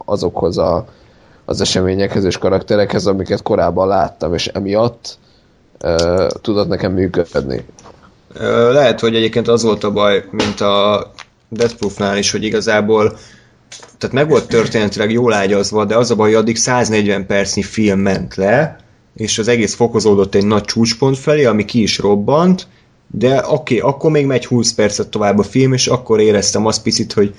[0.05, 0.87] azokhoz a,
[1.45, 5.19] az eseményekhez és karakterekhez, amiket korábban láttam, és emiatt
[5.83, 7.65] uh, tudott nekem működni.
[8.71, 11.11] Lehet, hogy egyébként az volt a baj, mint a
[11.49, 13.17] Death Proof-nál is, hogy igazából
[13.99, 17.99] tehát meg volt történetileg jól ágyazva, de az a baj, hogy addig 140 percnyi film
[17.99, 18.77] ment le,
[19.17, 22.67] és az egész fokozódott egy nagy csúcspont felé, ami ki is robbant,
[23.11, 26.83] de oké, okay, akkor még megy 20 percet tovább a film, és akkor éreztem azt
[26.83, 27.35] picit, hogy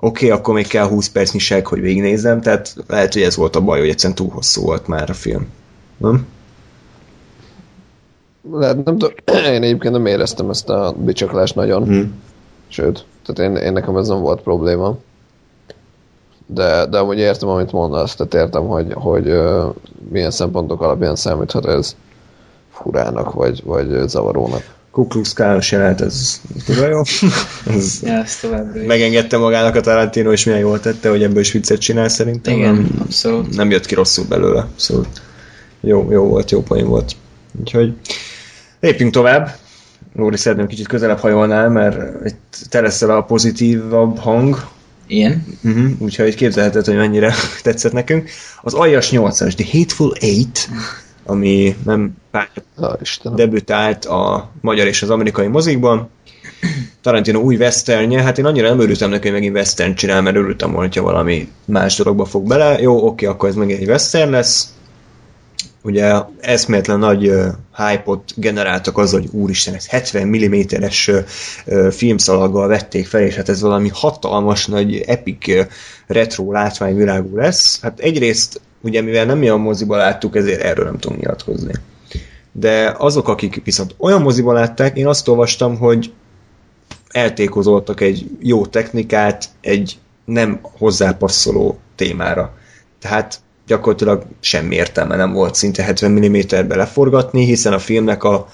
[0.00, 3.56] oké, okay, akkor még kell 20 percnyi seg, hogy végignézzem, tehát lehet, hogy ez volt
[3.56, 5.48] a baj, hogy egyszerűen túl hosszú volt már a film.
[5.96, 6.26] Nem?
[8.52, 9.14] Lehet, nem tudom,
[9.54, 11.84] én egyébként nem éreztem ezt a bicsaklást nagyon.
[11.84, 12.00] Hm.
[12.68, 14.96] Sőt, tehát én, én nekem ez nem volt probléma.
[16.46, 19.74] De, de amúgy értem, amit mondasz, tehát értem, hogy, hogy uh,
[20.10, 21.96] milyen szempontok alapján számíthat ez
[22.70, 24.75] furának, vagy, vagy zavarónak.
[24.96, 27.00] Ku Klux Klános jelent, ez kurva jó.
[27.74, 28.86] ez Ja, ez továbbra is.
[28.86, 32.54] megengedte magának a Tarantino, és milyen jól tette, hogy ebből is viccet csinál szerintem.
[32.54, 33.56] Igen, Nem, abszolút.
[33.56, 35.06] nem jött ki rosszul belőle, szóval
[35.80, 37.12] jó, jó volt, jó poén volt.
[37.60, 37.92] Úgyhogy
[38.80, 39.56] lépjünk tovább.
[40.14, 44.66] Lóri, szeretném kicsit közelebb hajolnál, mert itt te leszel a pozitívabb hang,
[45.06, 45.44] Ilyen.
[45.64, 45.90] uh-huh.
[45.98, 48.30] úgyhogy képzelheted, hogy mennyire tetszett nekünk.
[48.62, 50.68] Az Aljas 8-as, The Hateful Eight,
[51.26, 52.48] ami nem pár
[53.34, 56.10] debütált a magyar és az amerikai mozikban.
[57.00, 60.70] Tarantino új westernje, hát én annyira nem örültem neki, hogy megint western csinál, mert örültem
[60.70, 62.80] volna, hogyha valami más dologba fog bele.
[62.80, 64.70] Jó, oké, akkor ez megint egy western lesz.
[65.82, 67.46] Ugye eszméletlen nagy uh,
[67.76, 73.60] hype-ot generáltak az, hogy úristen, ez 70 mm-es uh, filmszalaggal vették fel, és hát ez
[73.60, 75.66] valami hatalmas nagy epic uh,
[76.06, 77.80] retro látványvilágú lesz.
[77.80, 81.72] Hát egyrészt, ugye mivel nem mi a moziba láttuk, ezért erről nem tudunk nyilatkozni
[82.58, 86.12] de azok, akik viszont olyan moziban látták, én azt olvastam, hogy
[87.08, 92.54] eltékozoltak egy jó technikát egy nem hozzápasszoló témára.
[92.98, 98.48] Tehát gyakorlatilag semmi értelme nem volt szinte 70 mm-be leforgatni, hiszen a filmnek a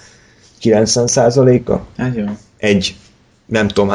[0.62, 2.16] 90%-a Hát
[2.56, 2.96] egy,
[3.46, 3.92] nem tudom,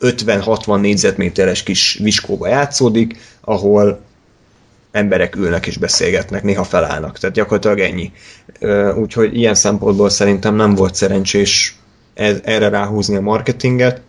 [0.00, 4.00] 50-60 négyzetméteres kis viskóba játszódik, ahol
[4.96, 8.12] emberek ülnek és beszélgetnek, néha felállnak, tehát gyakorlatilag ennyi.
[8.96, 11.78] Úgyhogy ilyen szempontból szerintem nem volt szerencsés
[12.42, 14.00] erre ráhúzni a marketinget.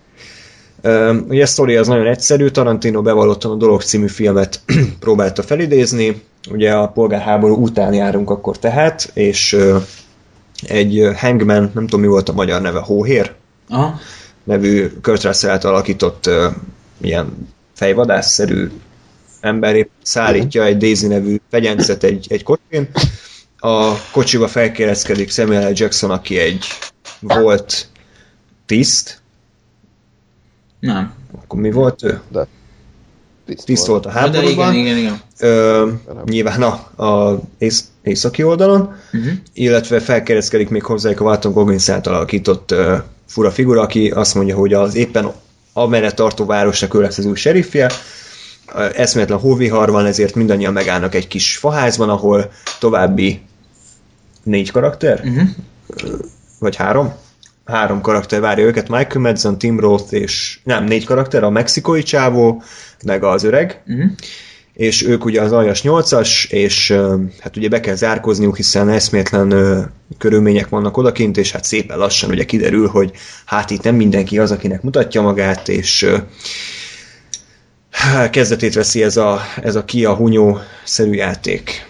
[1.27, 4.61] Ugye a sztori az nagyon egyszerű, Tarantino bevallottan a Dolog című filmet
[4.99, 9.57] próbálta felidézni, ugye a polgárháború után járunk akkor tehát, és
[10.68, 13.34] egy hangman, nem tudom mi volt a magyar neve, hóhér?
[13.69, 13.99] Aha.
[14.43, 16.43] nevű Kurt Russell alakított uh,
[17.01, 18.69] ilyen fejvadászszerű
[19.48, 22.90] ember épp szállítja egy Daisy nevű fegyencet egy, egy kocsin.
[23.60, 25.74] A kocsiba felkérezkedik Samuel L.
[25.76, 26.65] Jackson, aki egy
[27.19, 27.88] volt
[28.65, 29.22] tiszt.
[30.80, 31.14] Nem.
[31.41, 32.22] Akkor mi volt ő?
[32.32, 32.48] De
[33.65, 34.74] Tiszt volt a De háborúban.
[34.74, 35.22] igen, igen, igen.
[35.40, 35.90] Ö,
[36.26, 39.32] nyilván a, a ész, északi oldalon, Uh-huh.
[39.53, 44.56] illetve felkereszkedik még hozzájuk a Walton Goggins által alakított uh, fura figura, aki azt mondja,
[44.56, 45.32] hogy az éppen
[45.74, 47.91] amerre tartó városnak ő lesz az új seriffje.
[48.95, 53.41] Eszméletlen hóvihar van, ezért mindannyian megállnak egy kis faházban, ahol további
[54.44, 55.48] négy karakter, Uh-huh.
[56.60, 57.14] vagy három?
[57.65, 62.61] Három karakter várja őket, Michael Madsen, Tim Roth és nem, négy karakter, a mexikói csávó,
[63.03, 64.11] meg az öreg, Uh-huh.
[64.73, 66.91] és ők ugye az aljas 8-as, és
[67.39, 69.81] hát ugye be kell zárkozniuk, hiszen eszméletlen ö,
[70.18, 73.11] körülmények vannak odakint, és hát szépen lassan ugye kiderül, hogy
[73.45, 76.18] hát itt nem mindenki az, akinek mutatja magát, és ö,
[78.32, 81.86] kezdetét veszi ez a, ez a Kia Hunyó szerű játék.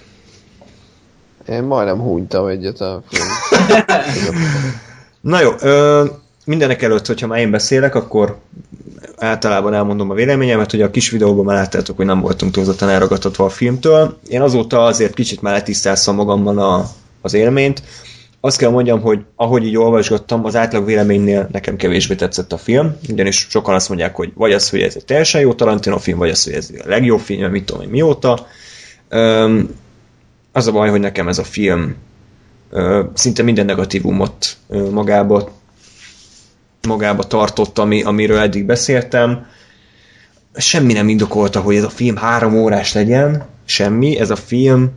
[1.49, 3.27] Én majdnem hunytam egyet a film.
[5.21, 6.05] Na jó, ö,
[6.45, 8.37] mindenek előtt, hogyha már én beszélek, akkor
[9.17, 13.45] általában elmondom a véleményemet, hogy a kis videóban már láttátok, hogy nem voltunk túlzottan elragadtatva
[13.45, 14.17] a filmtől.
[14.27, 16.89] Én azóta azért kicsit már letisztáztam magamban a,
[17.21, 17.83] az élményt.
[18.47, 22.97] Azt kell mondjam, hogy ahogy így olvasgattam, az átlag véleménynél nekem kevésbé tetszett a film,
[23.09, 26.29] ugyanis sokan azt mondják, hogy vagy az, hogy ez egy teljesen jó Tarantino film, vagy
[26.29, 28.47] az, hogy ez a legjobb film, mit tudom én mióta.
[29.09, 29.69] Öm,
[30.51, 31.95] az a baj, hogy nekem ez a film
[32.69, 35.49] ö, szinte minden negatívumot ö, magába,
[36.87, 39.45] magába tartott, ami, amiről eddig beszéltem.
[40.55, 44.91] Semmi nem indokolta, hogy ez a film három órás legyen, semmi, ez a film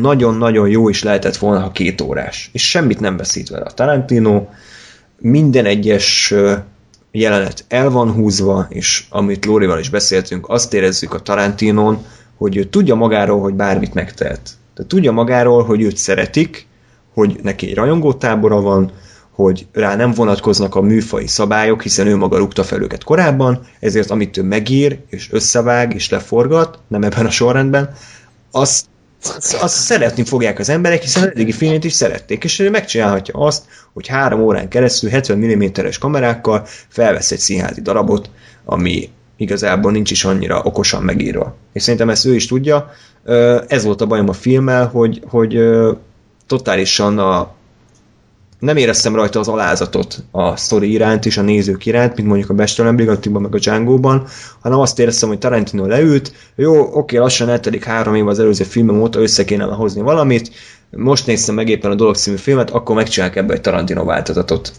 [0.00, 2.50] nagyon-nagyon jó is lehetett volna, ha két órás.
[2.52, 4.46] És semmit nem veszít vele a Tarantino,
[5.18, 6.34] minden egyes
[7.10, 12.04] jelenet el van húzva, és amit Lórival is beszéltünk, azt érezzük a Tarantinon,
[12.36, 14.50] hogy ő tudja magáról, hogy bármit megtehet.
[14.74, 16.66] Tehát tudja magáról, hogy őt szeretik,
[17.12, 18.92] hogy neki egy rajongótábora van,
[19.30, 24.10] hogy rá nem vonatkoznak a műfai szabályok, hiszen ő maga rúgta fel őket korábban, ezért
[24.10, 27.94] amit ő megír, és összevág, és leforgat, nem ebben a sorrendben,
[28.50, 28.86] azt,
[29.60, 34.06] azt szeretni fogják az emberek, hiszen eddigi filmét is szerették, és ő megcsinálhatja azt, hogy
[34.06, 38.30] három órán keresztül 70 mm-es kamerákkal felvesz egy színházi darabot,
[38.64, 41.56] ami igazából nincs is annyira okosan megírva.
[41.72, 42.90] És szerintem ezt ő is tudja.
[43.66, 45.58] Ez volt a bajom a filmmel, hogy, hogy
[46.46, 47.54] totálisan a,
[48.64, 52.54] nem éreztem rajta az alázatot a sztori iránt és a nézők iránt, mint mondjuk a
[52.54, 54.26] Bestelen Brigatikban, meg a Django-ban,
[54.60, 59.00] hanem azt éreztem, hogy Tarantino leült, jó, oké, lassan eltelik három év az előző filmem
[59.00, 60.50] óta, össze kéne hozni valamit,
[60.90, 64.72] most néztem meg éppen a Dolog című filmet, akkor megcsinálják ebbe egy Tarantino változatot.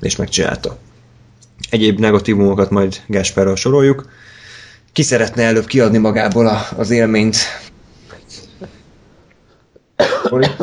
[0.00, 0.76] És megcsinálta.
[1.70, 4.08] Egyéb negatívumokat majd Gáspárral soroljuk.
[4.92, 7.36] Ki szeretne előbb kiadni magából a, az élményt?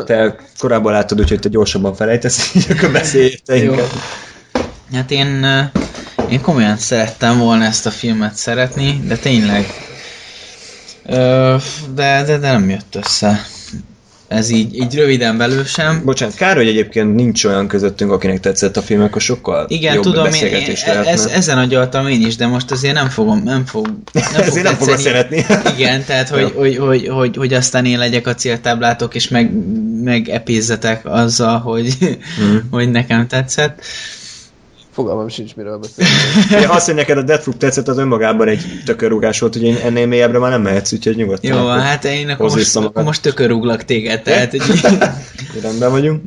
[0.05, 3.91] Te korábban láttad, úgyhogy te gyorsabban felejtesz, így akkor beszélj inkább.
[4.93, 5.45] Hát én,
[6.29, 9.65] én komolyan szerettem volna ezt a filmet szeretni, de tényleg.
[11.93, 13.45] De, de, de nem jött össze.
[14.27, 16.01] Ez így, így röviden belül sem.
[16.05, 20.03] Bocsánat, kár, hogy egyébként nincs olyan közöttünk, akinek tetszett a film, akkor sokkal Igen, jobb
[20.03, 21.11] tudom, beszélgetés én, lehetne.
[21.11, 24.65] ez, ezen agyaltam én is, de most azért nem fogom, nem fog, nem fog Ezért
[24.65, 25.01] nem tetszeni.
[25.01, 25.45] szeretni.
[25.77, 29.51] Igen, tehát hogy, hogy, hogy, hogy, hogy aztán én legyek a céltáblátok, és meg,
[30.03, 31.97] meg epézzetek azzal, hogy,
[32.39, 32.55] Mhm.
[32.71, 33.81] hogy nekem tetszett.
[34.95, 36.11] Fogalmam sincs, miről beszélni.
[36.63, 40.05] Ja, azt, hogy neked a Deathloop tetszett, az önmagában egy tökörrúgás volt, hogy én ennél
[40.05, 41.51] mélyebbre már nem mehetsz, úgyhogy nyugodtan.
[41.51, 44.61] Jó, akkor hát én akkor most, akkor most tökörúglak téged, tehát hogy...
[45.63, 46.21] Rendben vagyunk.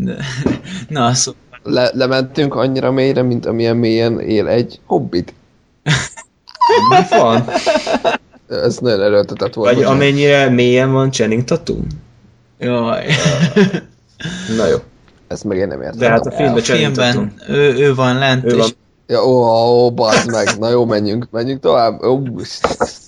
[0.89, 1.33] Na, szó,
[1.63, 5.35] Le, lementünk annyira mélyre, mint amilyen mélyen él egy hobbit.
[6.89, 7.45] Mi van?
[8.49, 9.75] Ez nagyon erőltetett volt.
[9.75, 11.87] Vagy amennyire mélyen van Channing Tatum?
[12.59, 13.07] jaj.
[14.57, 14.77] Na jó.
[15.29, 15.99] Ezt meg én nem értem.
[15.99, 18.71] De hát a filmben A filmben ő, ő van lent, Ő és van.
[19.11, 20.59] Ja, ó, ó, bazd meg.
[20.59, 21.27] Na jó, menjünk.
[21.31, 22.03] Menjünk tovább.
[22.03, 22.37] Oké?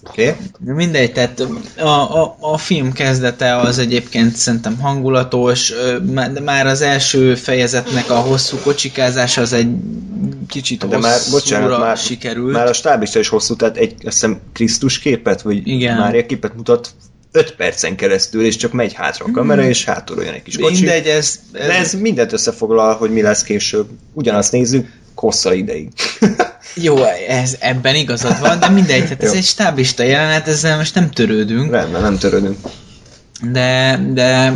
[0.09, 0.35] Okay?
[0.59, 1.47] Mindegy, tehát
[1.79, 5.73] a, a, a film kezdete az egyébként szerintem hangulatos,
[6.33, 9.69] de már az első fejezetnek a hosszú kocsikázása az egy
[10.49, 12.53] kicsit De már, bocsánat, már, sikerült.
[12.53, 15.97] már a stáblista is hosszú, tehát egy, azt hiszem Krisztus képet, vagy Igen.
[15.97, 16.91] Mária képet mutat
[17.33, 20.75] 5 percen keresztül, és csak megy hátra a kamera, és hátulról jön egy kis kocsi.
[20.75, 23.89] Mindegy, ez, ez, De ez mindent összefoglal, hogy mi lesz később.
[24.13, 25.89] Ugyanazt nézzük, hossza ideig.
[26.75, 31.11] Jó, ez, ebben igazad van, de mindegy, tehát ez egy stáblista jelenet, ezzel most nem
[31.11, 31.71] törődünk.
[31.71, 32.59] Rendben, nem törődünk.
[33.53, 34.53] de, de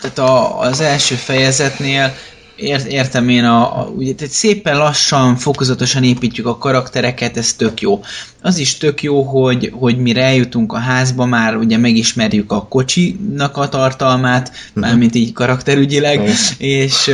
[0.00, 2.14] tehát a, az első fejezetnél
[2.60, 7.80] ért, értem én, a, a, ugye tehát szépen lassan, fokozatosan építjük a karaktereket, ez tök
[7.80, 8.00] jó.
[8.42, 13.56] Az is tök jó, hogy, hogy mire eljutunk a házba, már ugye megismerjük a kocsinak
[13.56, 14.82] a tartalmát, uh-huh.
[14.82, 16.34] mármint így karakterügyileg, uh-huh.
[16.58, 17.10] és,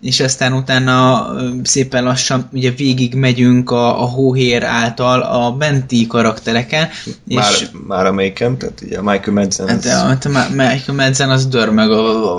[0.00, 1.26] és aztán utána
[1.62, 6.88] szépen lassan ugye végig megyünk a, a hóhér által a benti karaktereken.
[7.24, 9.68] Már, és, már amelyiken, tehát ugye a Michael Madsen.
[9.68, 10.26] Hát, az...
[10.26, 12.38] a, a Michael Madsen az dörmög a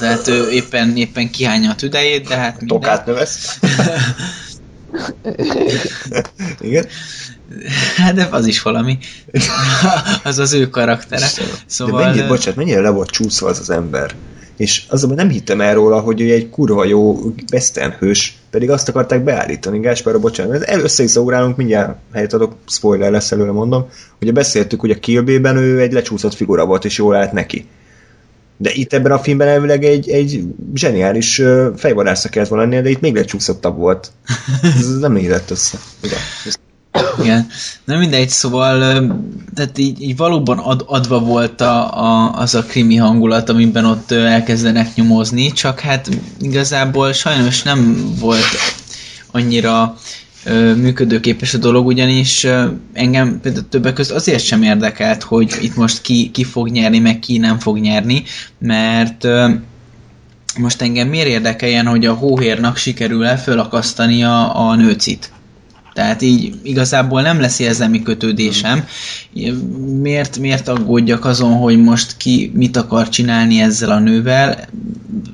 [0.00, 2.80] tehát ő éppen, éppen kihányja a tüdejét, de hát minden.
[2.80, 3.58] Tokát növesz.
[6.60, 6.86] Igen?
[7.96, 8.98] Hát de az is valami.
[10.22, 11.26] az az ő karaktere.
[11.66, 12.00] Szóval...
[12.00, 14.14] De mennyire, bocsánat, mennyire le volt csúszva az az ember.
[14.56, 17.18] És azonban nem hittem el róla, hogy ő egy kurva jó
[17.52, 19.80] western hős, pedig azt akarták beállítani.
[19.80, 23.88] Gáspára, bocsánat, össze is ugrálunk, mindjárt helyet adok, spoiler lesz előre mondom,
[24.20, 27.66] ugye beszéltük, hogy a Kill B-ben ő egy lecsúszott figura volt, és jól állt neki.
[28.62, 30.42] De itt ebben a filmben elvileg egy, egy
[30.74, 31.42] zseniális
[31.76, 34.10] fejvadásza kellett volna lennie, de itt még lecsúszottabb volt.
[34.62, 35.78] Ez nem érett össze.
[36.02, 36.18] Igen.
[37.20, 37.46] Igen.
[37.84, 38.78] Na mindegy, szóval
[39.54, 44.10] tehát így, így valóban ad, adva volt a, a, az a krimi hangulat, amiben ott
[44.10, 46.08] elkezdenek nyomozni, csak hát
[46.40, 48.56] igazából sajnos nem volt
[49.30, 49.96] annyira
[50.76, 52.46] működőképes a dolog, ugyanis
[52.92, 57.18] engem például többek között azért sem érdekelt, hogy itt most ki, ki fog nyerni, meg
[57.18, 58.22] ki nem fog nyerni,
[58.58, 59.26] mert
[60.58, 65.32] most engem miért érdekeljen, hogy a hóhérnak sikerül-e fölakasztani a, a nőcit?
[65.92, 68.84] Tehát így igazából nem lesz érzelmi kötődésem.
[70.00, 74.68] Miért, miért aggódjak azon, hogy most ki mit akar csinálni ezzel a nővel?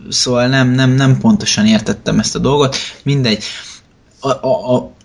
[0.09, 2.77] Szóval nem, nem, nem pontosan értettem ezt a dolgot.
[3.03, 3.45] Mindegy.
[4.21, 4.96] A, a, a,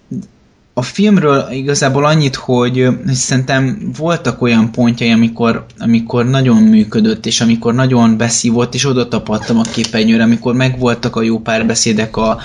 [0.74, 7.42] a filmről igazából annyit, hogy, hogy szerintem voltak olyan pontjai, amikor, amikor nagyon működött, és
[7.42, 12.40] amikor nagyon beszívott, és oda tapadtam a képernyőre, amikor megvoltak a jó párbeszédek a,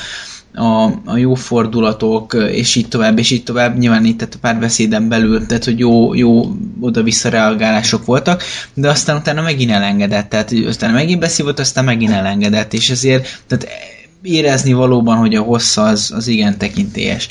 [0.54, 5.08] a, a jó fordulatok, és így tovább, és így tovább, nyilván itt tehát a párbeszéden
[5.08, 8.42] belül, tehát hogy jó, jó oda-vissza reagálások voltak,
[8.74, 13.68] de aztán utána megint elengedett, tehát aztán megint beszívott, aztán megint elengedett, és ezért tehát
[14.22, 17.28] érezni valóban, hogy a hossza az, az igen tekintélyes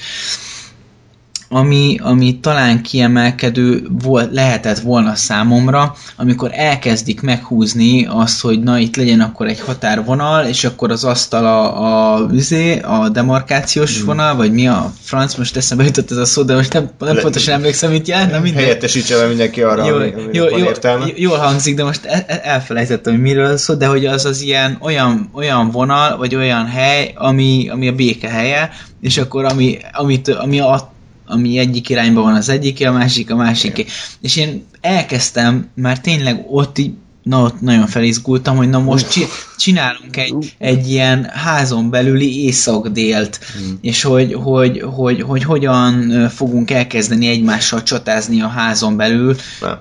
[1.55, 8.95] ami, ami talán kiemelkedő volt, lehetett volna számomra, amikor elkezdik meghúzni azt, hogy na itt
[8.95, 14.05] legyen akkor egy határvonal, és akkor az asztal a, a, üzé, a demarkációs hmm.
[14.05, 17.17] vonal, vagy mi a franc, most eszembe jutott ez a szó, de most nem, nem
[17.17, 18.31] pontosan emlékszem, mit jelent.
[18.31, 18.61] Na minden.
[18.63, 19.85] Helyettesítse le mindenki arra,
[20.31, 21.05] jó, ami, értelme.
[21.15, 24.77] Jól hangzik, de most e- e- elfelejtettem, hogy miről szó, de hogy az az ilyen
[24.81, 28.71] olyan, olyan vonal, vagy olyan hely, ami, ami a béke helye,
[29.01, 30.93] és akkor ami, amit, ami a
[31.25, 33.91] ami egyik irányba van az egyik, a másik a másik.
[34.21, 36.91] És én elkezdtem már tényleg ott így
[37.25, 39.27] na ott nagyon felizgultam, hogy na most csi-
[39.57, 43.73] csinálunk egy, egy ilyen házon belüli észak-délt, mm.
[43.81, 49.35] és hogy, hogy, hogy, hogy hogyan fogunk elkezdeni egymással csatázni a házon belül.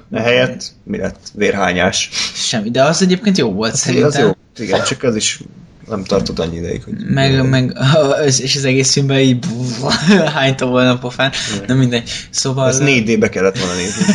[0.08, 1.18] Na, helyett mi lett?
[1.34, 2.10] Vérhányás.
[2.34, 4.08] Semmi, de az egyébként jó volt hát, szerintem.
[4.08, 4.64] Az jó.
[4.64, 5.40] Igen, csak az is
[5.88, 6.94] nem tartott annyi ideig, hogy...
[7.06, 7.76] Meg, meg
[8.42, 9.46] és az egész filmben így
[10.34, 11.32] hányta volna a pofán,
[11.66, 12.10] de mindegy.
[12.30, 12.68] Szóval...
[12.68, 14.04] Ezt 4D-be kellett volna nézni.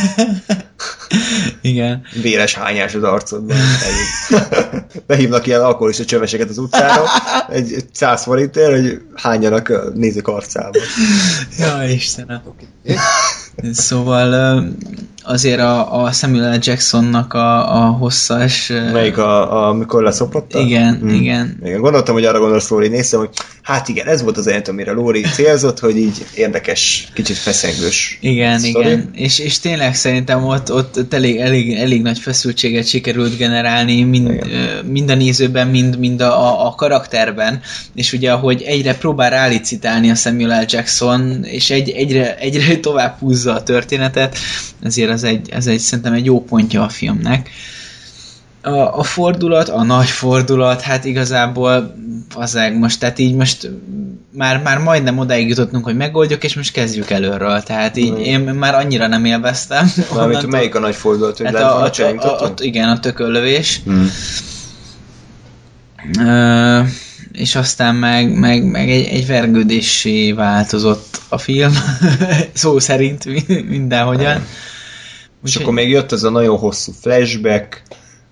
[1.62, 2.02] Igen.
[2.22, 3.56] Véres hányás az arcodban.
[5.06, 7.04] Behívnak ilyen alkoholista csöveseket az utcára,
[7.48, 10.78] egy száz forintért, hogy hányanak nézők arcába.
[11.58, 12.42] Ja, Istenem.
[13.72, 14.62] Szóval
[15.22, 16.58] azért a, a Samuel L.
[16.60, 18.72] Jacksonnak a, a hosszas...
[18.92, 20.54] Melyik, a, a, amikor leszopott?
[20.54, 21.08] Igen, hmm.
[21.08, 21.58] igen.
[21.64, 21.80] igen.
[21.80, 23.30] Gondoltam, hogy arra gondolsz, Lóri, néztem, hogy
[23.62, 28.18] hát igen, ez volt az eljött, amire Lóri célzott, hogy így érdekes, kicsit feszengős.
[28.20, 28.86] Igen, sztori.
[28.86, 29.10] igen.
[29.14, 34.46] És, és tényleg szerintem ott, ott elég, elég, elég nagy feszültséget sikerült generálni mind,
[34.84, 37.60] mind a nézőben, mind, mind a, a karakterben,
[37.94, 40.64] és ugye ahogy egyre próbál rálicitálni a Samuel L.
[40.68, 44.38] Jackson, és egy, egyre, egyre tovább húzza a történetet,
[44.82, 47.50] ezért ez egy, ez egy szerintem egy jó pontja a filmnek.
[48.62, 51.94] A, a fordulat, a nagy fordulat, hát igazából
[52.34, 53.70] azeg most, tehát így most
[54.32, 58.16] már, már majdnem odáig jutottunk, hogy megoldjuk, és most kezdjük előről, tehát így mm.
[58.16, 59.92] én már annyira nem élveztem.
[60.14, 63.80] Mármint, melyik a nagy fordulat, hogy hát a, a, a, a, igen, a tököllövés.
[63.90, 64.04] Mm.
[66.18, 66.86] Uh,
[67.32, 71.72] és aztán meg, meg, meg egy, egy vergődésé változott a film,
[72.52, 73.24] szó szerint
[73.68, 74.46] mindenhogyan.
[75.44, 77.82] És akkor még jött ez a nagyon hosszú flashback,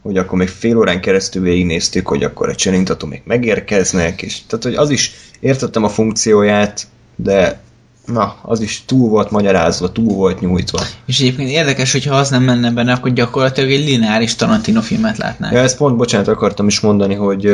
[0.03, 4.65] hogy akkor még fél órán keresztül végignéztük, hogy akkor a cselintató még megérkeznek, és tehát,
[4.65, 6.87] hogy az is értettem a funkcióját,
[7.17, 7.61] de
[8.07, 10.81] na, az is túl volt magyarázva, túl volt nyújtva.
[11.07, 15.55] És egyébként érdekes, hogyha az nem menne benne, akkor gyakorlatilag egy lineáris Tarantino filmet látnánk.
[15.55, 17.53] Ja, ezt pont, bocsánat, akartam is mondani, hogy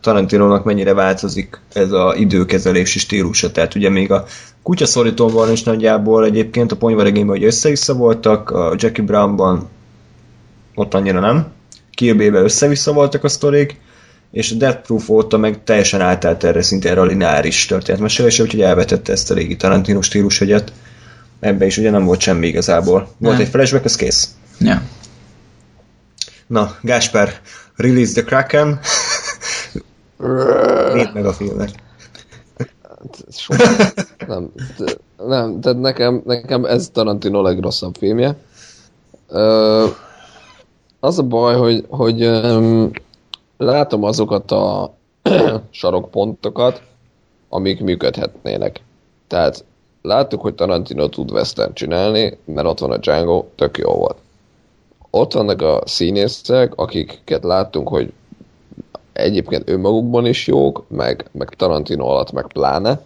[0.00, 3.50] Tarantinónak mennyire változik ez a időkezelési stílusa.
[3.50, 4.24] Tehát ugye még a
[4.62, 9.68] kutyaszorítóban is nagyjából egyébként a ponyvaregényben hogy össze-vissza voltak, a Jackie Brownban
[10.74, 11.46] ott annyira nem.
[11.90, 13.80] Kill Bill-ben össze-vissza voltak a sztorik,
[14.30, 18.60] és a Death Proof óta meg teljesen átállt erre szinte erre a lineáris történetmesélése, úgyhogy
[18.60, 20.72] elvetette ezt a régi Tarantino stílusegyet.
[21.40, 22.98] Ebben is ugye nem volt semmi igazából.
[23.18, 23.44] Volt Nem.
[23.44, 24.34] egy flashback, az kész.
[24.58, 24.82] Ja.
[26.46, 27.40] Na, Gáspár,
[27.76, 28.80] release the Kraken,
[30.94, 31.74] nézd meg a filmet.
[33.30, 33.62] Soha.
[34.26, 34.52] nem,
[35.26, 38.36] nem, tehát nekem, nekem ez Tarantino legrosszabb filmje.
[39.28, 39.86] Ö,
[41.00, 42.90] az a baj, hogy, hogy öm,
[43.56, 44.94] látom azokat a
[45.70, 46.82] sarokpontokat,
[47.48, 48.80] amik működhetnének.
[49.26, 49.64] Tehát
[50.02, 54.16] láttuk, hogy Tarantino tud western csinálni, mert ott van a Django, tök jó volt.
[55.10, 58.12] Ott vannak a színészek, akiket láttunk, hogy
[59.12, 63.00] egyébként önmagukban is jók, meg, meg Tarantino alatt meg pláne.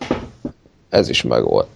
[0.88, 1.66] Ez is meg volt.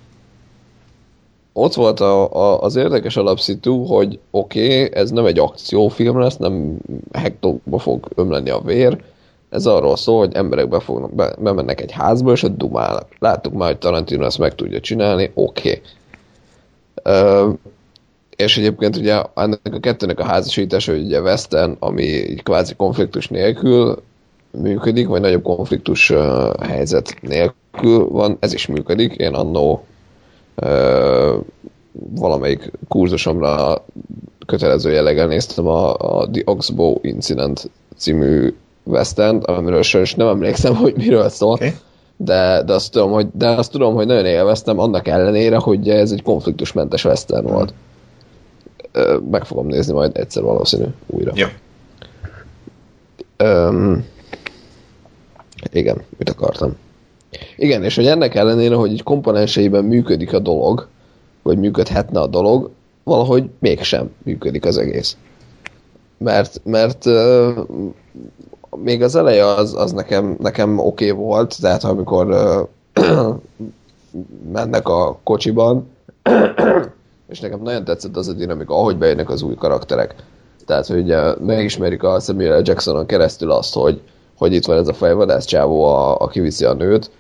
[1.53, 6.37] Ott volt a, a, az érdekes alapszitu, hogy oké, okay, ez nem egy akciófilm lesz,
[6.37, 6.79] nem
[7.13, 9.03] hektokba fog ömleni a vér,
[9.51, 13.07] ez arról szól, hogy emberek be fognak, be, bemennek egy házba, és ott dumálnak.
[13.19, 15.83] Láttuk már, hogy Tarantino ezt meg tudja csinálni, oké.
[16.95, 17.55] Okay.
[18.37, 23.29] és egyébként ugye ennek a kettőnek a házasítása, hogy ugye Western, ami így kvázi konfliktus
[23.29, 24.03] nélkül
[24.51, 26.13] működik, vagy nagyobb konfliktus
[26.61, 29.15] helyzet nélkül van, ez is működik.
[29.15, 29.85] Én annó
[32.15, 33.85] valamelyik kurzusomra
[34.47, 38.55] kötelező jelleggel néztem a, a The Oxbow Incident című
[38.85, 41.53] western amiről sajnos nem emlékszem, hogy miről szól.
[41.53, 41.73] Okay.
[42.17, 46.11] De, de, azt tudom, hogy, de azt tudom, hogy nagyon élveztem, annak ellenére, hogy ez
[46.11, 47.75] egy konfliktusmentes western volt.
[48.93, 51.33] Ö, Meg fogom nézni majd egyszer valószínű újra.
[51.35, 51.47] Jó.
[53.37, 54.05] Öm,
[55.73, 56.77] igen, mit akartam?
[57.57, 60.89] Igen, és hogy ennek ellenére, hogy egy komponenseiben működik a dolog,
[61.43, 62.71] vagy működhetne a dolog,
[63.05, 65.17] valahogy mégsem működik az egész.
[66.19, 67.59] Mert, mert uh,
[68.77, 72.27] még az eleje az, az nekem, nekem oké okay volt, tehát amikor
[72.97, 73.35] uh,
[74.53, 75.89] mennek a kocsiban,
[77.31, 80.15] és nekem nagyon tetszett az a dinamika, ahogy bejönnek az új karakterek.
[80.67, 82.61] Tehát, hogy ugye megismerik a Samuel.
[82.65, 84.01] Jacksonon keresztül azt, hogy,
[84.41, 87.11] hogy itt van ez a fejvadász csávó, a, aki viszi a nőt.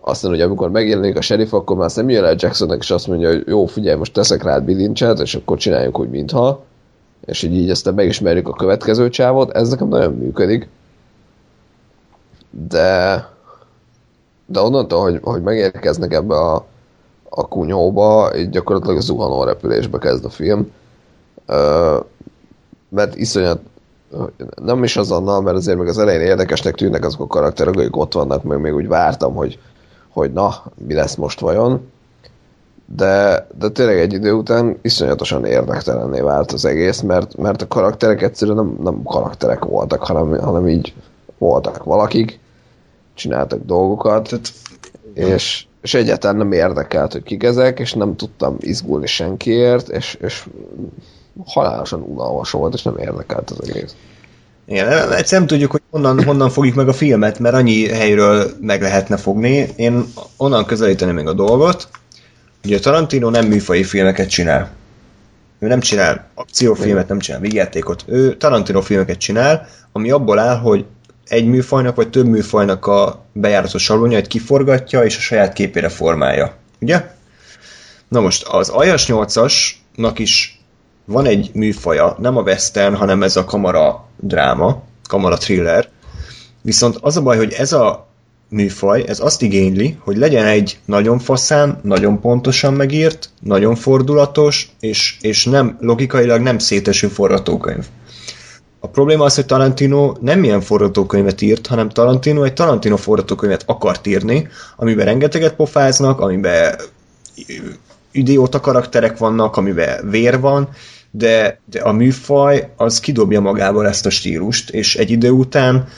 [0.00, 2.36] Aztán ugye amikor megjelenik a sheriff, akkor már Samuel L.
[2.38, 6.10] Jacksonnak is azt mondja, hogy jó, figyelj, most teszek rád bilincset, és akkor csináljuk úgy,
[6.10, 6.64] mintha.
[7.26, 9.50] És így, így aztán megismerjük a következő csávot.
[9.50, 10.68] Ez nekem nagyon működik.
[12.68, 13.26] De
[14.46, 16.66] de onnantól, hogy, hogy megérkeznek ebbe a,
[17.28, 20.72] a kunyhóba, így gyakorlatilag zuhanó repülésbe kezd a film.
[21.46, 21.96] Ö,
[22.88, 23.60] mert iszonyat
[24.62, 28.12] nem is azonnal, mert azért meg az elején érdekesnek tűnnek azok a karakterek, akik ott
[28.12, 29.58] vannak, meg még úgy vártam, hogy,
[30.08, 30.54] hogy na,
[30.86, 31.90] mi lesz most vajon.
[32.96, 38.22] De, de tényleg egy idő után iszonyatosan érdektelenné vált az egész, mert, mert a karakterek
[38.22, 40.94] egyszerűen nem, nem karakterek voltak, hanem, hanem így
[41.38, 42.40] voltak valakik,
[43.14, 44.52] csináltak dolgokat, Tehát
[45.14, 50.46] és, és egyáltalán nem érdekelt, hogy kik ezek, és nem tudtam izgulni senkiért, és, és
[51.44, 53.94] halálosan unalmas volt, és nem érdekelt az egész.
[54.66, 58.82] Igen, egyszerűen nem tudjuk, hogy honnan, honnan fogjuk meg a filmet, mert annyi helyről meg
[58.82, 59.68] lehetne fogni.
[59.76, 60.04] Én
[60.36, 61.88] onnan közelíteném meg a dolgot,
[62.62, 64.70] hogy a Tarantino nem műfai filmeket csinál.
[65.58, 68.04] Ő nem csinál akciófilmet, nem csinál vígjátékot.
[68.06, 70.84] Ő Tarantino filmeket csinál, ami abból áll, hogy
[71.28, 76.54] egy műfajnak vagy több műfajnak a bejáratos sablonjait kiforgatja és a saját képére formálja.
[76.80, 77.10] Ugye?
[78.08, 80.57] Na most az Ajas 8-asnak is
[81.08, 85.88] van egy műfaja, nem a western, hanem ez a kamara dráma, kamara thriller.
[86.62, 88.08] Viszont az a baj, hogy ez a
[88.48, 95.16] műfaj, ez azt igényli, hogy legyen egy nagyon faszán, nagyon pontosan megírt, nagyon fordulatos, és,
[95.20, 97.86] és nem logikailag nem széteső forgatókönyv.
[98.80, 104.06] A probléma az, hogy Tarantino nem ilyen forgatókönyvet írt, hanem Tarantino egy Tarantino forgatókönyvet akart
[104.06, 106.74] írni, amiben rengeteget pofáznak, amiben
[108.10, 110.68] idióta karakterek vannak, amiben vér van,
[111.18, 115.88] de, de a műfaj az kidobja magából ezt a stílust, és egy idő után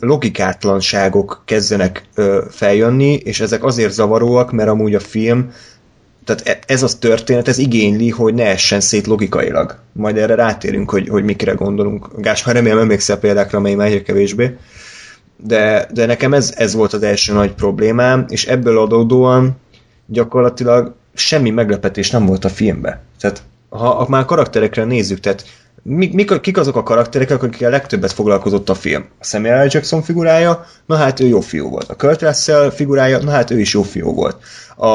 [0.00, 2.08] logikátlanságok kezdenek
[2.50, 5.50] feljönni, és ezek azért zavaróak, mert amúgy a film
[6.24, 9.78] tehát e- ez az történet, ez igényli, hogy ne essen szét logikailag.
[9.92, 12.08] Majd erre rátérünk, hogy, hogy mikre gondolunk.
[12.16, 14.56] Gás, ha remélem emlékszel példákra, amely már egyre kevésbé.
[15.36, 19.56] De, de nekem ez, ez volt az első nagy problémám, és ebből adódóan
[20.06, 23.00] gyakorlatilag semmi meglepetés nem volt a filmben.
[23.20, 25.44] Tehát ha, ha már karakterekre nézzük, tehát
[25.82, 29.04] mik, mik, kik azok a karakterek, akikkel a legtöbbet foglalkozott a film?
[29.18, 29.68] A Samuel L.
[29.70, 31.90] Jackson figurája, na hát ő jó fiú volt.
[31.90, 34.36] A Kurt Russell figurája, na hát ő is jó fiú volt.
[34.76, 34.86] A,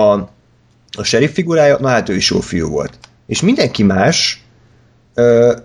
[0.97, 2.93] a sheriff figurája, na hát ő is jó fiú volt.
[3.27, 4.45] És mindenki más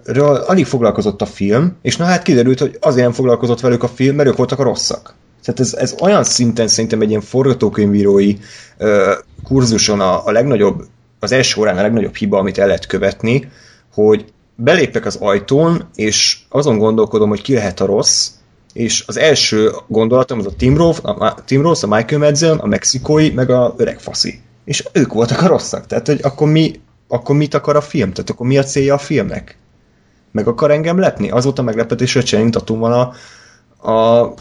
[0.05, 3.89] ről alig foglalkozott a film, és na hát kiderült, hogy azért nem foglalkozott velük a
[3.89, 5.15] film, mert ők voltak a rosszak.
[5.45, 8.37] Tehát ez, ez olyan szinten szerintem egy ilyen forgatókönyvírói
[8.79, 9.13] uh,
[9.45, 10.85] kurzuson a, a legnagyobb,
[11.21, 13.51] az első órán a legnagyobb hiba, amit el lehet követni,
[13.93, 14.25] hogy
[14.55, 18.31] belépek az ajtón, és azon gondolkodom, hogy ki lehet a rossz,
[18.73, 22.67] és az első gondolatom az a Tim Rose, a, Tim Rose, a Michael Madsen, a
[22.67, 24.41] mexikói, meg a öreg faszi.
[24.65, 25.87] És ők voltak a rosszak.
[25.87, 28.13] Tehát, hogy akkor mi, akkor mit akar a film?
[28.13, 29.59] Tehát akkor mi a célja a filmnek?
[30.33, 31.31] Meg akar engem lepni?
[31.31, 33.13] Azóta meglepetés, hogy Channing van a,
[33.91, 34.35] a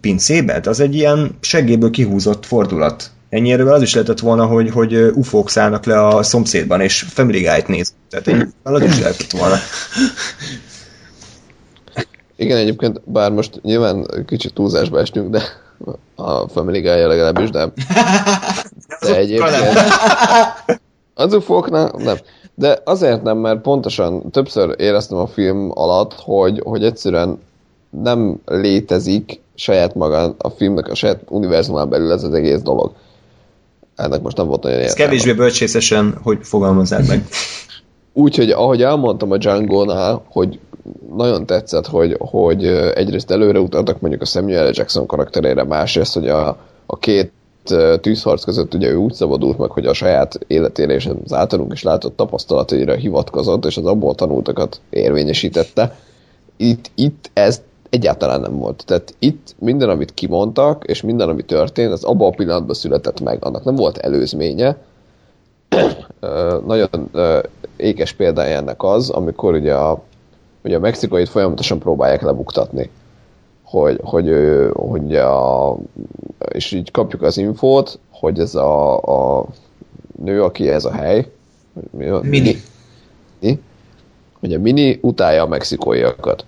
[0.00, 0.60] pincébe?
[0.60, 3.10] De az egy ilyen seggéből kihúzott fordulat.
[3.28, 7.68] Ennyire az is lehetett volna, hogy, hogy ufók szállnak le a szomszédban, és Family Guy-t
[7.68, 7.94] néz.
[8.10, 9.56] Tehát egy, az is lehetett volna.
[12.36, 15.42] Igen, egyébként, bár most nyilván kicsit túlzásba esnünk, de
[16.14, 17.72] a Family guy legalábbis nem.
[19.00, 19.78] De egyébként...
[21.14, 22.16] Az ufóknál nem.
[22.54, 27.38] De azért nem, mert pontosan többször éreztem a film alatt, hogy, hogy egyszerűen
[27.90, 32.92] nem létezik saját maga a filmnek, a saját univerzumán belül ez az egész dolog.
[33.96, 35.02] Ennek most nem volt nagyon értelme.
[35.02, 37.26] Ez kevésbé bölcsészesen, hogy fogalmazzák meg.
[38.12, 40.58] Úgyhogy ahogy elmondtam a Django-nál, hogy
[41.16, 46.58] nagyon tetszett, hogy, hogy egyrészt előre utaltak mondjuk a Samuel Jackson karakterére, másrészt, hogy a,
[46.86, 47.32] a két
[48.00, 51.82] tűzharc között ugye ő úgy szabadult meg, hogy a saját életére és az általunk is
[51.82, 55.98] látott tapasztalataira hivatkozott, és az abból tanultakat érvényesítette.
[56.56, 58.82] Itt, itt ez egyáltalán nem volt.
[58.86, 63.44] Tehát itt minden, amit kimondtak, és minden, ami történt, az abban a pillanatban született meg.
[63.44, 64.76] Annak nem volt előzménye.
[66.66, 67.10] Nagyon
[67.76, 70.02] ékes példája ennek az, amikor ugye a,
[70.64, 72.90] ugye a mexikóit folyamatosan próbálják lebuktatni.
[73.62, 74.32] Hogy, hogy,
[74.72, 75.76] hogy a,
[76.52, 78.96] és így kapjuk az infót, hogy ez a,
[79.38, 79.46] a
[80.22, 81.30] nő, aki ez a hely,
[81.90, 82.56] mi a, Mini.
[84.40, 86.44] Hogy a Mini utálja a mexikóiakat.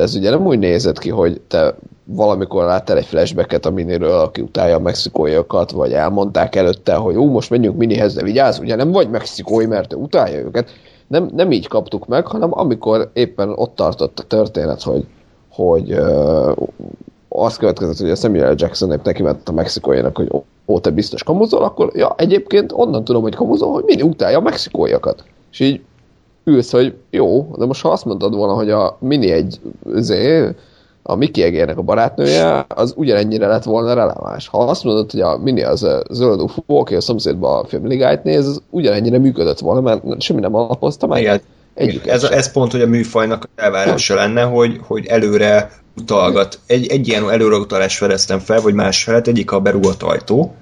[0.00, 1.74] De ez ugye nem úgy nézett ki, hogy te
[2.04, 7.30] valamikor láttál egy flashbacket a Miniről, aki utálja a mexikóiakat, vagy elmondták előtte, hogy ú,
[7.30, 10.70] most menjünk Minihez, de vigyázz, ugye nem vagy mexikói, mert ő utálja őket.
[11.06, 15.06] Nem, nem így kaptuk meg, hanem amikor éppen ott tartott a történet, hogy,
[15.50, 16.56] hogy uh,
[17.28, 20.90] azt következett, hogy a Samuel Jackson épp neki ment a mexikóinak, hogy ó, ó, te
[20.90, 25.24] biztos kamuzol, akkor ja, egyébként onnan tudom, hogy kamuzol, hogy Mini utálja a mexikóiakat.
[25.52, 25.80] És így
[26.44, 29.60] ülsz, hogy jó, de most ha azt mondtad volna, hogy a Mini egy
[29.94, 30.54] zé,
[31.02, 34.48] a Mickey Egérnek a barátnője, az ugyanennyire lett volna releváns.
[34.48, 38.24] Ha azt mondod, hogy a Mini az a zöld ufó, aki a szomszédban a filmligájt
[38.24, 41.20] néz, az ugyanennyire működött volna, mert semmi nem alapozta meg.
[41.20, 41.40] Igen.
[42.04, 46.58] Ez, ez pont, hogy a műfajnak elvárása lenne, hogy, hogy előre utalgat.
[46.66, 50.54] Egy, egy ilyen előreutalás fedeztem fel, vagy más felett, egyik a berúgott ajtó,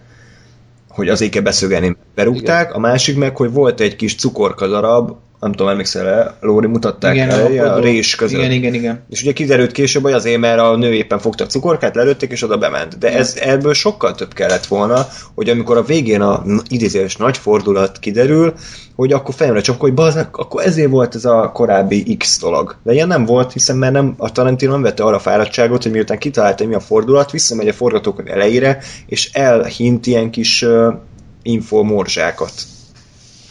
[0.88, 2.76] hogy az éke beszögelni berúgták, Igen.
[2.76, 7.14] a másik meg, hogy volt egy kis cukorka darab, nem tudom, emlékszel -e, Lóri mutatták
[7.14, 8.38] igen, el, a rés között.
[8.38, 9.02] Igen, igen, igen.
[9.08, 12.42] És ugye kiderült később, hogy azért, mert a nő éppen fogta a cukorkát, lelőtték, és
[12.42, 12.98] oda bement.
[12.98, 17.98] De ez ebből sokkal több kellett volna, hogy amikor a végén a idézés nagy fordulat
[17.98, 18.54] kiderül,
[18.94, 22.76] hogy akkor fejemre csak, hogy bazd, akkor ezért volt ez a korábbi X dolog.
[22.82, 25.92] De ilyen nem volt, hiszen mert nem, a Tarantino nem vette arra a fáradtságot, hogy
[25.92, 30.94] miután kitalálta, mi a fordulat, visszamegy a forgatók elejére, és elhint ilyen kis uh,
[31.42, 32.52] infomorzsákat.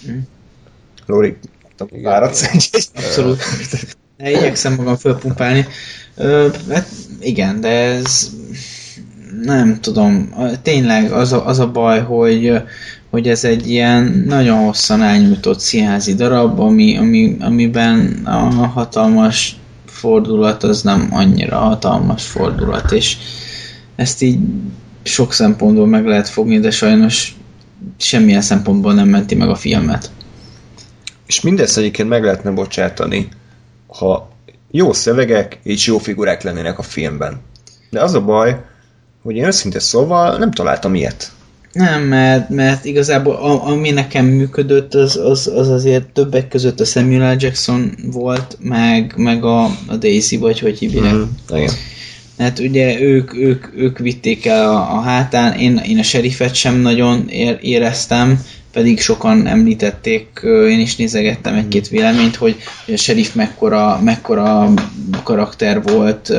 [0.09, 0.17] Mm.
[1.05, 1.37] Lóri,
[2.01, 3.43] váradsz egy Abszolút.
[4.17, 5.65] Igyekszem magam fölpumpálni.
[6.15, 6.87] Ö, hát
[7.19, 8.31] igen, de ez
[9.43, 12.53] nem tudom, tényleg az a, az a baj, hogy,
[13.09, 19.55] hogy ez egy ilyen nagyon hosszan elnyújtott színházi darab, ami, ami, amiben a hatalmas
[19.85, 23.17] fordulat az nem annyira hatalmas fordulat, és
[23.95, 24.39] ezt így
[25.03, 27.35] sok szempontból meg lehet fogni, de sajnos
[27.97, 30.11] semmilyen szempontból nem menti meg a filmet.
[31.27, 33.27] És mindezt egyébként meg lehetne bocsátani,
[33.87, 34.29] ha
[34.71, 37.41] jó szövegek és jó figurák lennének a filmben.
[37.89, 38.61] De az a baj,
[39.21, 41.31] hogy én őszintén szóval nem találtam ilyet.
[41.71, 46.85] Nem, mert, mert igazából a, ami nekem működött, az, az, az azért többek között a
[46.85, 47.37] Samuel L.
[47.39, 51.13] Jackson volt, meg, meg a, a Daisy, vagy hogy hívják.
[51.13, 51.73] Mm, igen.
[52.37, 56.75] Hát ugye ők, ők, ők vitték el a, a hátán, én, én a serifet sem
[56.75, 58.43] nagyon ér, éreztem,
[58.77, 62.55] pedig sokan említették, én is nézegettem egy-két véleményt, hogy
[62.87, 64.73] a sheriff mekkora, mekkora
[65.23, 66.33] karakter volt,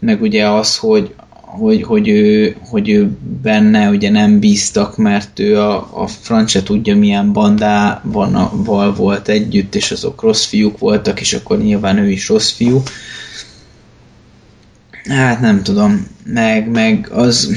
[0.00, 3.10] meg ugye az, hogy hogy, hogy, ő, hogy ő
[3.42, 9.90] benne ugye nem bíztak, mert ő a, a francia tudja milyen bandával volt együtt, és
[9.90, 12.82] azok rossz fiúk voltak, és akkor nyilván ő is rossz fiú.
[15.08, 17.56] Hát nem tudom, meg, meg az,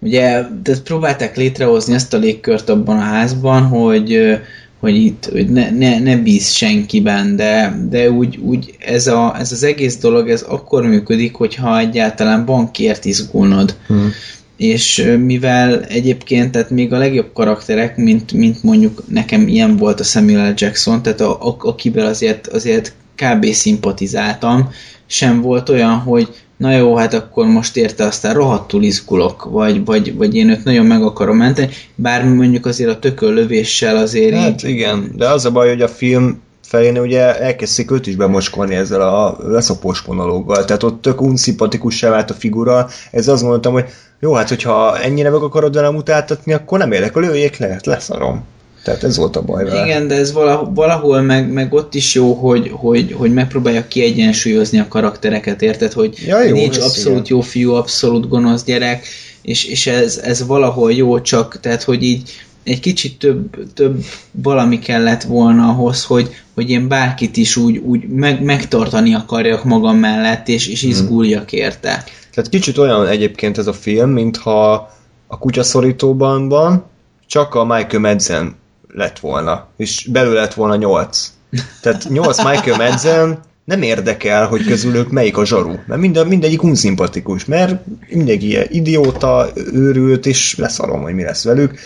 [0.00, 4.38] ugye, de próbálták létrehozni ezt a légkört abban a házban, hogy,
[4.80, 9.52] hogy itt hogy ne, ne, ne bíz senkiben, de, de úgy, úgy ez, a, ez
[9.52, 13.76] az egész dolog ez akkor működik, hogyha egyáltalán van kiért izgulnod.
[13.86, 14.12] Hmm.
[14.56, 20.04] És mivel egyébként, tehát még a legjobb karakterek, mint, mint mondjuk nekem ilyen volt a
[20.04, 23.46] Samuel Jackson, tehát a, a, akivel azért, azért kb.
[23.46, 24.70] szimpatizáltam,
[25.06, 26.28] sem volt olyan, hogy
[26.60, 30.86] na jó, hát akkor most érte aztán rohadtul izgulok, vagy, vagy, vagy én őt nagyon
[30.86, 34.70] meg akarom menteni, bár mondjuk azért a tököllövéssel azért Hát így...
[34.70, 39.00] igen, de az a baj, hogy a film felén ugye elkezdték őt is bemoskolni ezzel
[39.00, 43.84] a leszopós monológgal, tehát ott tök unszimpatikussá vált a figura, ez azt mondtam, hogy
[44.20, 48.44] jó, hát hogyha ennyire meg akarod velem utáltatni, akkor nem érdekel, lőjék le, leszarom.
[48.82, 49.84] Tehát ez volt a baj vele.
[49.84, 54.78] Igen, de ez valahol, valahol meg, meg ott is jó, hogy, hogy, hogy megpróbálja kiegyensúlyozni
[54.78, 55.92] a karaktereket, érted?
[55.92, 57.36] Hogy ja, jó, nincs abszolút igen.
[57.36, 59.06] jó fiú, abszolút gonosz gyerek,
[59.42, 62.30] és, és ez, ez valahol jó, csak tehát, hogy így
[62.64, 68.08] egy kicsit több, több valami kellett volna ahhoz, hogy, hogy én bárkit is úgy, úgy
[68.08, 70.90] meg, megtartani akarjak magam mellett, és, és hmm.
[70.90, 72.04] izguljak érte.
[72.34, 74.90] Tehát kicsit olyan egyébként ez a film, mintha
[75.26, 76.84] a kutyaszorítóban van,
[77.26, 78.58] csak a Michael Madsen
[78.94, 81.32] lett volna, és belül lett volna nyolc.
[81.80, 87.44] Tehát nyolc Michael Madsen nem érdekel, hogy közülük melyik a zsaru, mert minden, mindegyik unszimpatikus,
[87.44, 91.78] mert mindenki ilyen idióta, őrült, és leszarom, hogy mi lesz velük.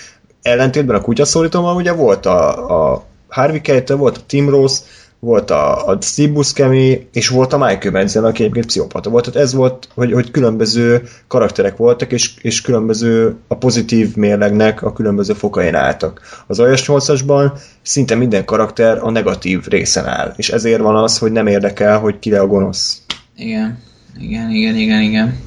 [0.43, 4.81] Ellentétben a kutyaszólítóval ugye volt a, a Harvey Keitel, volt a Tim Rose,
[5.25, 9.25] volt a, a Steve Buscemi, és volt a Michael Benson, aki egyébként pszichopata volt.
[9.25, 14.93] Tehát ez volt, hogy, hogy különböző karakterek voltak, és, és különböző a pozitív mérlegnek a
[14.93, 16.21] különböző fokain álltak.
[16.47, 17.53] Az Ajas 8-asban
[17.83, 22.19] szinte minden karakter a negatív részen áll, és ezért van az, hogy nem érdekel, hogy
[22.19, 23.03] ki a gonosz.
[23.37, 23.79] Igen,
[24.21, 25.39] igen, igen, igen, igen.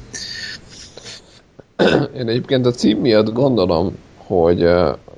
[2.16, 4.62] Én egyébként a cím miatt gondolom, hogy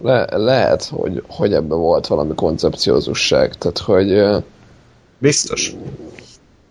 [0.03, 3.55] le, lehet, hogy, hogy ebben volt valami koncepciózusság.
[3.55, 4.23] Tehát, hogy...
[5.19, 5.75] Biztos.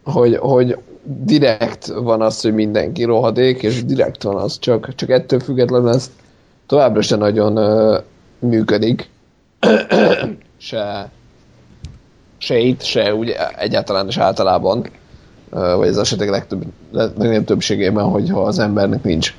[0.03, 5.39] Hogy, hogy direkt van az, hogy mindenki rohadék, és direkt van az, csak, csak ettől
[5.39, 6.11] függetlenül ez
[6.65, 8.03] továbbra sem nagyon uh,
[8.39, 9.09] működik.
[10.57, 11.09] se,
[12.37, 14.89] se itt, se úgy egyáltalán is általában,
[15.51, 19.33] uh, vagy az esetek legtöbb, legnagyobb többségében, hogyha az embernek nincs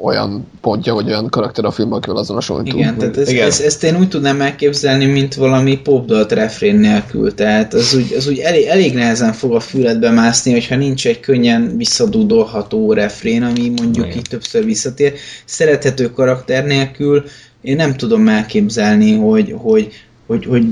[0.00, 2.78] olyan pontja, vagy olyan karakter a film, akivel azonosultunk.
[2.78, 3.46] Igen, tehát ez, Igen.
[3.46, 8.28] Ez, ezt én úgy tudnám elképzelni, mint valami popdalt refrén nélkül, tehát az úgy, az
[8.28, 13.68] úgy elég, elég nehezen fog a füledbe mászni, hogyha nincs egy könnyen visszadudolható refrén, ami
[13.68, 14.16] mondjuk Igen.
[14.16, 15.12] így többször visszatér.
[15.44, 17.24] Szerethető karakter nélkül
[17.60, 19.92] én nem tudom elképzelni, hogy, hogy,
[20.26, 20.64] hogy, hogy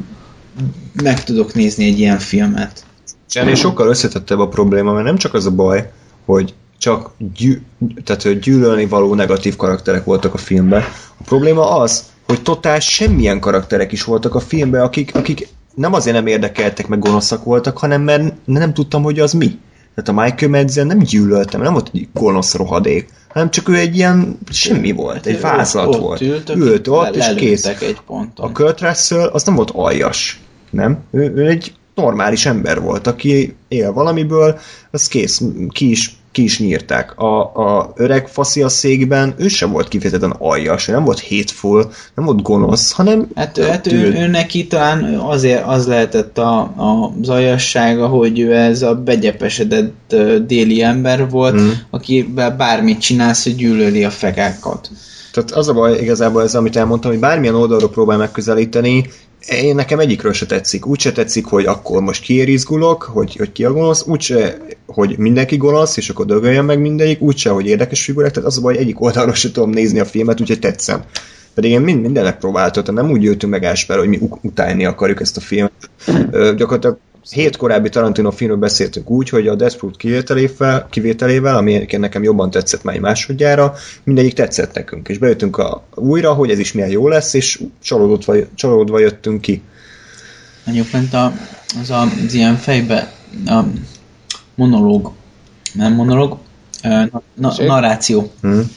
[1.03, 2.85] meg tudok nézni egy ilyen filmet.
[3.33, 5.91] Ennél sokkal összetettebb a probléma, mert nem csak az a baj,
[6.25, 7.61] hogy csak gyű,
[8.05, 10.83] tehát gyűlölni való negatív karakterek voltak a filmben.
[11.19, 16.17] A probléma az, hogy totál semmilyen karakterek is voltak a filmben, akik, akik nem azért
[16.17, 19.59] nem érdekeltek, meg gonoszak voltak, hanem mert nem tudtam, hogy az mi.
[19.95, 23.97] Tehát a Michael Madsen nem gyűlöltem, nem volt egy gonosz rohadék, hanem csak ő egy
[23.97, 26.21] ilyen semmi volt, egy vázlat volt.
[26.21, 27.65] Ült, ült ott, és kész.
[27.65, 28.47] Egy ponton.
[28.47, 30.41] A Kurt Russell az nem volt aljas,
[30.71, 30.99] nem?
[31.11, 34.59] Ő, ő egy normális ember volt, aki él valamiből,
[34.91, 37.19] az kész, ki is ki is nyírták.
[37.19, 42.25] A, a öreg faszi a székben, ő sem volt kifejezetten aljas, nem volt hateful, nem
[42.25, 43.29] volt gonosz, hanem...
[43.35, 48.55] Hát, hát ő, ő, neki talán azért az lehetett a, a, az aljassága, hogy ő
[48.55, 50.15] ez a begyepesedett
[50.47, 51.73] déli ember volt, hmm.
[51.91, 54.91] aki bármit csinálsz, hogy gyűlöli a fekákat.
[55.33, 59.07] Tehát az a baj igazából ez, amit elmondtam, hogy bármilyen oldalról próbál megközelíteni,
[59.49, 60.87] én nekem egyikről se tetszik.
[60.87, 64.57] Úgy se tetszik, hogy akkor most kiérizgulok, hogy, hogy ki a gonosz, úgyse,
[64.87, 68.61] hogy mindenki gonosz, és akkor dögöljön meg mindegyik, úgyse, hogy érdekes figurák, tehát az a
[68.61, 71.05] baj, egyik oldalról se tudom nézni a filmet, úgyhogy tetszem.
[71.55, 75.37] Pedig én mind, mindennek próbáltam, nem úgy jöttünk meg Ásper, hogy mi utálni akarjuk ezt
[75.37, 75.91] a filmet.
[76.31, 76.99] Ö, gyakorlatilag
[77.31, 82.51] hét korábbi Tarantino filmről beszéltünk úgy, hogy a Death Proof kivételével, kivételével, ami nekem jobban
[82.51, 83.75] tetszett már másodjára,
[84.05, 85.09] mindegyik tetszett nekünk.
[85.09, 89.63] És bejöttünk a, újra, hogy ez is milyen jó lesz, és csalódva, csalódva jöttünk ki.
[90.65, 91.33] Mondjuk ment a,
[91.81, 93.13] az, a, az ilyen fejbe
[93.47, 93.61] a
[94.55, 95.13] monológ,
[95.73, 96.39] nem monológ,
[96.83, 98.33] na, na, narráció.
[98.41, 98.71] Hmm.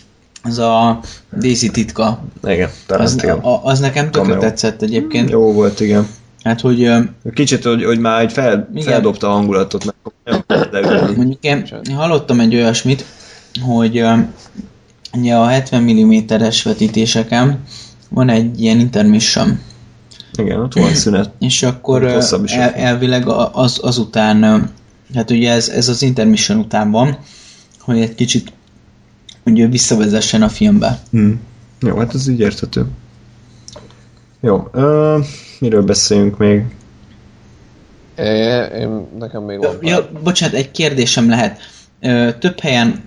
[0.44, 1.00] Az a
[1.40, 2.24] Daisy titka.
[2.44, 5.30] Igen, az, a, az nekem tökre tetszett egyébként.
[5.30, 6.08] Jó volt, igen
[6.48, 6.92] Hát, hogy
[7.34, 8.84] Kicsit, hogy, hogy már egy fel, Igen.
[8.84, 13.06] feldobta a hangulatot, mert mondjuk én, hallottam egy olyasmit,
[13.62, 14.04] hogy
[15.14, 17.64] ugye a 70 mm-es vetítéseken
[18.10, 19.60] van egy ilyen intermission,
[20.38, 21.32] Igen, ott volt szünet.
[21.40, 24.70] és akkor el, elvileg az, azután,
[25.14, 27.18] hát ugye ez, ez az intermission után van,
[27.80, 28.52] hogy egy kicsit
[29.46, 31.00] ugye visszavezessen a filmbe.
[31.12, 31.32] Hm.
[31.80, 32.86] Jó, hát ez így érthető.
[34.42, 35.20] Jó, ö,
[35.60, 36.64] miről beszéljünk még?
[38.18, 39.78] Én, én, nekem még van.
[39.82, 41.60] Ja, bocsánat, egy kérdésem lehet.
[42.02, 43.04] Ö, több helyen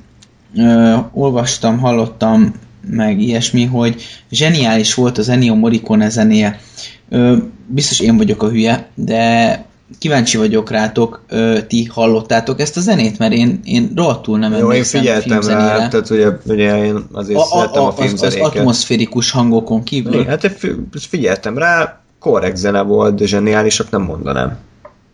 [0.57, 2.55] ö, olvastam, hallottam
[2.91, 6.61] meg ilyesmi, hogy zseniális volt az Ennio Morricone zenéje.
[7.09, 7.37] Ö,
[7.67, 9.65] biztos én vagyok a hülye, de
[9.99, 14.73] kíváncsi vagyok rátok, ö, ti hallottátok ezt a zenét, mert én, én rohadtul nem Jó,
[14.73, 18.37] én figyeltem rá, tehát ugye, ugye én azért a, szeretem a, a, a, az, az
[18.41, 20.25] atmoszférikus hangokon kívül.
[20.25, 24.59] Hát én fi- figyeltem rá, korrekt zene volt, de zseniálisak nem mondanám.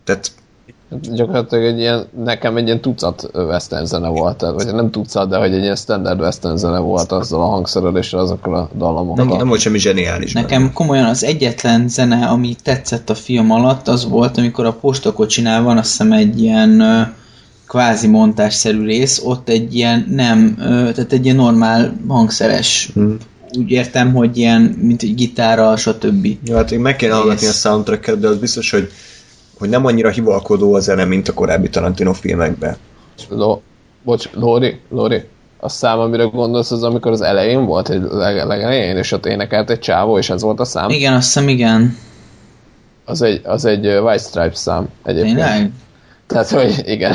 [0.04, 0.30] Tehát
[1.00, 5.36] Gyakorlatilag egy ilyen, nekem egy ilyen tucat western zene volt, tehát, vagy nem tucat, de
[5.36, 9.24] hogy egy ilyen standard western zene volt azzal a hangszereléssel, azokkal a dallamokkal.
[9.24, 10.32] nem, nem volt semmi zseniális.
[10.32, 10.46] benne.
[10.46, 15.62] Nekem komolyan az egyetlen zene, ami tetszett a film alatt, az volt, amikor a postakocsinál
[15.62, 16.82] van azt hiszem egy ilyen
[17.66, 22.90] kvázi montásszerű rész, ott egy ilyen nem, tehát egy ilyen normál hangszeres.
[22.94, 23.16] Hmm.
[23.56, 26.26] Úgy értem, hogy ilyen, mint egy gitárral, stb.
[26.44, 28.90] Jó, hát én meg kéne hallgatni a soundtracket, de az biztos, hogy,
[29.58, 32.76] hogy nem annyira hivalkodó a zene, mint a korábbi Tarantino filmekben.
[33.28, 33.60] Lo,
[34.02, 35.22] bocs, Lóri, Lóri,
[35.60, 39.70] a szám, amire gondolsz, az amikor az elején volt, egy leg, legelején, és ott énekelt
[39.70, 40.90] egy csávó, és ez volt a szám?
[40.90, 41.96] Igen, azt hiszem igen.
[43.04, 45.34] Az egy, az egy White Stripes szám egyébként.
[45.34, 45.70] Tényleg?
[46.26, 47.14] Tehát, hogy igen.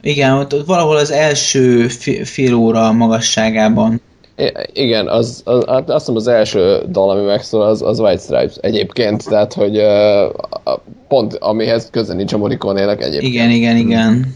[0.00, 1.88] Igen, ott, ott valahol az első
[2.24, 4.00] fél óra magasságában.
[4.36, 8.22] I- igen, az, az, hát azt hiszem az első dal, ami megszól, az, az White
[8.22, 10.78] Stripes egyébként, tehát, hogy uh,
[11.08, 13.32] pont amihez köze nincs a Morricone-nek egyébként.
[13.32, 14.34] Igen, igen, igen.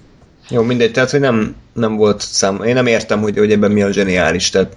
[0.48, 2.62] Jó, mindegy, tehát, hogy nem, nem volt szám.
[2.62, 4.76] Én nem értem, hogy, hogy ebben mi a zseniális, tehát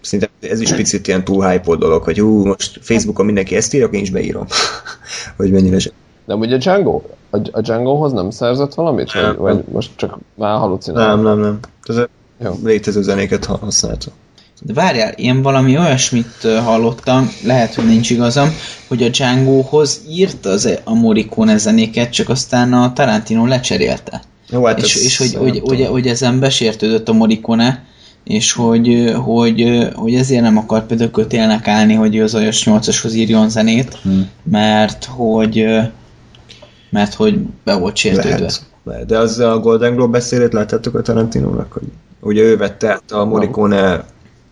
[0.00, 3.86] szinte ez is picit ilyen túl hype dolog, hogy hú, most Facebookon mindenki ezt írja,
[3.86, 4.46] én is beírom.
[5.36, 6.04] hogy mennyire zseniális.
[6.24, 7.02] De ugye a Django?
[7.30, 9.12] A, a Djangohoz nem szerzett valamit?
[9.12, 9.36] Vagy, Nem.
[9.36, 11.22] vagy most csak már halucinálom?
[11.22, 12.06] Nem, nem, nem.
[12.44, 12.58] Jó.
[12.64, 14.10] létező zenéket ha- használta.
[14.62, 18.48] De várjál, én valami olyasmit hallottam, lehet, hogy nincs igazam,
[18.88, 24.22] hogy a Django-hoz írt az a Morricone zenéket, csak aztán a Tarantino lecserélte.
[24.50, 27.84] Jó, hát és és hogy, hogy, hogy, hogy ezen besértődött a Morricone,
[28.24, 33.14] és hogy, hogy, hogy ezért nem akar például kötélnek állni, hogy ő az olyas 8-ashoz
[33.14, 34.30] írjon zenét, Hmm.
[34.42, 35.66] mert hogy
[36.90, 38.30] mert hogy be volt sértődve.
[38.30, 38.62] Lehet.
[38.84, 39.06] Lehet.
[39.06, 41.82] De az a Golden Globe beszélét láttátok a Tarantinónak, hogy
[42.20, 44.04] ugye ő vette át a Morricone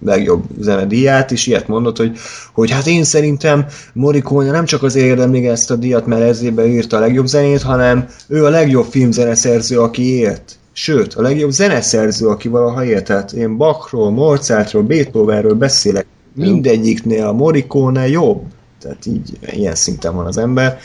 [0.04, 2.16] legjobb zenedíját, és ilyet mondott, hogy,
[2.52, 6.96] hogy hát én szerintem Morricone nem csak azért érdemli ezt a díjat, mert ezébe írta
[6.96, 10.58] a legjobb zenét, hanem ő a legjobb filmzeneszerző, aki élt.
[10.72, 13.04] Sőt, a legjobb zeneszerző, aki valaha élt.
[13.04, 16.06] Tehát én Bachról, Mozartról, Beethovenről beszélek.
[16.34, 18.42] Mindegyiknél a Morricone jobb.
[18.80, 20.78] Tehát így ilyen szinten van az ember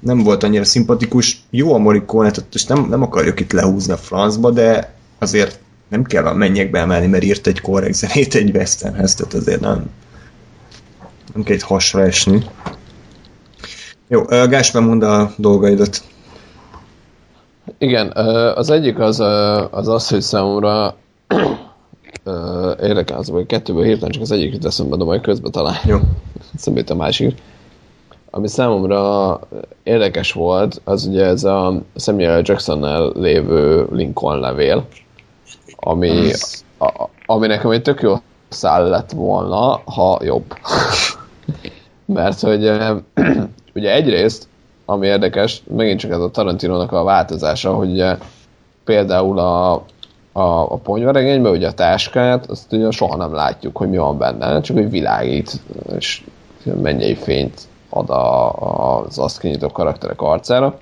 [0.00, 1.40] nem volt annyira szimpatikus.
[1.50, 5.58] Jó a Morricone, tehát most nem, nem akarjuk itt lehúzni a francba, de azért
[5.88, 9.90] nem kell a mennyekbe emelni, mert írt egy korrekt zenét egy westernhez, tehát azért nem,
[11.34, 12.44] nem kell itt hasra esni.
[14.08, 16.02] Jó, Gáspár mondd a dolgaidat.
[17.78, 18.12] Igen,
[18.54, 19.20] az egyik az
[19.70, 20.96] az, az hogy számomra
[22.80, 25.98] érdekel az, hogy kettőből hirtelen csak az egyik jut eszembe, de majd közben talán Jó.
[26.56, 27.34] eszembe a másik.
[28.30, 29.40] Ami számomra
[29.82, 34.86] érdekes volt, az ugye ez a Samuel Jacksonnel lévő Lincoln levél,
[35.76, 36.30] ami,
[36.78, 38.14] a, ami nekem egy tök jó
[38.48, 40.54] szál lett volna, ha jobb.
[42.04, 42.70] Mert hogy
[43.74, 44.48] ugye egyrészt,
[44.84, 48.16] ami érdekes, megint csak ez a Tarantinónak a változása, hogy ugye
[48.84, 49.72] például a,
[50.32, 54.60] a, a ponyvaregényben ugye a táskát, azt ugye soha nem látjuk, hogy mi van benne,
[54.60, 55.60] csak hogy világít,
[55.96, 56.24] és
[56.82, 60.78] mennyei fényt ad a, a, az azt kinyitó karakterek arcára.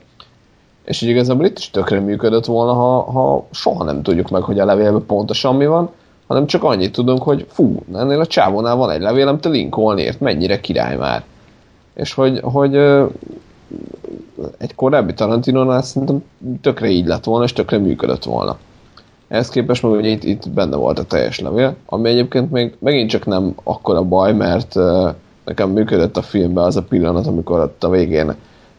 [0.84, 4.58] És így igazából itt is tökre működött volna, ha, ha soha nem tudjuk meg, hogy
[4.58, 5.90] a levélben pontosan mi van,
[6.26, 9.98] hanem csak annyit tudunk, hogy fú, ennél a csávónál van egy levél, amit a Lincoln
[9.98, 11.22] írt, mennyire király már.
[11.94, 12.76] És hogy, hogy
[14.58, 16.24] egy korábbi Tarantinónál szerintem
[16.60, 18.56] tökre így lett volna, és tökre működött volna.
[19.28, 23.10] Ehhez képest meg ugye itt, itt benne volt a teljes levél, ami egyébként még megint
[23.10, 24.74] csak nem akkora baj, mert
[25.44, 28.34] nekem működött a filmben az a pillanat, amikor ott a végén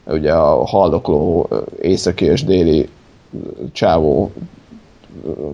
[0.06, 1.50] ugye a haldokló
[1.82, 2.90] északi és déli
[3.72, 4.32] csávó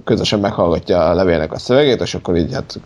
[0.04, 2.80] közösen meghallgatja a levélnek a szövegét, és akkor így hát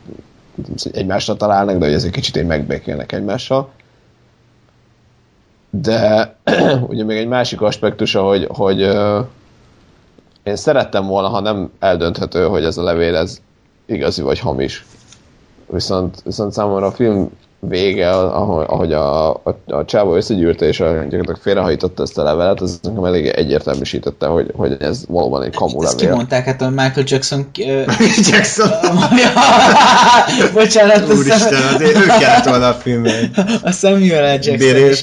[0.92, 3.70] egymásra találnak, de hogy ez egy kicsit így megbékélnek egymással.
[5.70, 6.36] De
[6.90, 8.80] ugye még egy másik aspektusa, hogy, hogy
[10.44, 13.42] én szerettem volna, ha nem eldönthető, hogy ez a levél ez
[13.86, 14.86] igazi vagy hamis.
[15.70, 17.30] Viszont, viszont számomra a film
[17.68, 22.62] vége, ahogy, ahogy a, a, a csávó összegyűrte és a, gyakorlatilag félrehajította ezt a levelet,
[22.62, 26.10] az nekem elég egyértelműsítette, hogy, hogy ez valóban egy kamu Ezt levél.
[26.10, 27.48] kimondták, hát a Michael Jackson...
[28.32, 28.70] Jackson.
[30.54, 33.32] Bocsánat, Úristen, szem, azért ő kellett volna a filmben.
[33.64, 34.40] a Samuel L.
[34.42, 35.02] Jackson is,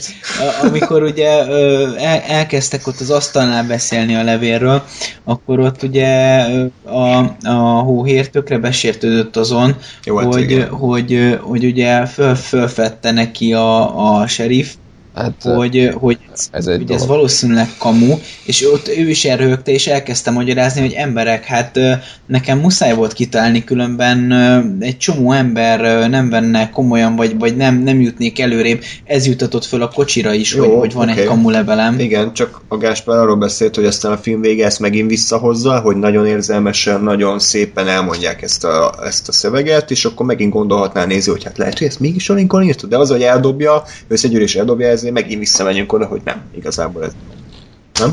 [0.62, 4.82] amikor ugye el, elkezdtek ott az asztalnál beszélni a levélről,
[5.24, 6.44] akkor ott ugye
[6.84, 10.68] a, a hóhér tökre besértődött azon, Jó, hát hogy, igen.
[10.68, 14.74] hogy, hogy ugye föl, fölfedte neki a, a sheriff,
[15.14, 16.18] Hát, hogy, hogy
[16.50, 20.92] ez egy hogy ez valószínűleg kamu, és ott ő is elröhögte, és elkezdte magyarázni, hogy
[20.92, 21.78] emberek, hát
[22.26, 24.32] nekem muszáj volt kitalálni, különben
[24.80, 29.82] egy csomó ember nem venne komolyan, vagy, vagy nem, nem jutnék előrébb, ez jutatott föl
[29.82, 31.20] a kocsira is, Jó, hogy, hogy van oké.
[31.20, 31.98] egy kamu levelem.
[31.98, 35.96] Igen, csak a Gáspár arról beszélt, hogy aztán a film vége ezt megint visszahozza, hogy
[35.96, 41.32] nagyon érzelmesen, nagyon szépen elmondják ezt a, ezt a szöveget, és akkor megint gondolhatná néző,
[41.32, 44.88] hogy hát lehet, hogy ezt mégis a Lincoln írta, de az, hogy eldobja, összegyűrés eldobja,
[45.02, 47.12] ezért megint visszamegyünk oda, hogy nem, igazából ez
[47.98, 48.12] nem.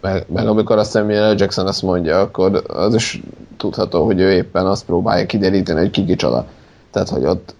[0.00, 1.36] meg, meg amikor a Samuel L.
[1.38, 3.20] Jackson ezt mondja, akkor az is
[3.56, 6.16] tudható, hogy ő éppen azt próbálja kideríteni, hogy ki.
[6.90, 7.54] Tehát, hogy ott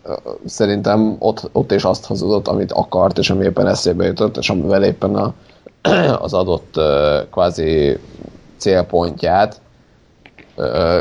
[0.47, 4.85] szerintem ott, ott is azt hazudott, amit akart, és ami éppen eszébe jutott, és amivel
[4.85, 5.35] éppen a,
[6.25, 6.81] az adott
[7.31, 7.99] kvázi
[8.57, 9.61] célpontját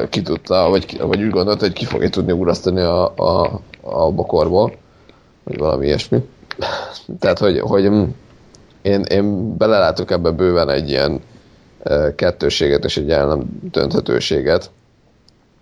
[0.09, 4.73] ki tudta, vagy, vagy úgy gondolta, hogy ki fogja tudni urasztani a, a, a bokorból,
[5.43, 6.23] vagy valami ilyesmi.
[7.19, 8.03] Tehát, hogy, hogy mm,
[8.81, 11.21] én, én belelátok ebbe bőven egy ilyen
[11.83, 14.71] ö, kettőséget és egy el nem dönthetőséget.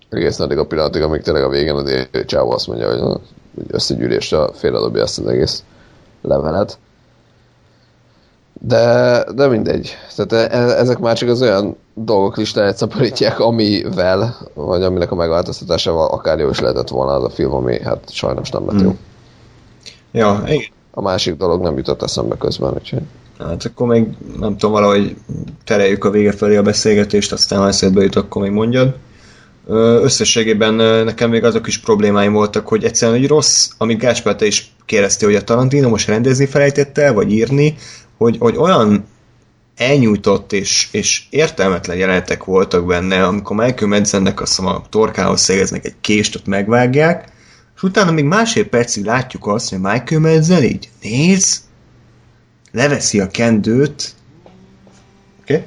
[0.10, 3.20] Egészen addig a pillanatig, amíg tényleg a végén az csávó azt mondja, hogy, na,
[3.56, 5.64] hogy összegyűrésre félredobja ezt az egész
[6.22, 6.78] levelet.
[8.62, 9.98] De, de mindegy.
[10.16, 15.16] Tehát e- e- ezek már csak az olyan dolgok listáját szaporítják, amivel, vagy aminek a
[15.16, 18.96] megváltoztatásával akár jó is lehetett volna az a film, ami hát sajnos nem lett jó.
[20.12, 20.76] Ja, igen.
[20.98, 23.02] A másik dolog nem jutott eszembe közben, úgyhogy...
[23.40, 24.08] Hát akkor még
[24.40, 25.16] nem tudom, valahogy
[25.64, 28.96] tereljük a vége felé a beszélgetést, aztán ha eszedbe jut, akkor még mondjad.
[29.68, 34.74] Összességében nekem még azok is problémáim voltak, hogy egyszerűen hogy rossz, amit Gáspár te is
[34.86, 37.76] kérdeztél, hogy a Tarantino most rendezni felejtette, vagy írni,
[38.18, 39.06] hogy, hogy olyan
[39.76, 45.96] elnyújtott és, és értelmetlen jelenetek voltak benne, amikor Michael Madsennek azt a torkához szegeznek egy
[46.02, 47.36] kést, ott megvágják,
[47.78, 51.62] és utána még másfél percig látjuk azt, hogy Michael Madsen így néz,
[52.72, 54.14] leveszi a kendőt,
[55.42, 55.66] oké?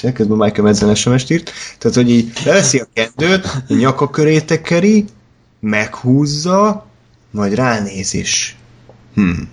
[0.00, 0.12] Okay?
[0.12, 1.50] Közben Michael Madsen SMS-t írt.
[1.78, 5.04] Tehát, hogy így leveszi a kendőt, a nyaka köré tekeri,
[5.60, 6.86] meghúzza,
[7.30, 8.56] majd ránéz is.
[9.14, 9.48] Hmm.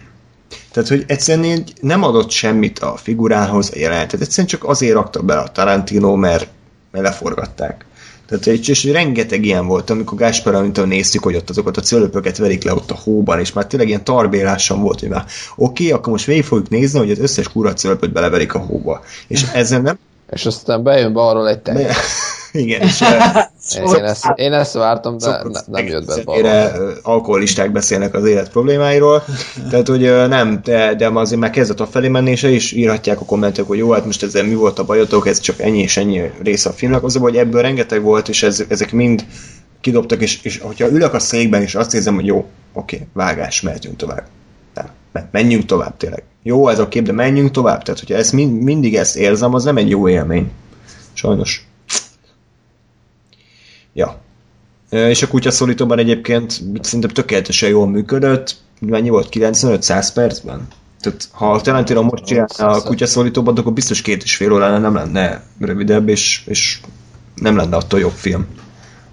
[0.71, 4.21] Tehát, hogy egyszerűen így nem adott semmit a figurához, a jelenetet.
[4.21, 6.47] Egyszerűen csak azért rakta be a Tarantino, mert,
[6.91, 7.85] mert leforgatták.
[8.27, 12.37] Tehát, és, és rengeteg ilyen volt, amikor Gáspár, amit néztük, hogy ott azokat a cölöpöket
[12.37, 15.25] verik le ott a hóban, és már tényleg ilyen tarbélásom volt, hogy már
[15.55, 19.03] oké, okay, akkor most végig fogjuk nézni, hogy az összes kurva cölöpöt beleverik a hóba.
[19.27, 19.97] És ezzel nem...
[20.31, 21.87] És aztán bejön be arról egy tej.
[22.51, 23.03] Igen, és
[23.73, 26.71] Én ezt, én ezt vártam, de ne, nem jött be balra.
[27.01, 29.23] alkoholisták beszélnek az élet problémáiról,
[29.69, 33.25] tehát hogy nem, de, de azért már kezdett a felé menni, és is írhatják a
[33.25, 36.31] kommentek, hogy jó, hát most ezzel mi volt a bajotok, ez csak ennyi és ennyi
[36.43, 39.25] része a filmnek, az, hogy ebből rengeteg volt, és ez, ezek mind
[39.81, 43.95] kidobtak, és, és hogyha ülök a székben, és azt érzem, hogy jó, oké, vágás, mehetünk
[43.95, 44.23] tovább.
[44.73, 46.23] Nem, nem, menjünk tovább tényleg.
[46.43, 47.83] Jó, ez a kép, de menjünk tovább.
[47.83, 50.51] Tehát, hogyha ezt mind, mindig ezt érzem, az nem egy jó élmény.
[51.13, 51.67] Sajnos.
[53.95, 54.21] Ja.
[54.89, 58.55] És a kutyaszólítóban egyébként szerintem tökéletesen jól működött.
[58.79, 59.27] Mennyi volt?
[59.31, 60.67] 95-100 percben?
[60.99, 64.93] Tehát ha a Tarantino most csinálna a kutyaszólítóban, akkor biztos két és fél óránál nem
[64.93, 66.79] lenne rövidebb, és, és
[67.35, 68.45] nem lenne attól jobb film,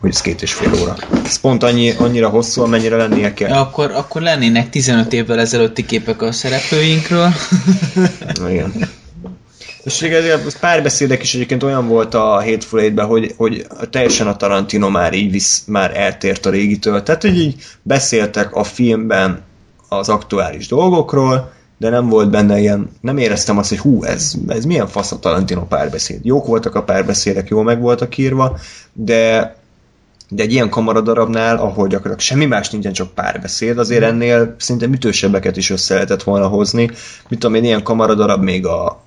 [0.00, 0.96] hogy ez két és fél óra.
[1.24, 3.48] Ez pont annyi, annyira hosszú, amennyire lennie kell.
[3.48, 7.28] Ja, akkor, akkor lennének 15 évvel ezelőtti képek a szereplőinkről.
[8.48, 8.72] Igen.
[9.84, 14.36] És igazából az párbeszédek is egyébként olyan volt a Hateful Eight-ben, hogy, hogy teljesen a
[14.36, 17.02] Tarantino már így visz, már eltért a régitől.
[17.02, 19.42] Tehát, hogy így beszéltek a filmben
[19.88, 24.64] az aktuális dolgokról, de nem volt benne ilyen, nem éreztem azt, hogy hú, ez, ez
[24.64, 26.24] milyen fasz a Tarantino párbeszéd.
[26.24, 28.59] Jók voltak a párbeszédek, jól meg voltak írva,
[28.92, 29.54] de
[30.28, 35.56] de egy ilyen kamaradarabnál, ahol gyakorlatilag semmi más nincsen, csak párbeszéd, azért ennél szinte ütősebbeket
[35.56, 36.90] is össze lehetett volna hozni.
[37.28, 39.02] Mit tudom én, ilyen kamaradarab még a,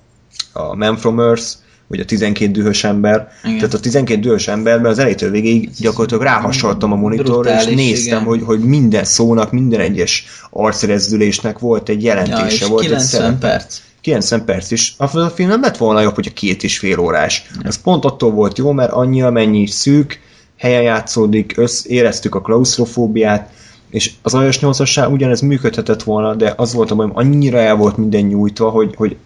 [0.56, 1.46] a Man from Earth,
[1.86, 3.28] vagy a 12 dühös ember.
[3.44, 3.56] Igen.
[3.56, 8.28] Tehát a 12 dühös emberben az elejétől végéig gyakorlatilag ráhasaltam a monitorra, és néztem, igen.
[8.28, 13.20] hogy, hogy minden szónak, minden egyes arcrezdülésnek volt egy Ja, jelentése, és volt egy 90
[13.20, 13.38] szerepe.
[13.38, 13.80] perc.
[14.00, 14.94] 90 perc is.
[14.98, 17.46] A a film nem lett volna jobb, hogy a két és fél órás.
[17.62, 20.20] Ez pont attól volt jó, mert annyi, amennyi szűk,
[20.56, 23.50] helyen játszódik, össz, éreztük a klaustrofóbiát,
[23.90, 27.96] és az aljas 8 ugyanez működhetett volna, de az volt a bajom, annyira el volt
[27.96, 29.16] minden nyújtva, hogy, hogy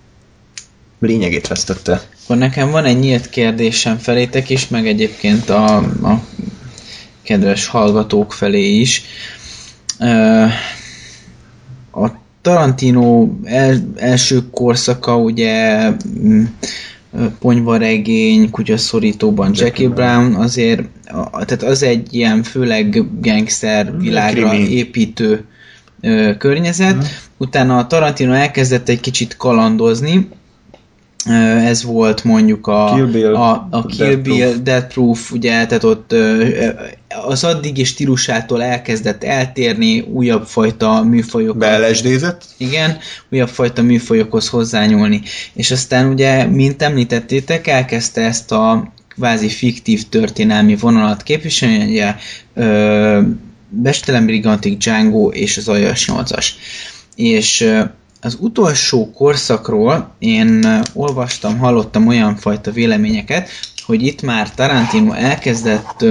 [1.00, 2.02] lényegét vesztette.
[2.24, 6.22] Akkor nekem van egy nyílt kérdésem felétek is, meg egyébként a, a
[7.22, 9.02] kedves hallgatók felé is.
[11.92, 12.08] A
[12.42, 16.44] Tarantino el, első korszaka ugye mm,
[17.38, 20.82] ponyvaregény, kutyaszorítóban Jackie Brown, azért
[21.30, 24.70] a, tehát az egy ilyen főleg gangster világra krimi.
[24.70, 25.44] építő
[26.00, 27.04] ö, környezet.
[27.36, 30.28] Utána a Tarantino elkezdett egy kicsit kalandozni,
[31.64, 34.62] ez volt mondjuk a Kill Bill, a, a Kill Death Bill, Proof.
[34.62, 36.14] Death Proof, ugye, tehát ott
[37.26, 42.44] az addigi stílusától elkezdett eltérni, újabb fajta műfajokat Beelesdézett?
[42.56, 42.98] igen,
[43.30, 45.22] újabb fajta műfajokhoz hozzányúlni.
[45.52, 52.14] És aztán ugye, mint említettétek, elkezdte ezt a kvázi fiktív történelmi vonalat képviselni, ugye
[52.54, 53.20] ö,
[53.68, 56.46] Bestelen Brigantic Django és az Aljas 8-as.
[57.14, 57.72] És
[58.20, 63.48] az utolsó korszakról én olvastam, hallottam olyan fajta véleményeket,
[63.86, 66.04] hogy itt már Tarantino elkezdett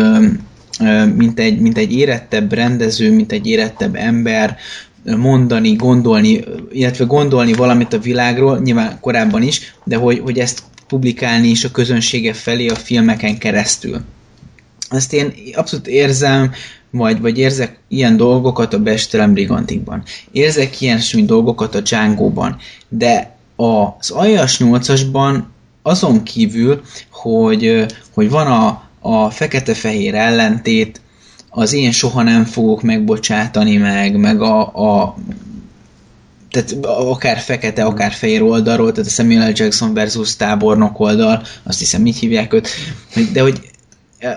[1.15, 4.57] mint egy, mint egy érettebb rendező, mint egy érettebb ember
[5.03, 11.47] mondani, gondolni, illetve gondolni valamit a világról, nyilván korábban is, de hogy, hogy ezt publikálni
[11.47, 14.01] is a közönsége felé a filmeken keresztül.
[14.89, 16.51] Ezt én abszolút érzem,
[16.91, 20.03] vagy, vagy érzek ilyen dolgokat a Bestelen Brigantikban.
[20.31, 22.57] Érzek ilyen dolgokat a Django-ban.
[22.89, 25.41] De az Aljas 8-asban
[25.81, 31.01] azon kívül, hogy, hogy van a, a fekete-fehér ellentét,
[31.49, 35.17] az én soha nem fogok megbocsátani meg, meg a, a
[36.51, 39.51] tehát akár fekete, akár fehér oldalról, tehát a Samuel L.
[39.55, 42.69] Jackson versus tábornok oldal, azt hiszem így hívják őt,
[43.33, 43.69] de hogy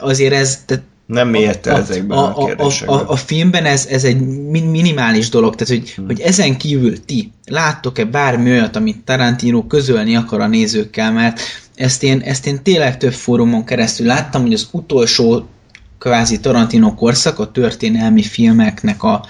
[0.01, 2.99] azért ez, tehát Nem mélyedte a, ezekben a, a, a, a, kérdésekben.
[2.99, 6.07] a, a filmben ez, ez egy min- minimális dolog, tehát hogy, Hmm.
[6.07, 11.41] hogy ezen kívül ti láttok-e bármi olyat, amit Tarantino közölni akar a nézőkkel, mert
[11.75, 15.47] ezt én, ezt én tényleg több fórumon keresztül láttam, hogy az utolsó
[15.99, 19.27] kvázi Tarantino korszak, a történelmi filmeknek a,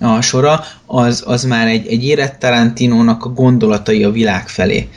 [0.00, 4.88] a sora, az, az már egy, egy érett Tarantinónak a gondolatai a világ felé.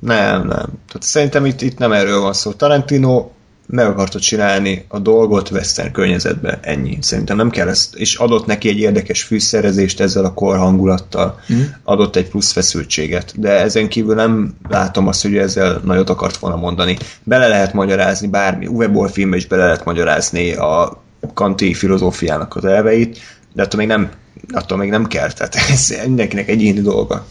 [0.00, 0.48] Nem, nem.
[0.48, 2.52] Tehát szerintem itt, itt nem erről van szó.
[2.52, 3.28] Tarantino
[3.66, 6.98] meg akarta csinálni a dolgot western környezetbe, ennyi.
[7.00, 11.60] Szerintem nem kell ezt, és adott neki egy érdekes fűszerezést ezzel a kor hangulattal, Mhm.
[11.84, 16.56] adott egy plusz feszültséget, de ezen kívül nem látom azt, hogy ezzel nagyot akart volna
[16.56, 16.96] mondani.
[17.22, 21.02] Bele lehet magyarázni bármi, Uwe Boll filmbe is bele lehet magyarázni a
[21.34, 23.18] kanti filozófiának az elveit,
[23.52, 24.10] de attól még nem,
[24.52, 27.26] attól még nem kell, tehát ez mindenkinek egyéni dolga.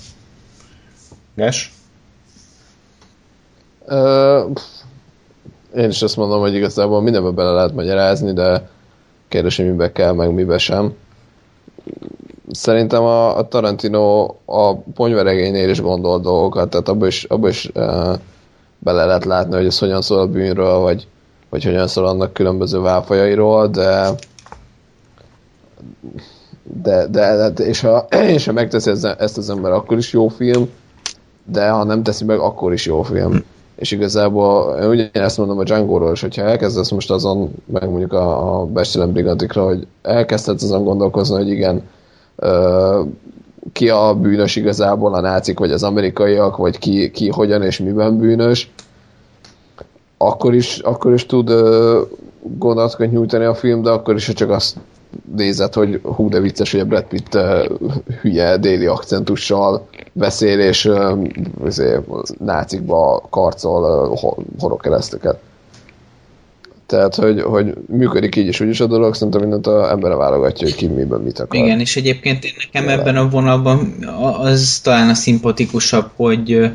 [3.88, 4.64] Ö, pff,
[5.76, 8.70] én is azt mondom, hogy igazából mindenbe bele lehet magyarázni, de
[9.28, 10.94] kérdés, hogy mibe kell, meg mibe sem.
[12.52, 18.14] Szerintem a, a Tarantino a ponyveregénynél is gondol dolgokat, tehát abban is, abba is uh,
[18.80, 21.08] bele lehet látni, hogy ez hogyan szól a bűnről, vagy,
[21.50, 24.10] vagy hogyan szól annak különböző válfajairól, de
[26.64, 28.06] de, de, de és, ha,
[28.36, 30.70] és ha megteszi ezt, az ember, akkor is jó film,
[31.46, 33.44] de ha nem teszi meg, akkor is jó film.
[33.76, 38.60] És igazából én ugyanezt mondom a Django-ról is, hogyha elkezdesz most azon, meg mondjuk a,
[38.60, 41.84] a Bestelen Brigantikra, hogy elkezdhetsz azon gondolkozni, hogy igen,
[42.36, 43.02] ö,
[43.72, 48.18] ki a bűnös igazából, a nácik, vagy az amerikaiak, vagy ki, ki hogyan és miben
[48.18, 48.72] bűnös,
[50.18, 52.02] akkor is, akkor is tud ö,
[52.58, 54.78] gondolatokat nyújtani a film, de akkor is, ha csak azt
[55.36, 57.66] nézed, hogy hú, de vicces, hogy a Brad Pitt uh,
[58.22, 60.90] hülye déli akcentussal beszél, és
[61.64, 62.02] azért,
[62.40, 64.18] nácikba karcol
[64.60, 65.40] horogkereszteket.
[66.86, 70.68] Tehát, hogy, hogy működik így is, úgy is a dolog, szerintem mindent a embere válogatja,
[70.68, 71.60] hogy ki miben mit akar.
[71.60, 74.06] Igen, és egyébként én nekem ebben a vonalban
[74.40, 76.72] az talán a szimpatikusabb, hogy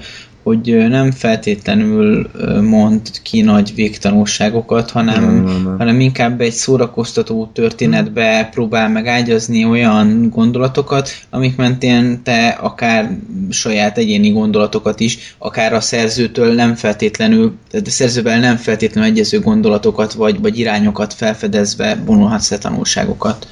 [0.48, 2.30] hogy nem feltétlenül
[2.62, 5.78] mond ki nagy végtanulságokat, hanem, Nem, nem, nem.
[5.78, 13.18] hanem inkább egy szórakoztató történetbe próbál meg ágyazni olyan gondolatokat, amik mentén te akár
[13.50, 19.40] saját egyéni gondolatokat is, akár a szerzőtől nem feltétlenül, tehát a szerzővel nem feltétlenül egyező
[19.40, 23.46] gondolatokat vagy, vagy irányokat felfedezve vonulhatsz le tanulságokat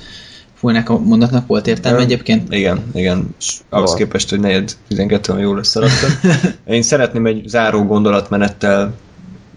[0.58, 2.52] Fújnak a mondatnak volt értelme egyébként?
[2.52, 3.34] Igen, igen.
[3.38, 3.98] És ahhoz Van.
[3.98, 6.10] képest, hogy negyed 12 olyan jól összeraktam.
[6.74, 8.94] Én szeretném egy záró gondolatmenettel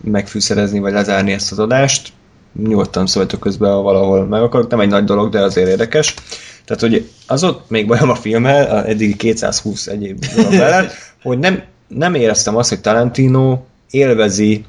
[0.04, 2.12] megfűszerezni, vagy lezárni ezt az adást.
[2.64, 4.70] Nyugodtan szóltok közben, ha valahol meg akarok.
[4.70, 6.14] Nem egy nagy dolog, de azért érdekes.
[6.66, 10.92] Tehát, hogy az ott még bajom a filmmel, a eddigi 220 egyéb mellett,
[11.24, 13.60] hogy nem, nem éreztem azt, hogy Tarantino
[13.90, 14.66] élvezi,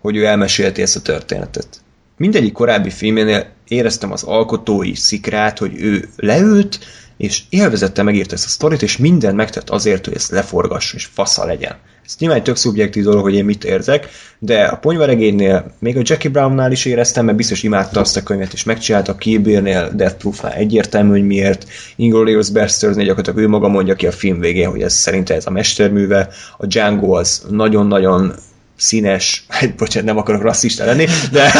[0.00, 1.83] hogy ő elmesélti ezt a történetet.
[2.16, 6.78] Mindegyik korábbi filménél éreztem az alkotói szikrát, hogy ő leült,
[7.16, 11.44] és élvezette megírta ezt a sztorit, és mindent megtett azért, hogy ezt leforgassa, és fasza
[11.44, 11.76] legyen.
[12.06, 14.08] Ez nyilván egy tök szubjektív dolog, hogy én mit érzek,
[14.38, 18.52] de a ponyvaregénynél, még a Jackie Brownnál is éreztem, mert biztos imádta azt a könyvet,
[18.52, 21.66] és megcsinálta a Kill Bill-nél, Death Proof-nál egyértelmű, hogy miért.
[21.96, 25.50] Inglourious Basterds-nél gyakorlatilag ő maga mondja ki a film végén, hogy ez szerinte ez a
[25.50, 26.28] mesterműve.
[26.56, 28.34] A Django az nagyon-nagyon
[28.76, 31.52] színes, hát bocsánat, nem akarok rasszista lenni, de,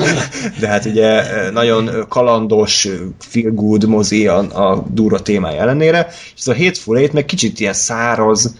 [0.60, 2.88] de hát ugye nagyon kalandos,
[3.18, 4.38] feel good mozi a,
[4.70, 8.54] a durva témája ellenére, és ez a Hateful Eight meg kicsit ilyen száraz,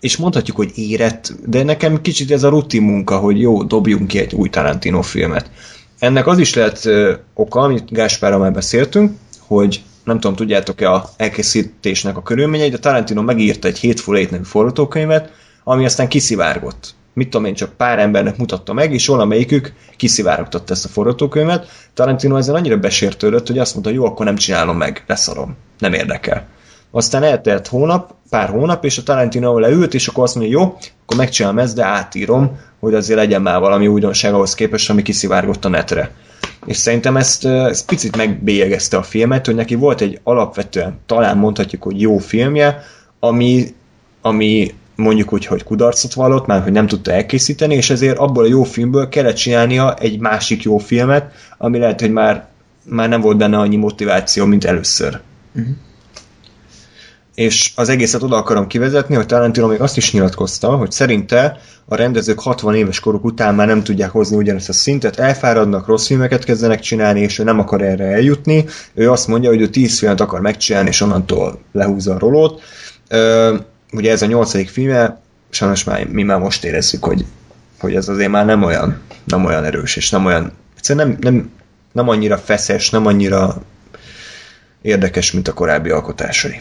[0.00, 4.18] és mondhatjuk, hogy érett, de nekem kicsit ez a rutin munka, hogy jó, dobjunk ki
[4.18, 5.50] egy új Tarantino filmet.
[5.98, 11.10] Ennek az is lehet ö, oka, amit Gáspárral már beszéltünk, hogy nem tudom, tudjátok-e a
[11.16, 15.30] elkészítésnek a körülményeit, de Tarantino megírta egy Hateful Eight nevű forgatókönyvet,
[15.64, 16.94] ami aztán kiszivárgott.
[17.14, 21.66] Mit tudom én, csak pár embernek mutatta meg, és valamelyikük kiszivárogtatta ezt a forgatókönyvet.
[21.94, 26.46] Tarantino ezzel annyira besértődött, hogy azt mondta, jó, akkor nem csinálom meg, leszarom, nem érdekel.
[26.90, 30.62] Aztán eltelt hónap, pár hónap, és a Tarantino leült, és akkor azt mondja, jó,
[31.02, 35.64] akkor megcsinálom ezt, de átírom, hogy azért legyen már valami újdonság ahhoz képest, ami kiszivárgott
[35.64, 36.10] a netre.
[36.66, 41.82] És szerintem ezt, ezt picit megbélyegezte a filmet, hogy neki volt egy alapvetően, talán mondhatjuk,
[41.82, 42.82] hogy jó filmje,
[43.20, 43.74] ami,
[44.20, 48.48] ami mondjuk úgy, hogy kudarcot vallott, már hogy nem tudta elkészíteni, és ezért abból a
[48.48, 52.48] jó filmből kellett csinálnia egy másik jó filmet, ami lehet, hogy már,
[52.84, 55.20] már nem volt benne annyi motiváció, mint először.
[55.54, 55.74] Uh-huh.
[57.34, 61.94] És az egészet oda akarom kivezetni, hogy Tarantino még azt is nyilatkozta, hogy szerinte a
[61.94, 66.44] rendezők 60 éves koruk után már nem tudják hozni ugyanezt a szintet, elfáradnak, rossz filmeket
[66.44, 68.64] kezdenek csinálni, és ő nem akar erre eljutni.
[68.94, 72.62] Ő azt mondja, hogy ő 10 filmet akar megcsinálni, és onnantól lehúzza a rolót.
[73.08, 73.54] Ö,
[73.92, 75.20] ugye ez a nyolcadik filme,
[75.50, 77.24] sajnos már mi már most érezzük, hogy,
[77.78, 81.50] hogy ez azért már nem olyan, nem olyan erős, és nem olyan, egyszerűen nem, nem,
[81.92, 83.62] nem annyira feszes, nem annyira
[84.82, 86.60] érdekes, mint a korábbi alkotásai.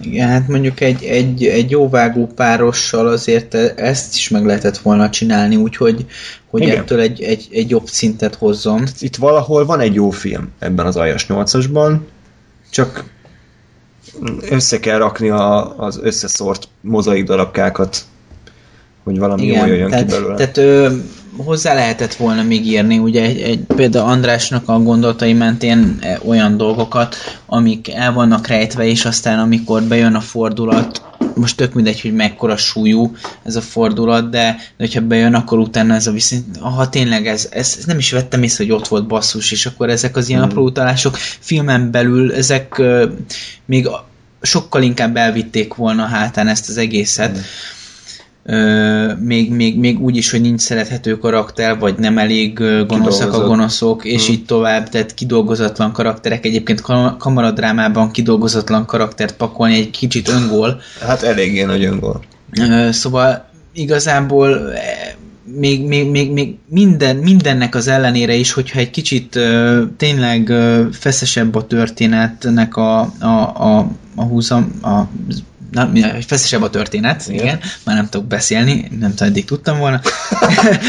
[0.00, 4.78] Igen, hát mondjuk egy, egy, egy jó vágó párossal azért e- ezt is meg lehetett
[4.78, 6.06] volna csinálni, úgyhogy
[6.50, 6.76] hogy Igen.
[6.78, 8.86] ettől egy, egy, egy jobb szintet hozzon.
[8.98, 11.96] Itt valahol van egy jó film ebben az Aljas 8-asban,
[12.70, 13.04] csak
[14.50, 18.04] össze kell rakni a, az összeszórt mozaik darabkákat,
[19.04, 20.34] hogy valami jó jöjjön tehát, ki belőle.
[20.34, 20.88] tehát ö,
[21.36, 26.56] hozzá lehetett volna még írni, ugye egy, egy, például Andrásnak a gondolatai mentén e, olyan
[26.56, 31.02] dolgokat, amik el vannak rejtve, és aztán amikor bejön a fordulat,
[31.34, 35.94] most tök mindegy, hogy mekkora súlyú ez a fordulat, de, de hogyha bejön, akkor utána
[35.94, 39.06] ez a viszont, ha tényleg ez, ez, ez nem is vettem észre, hogy ott volt
[39.06, 40.50] basszus, és akkor ezek az ilyen Hmm.
[40.50, 43.08] apró utalások filmen belül, ezek ö,
[43.64, 43.88] még
[44.42, 47.38] sokkal inkább elvitték volna hátán ezt az egészet.
[49.18, 53.46] Még, még, még úgy is, hogy nincs szerethető karakter, vagy nem elég ö, gonoszak a
[53.46, 54.34] gonoszok, és Hmm.
[54.34, 56.44] így tovább, tehát kidolgozatlan karakterek.
[56.44, 60.80] Egyébként kam- kamaradrámában kidolgozatlan karaktert pakolni egy kicsit öngól.
[61.00, 62.22] Hát eléggé nagy öngól.
[62.90, 64.80] Szóval igazából eh,
[65.44, 70.86] még, még, még, még minden, mindennek az ellenére is, hogyha egy kicsit ö, tényleg ö,
[70.92, 75.00] feszesebb a történetnek a, a, a, a húzam, a
[75.72, 75.90] na,
[76.26, 77.44] feszesebb a történet, igen.
[77.44, 80.00] igen, már nem tudok beszélni, nem tudom, eddig tudtam volna.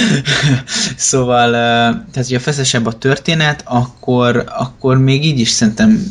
[0.96, 6.04] szóval, tehát, hogyha feszesebb a történet, akkor, akkor még így is szerintem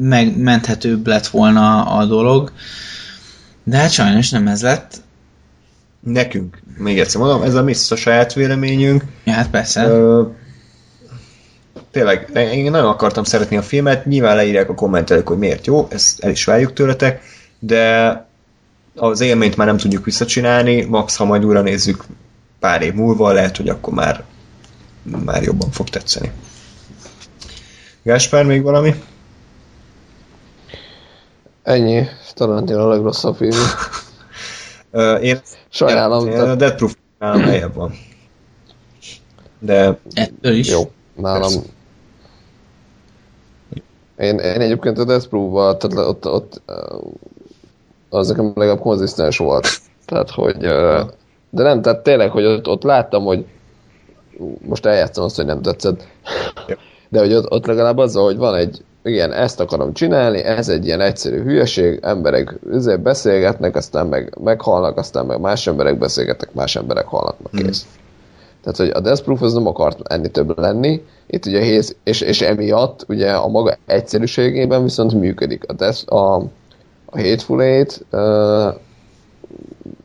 [0.00, 2.52] megmenthetőbb lett volna a dolog.
[3.64, 5.00] De hát sajnos nem ez lett.
[6.00, 9.04] Nekünk, még egyszer mondom, ez a mi a saját véleményünk.
[9.24, 9.84] Ja, hát persze.
[9.84, 10.22] Ö,
[11.90, 16.20] tényleg, én nagyon akartam szeretni a filmet, nyilván leírják a kommentelők, hogy miért jó, ezt
[16.20, 17.22] el is várjuk tőletek,
[17.60, 18.26] de
[18.94, 22.04] az élményt már nem tudjuk visszacsinálni, max ha majd újra nézzük
[22.58, 24.24] pár év múlva, lehet, hogy akkor már,
[25.24, 26.32] már jobban fog tetszeni.
[28.02, 28.94] Gáspár, még valami?
[31.62, 32.06] Ennyi.
[32.34, 33.56] Tarantino a legrosszabb film.
[35.22, 36.26] Én, Sajnálom.
[36.26, 37.94] én a tehát- Dead Proof nálam helyebb van.
[39.58, 40.68] De Ettől is.
[40.68, 41.40] Jó, nálam...
[41.40, 41.60] Persze.
[44.16, 46.96] Én, én egyébként a Death Proof-val, tehát ott, ott ö,
[48.10, 49.66] az nekem legalább konzisztens volt.
[50.04, 50.56] Tehát, hogy...
[51.52, 53.44] De nem, tehát tényleg, hogy ott, ott láttam, hogy
[54.66, 56.06] most eljátszom azt, hogy nem tetszett.
[57.08, 60.86] De hogy ott, ott legalább azzal, hogy van egy igen, ezt akarom csinálni, ez egy
[60.86, 66.76] ilyen egyszerű hülyeség, emberek ezért beszélgetnek, aztán meg meghalnak, aztán meg más emberek beszélgetnek, más
[66.76, 67.86] emberek halnak, meg kész.
[67.86, 67.98] Mm.
[68.62, 72.20] Tehát, hogy a Death Proof az nem akart enni több lenni, itt ugye héz, és,
[72.20, 75.64] és emiatt ugye a maga egyszerűségében viszont működik.
[75.68, 76.42] A, Death, a,
[77.10, 78.04] a Hateful Eight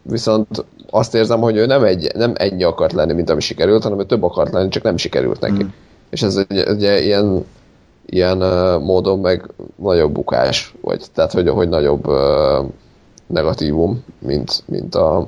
[0.02, 4.00] viszont azt érzem, hogy ő nem, egy, nem ennyi akart lenni, mint ami sikerült, hanem
[4.00, 5.64] ő több akart lenni, csak nem sikerült neki.
[5.64, 5.68] Mm.
[6.10, 7.46] És ez ugye, ugye ilyen,
[8.06, 12.66] ilyen uh, módon meg nagyobb bukás, vagy tehát hogy, hogy nagyobb uh,
[13.28, 15.28] negatívum, mint, mint a,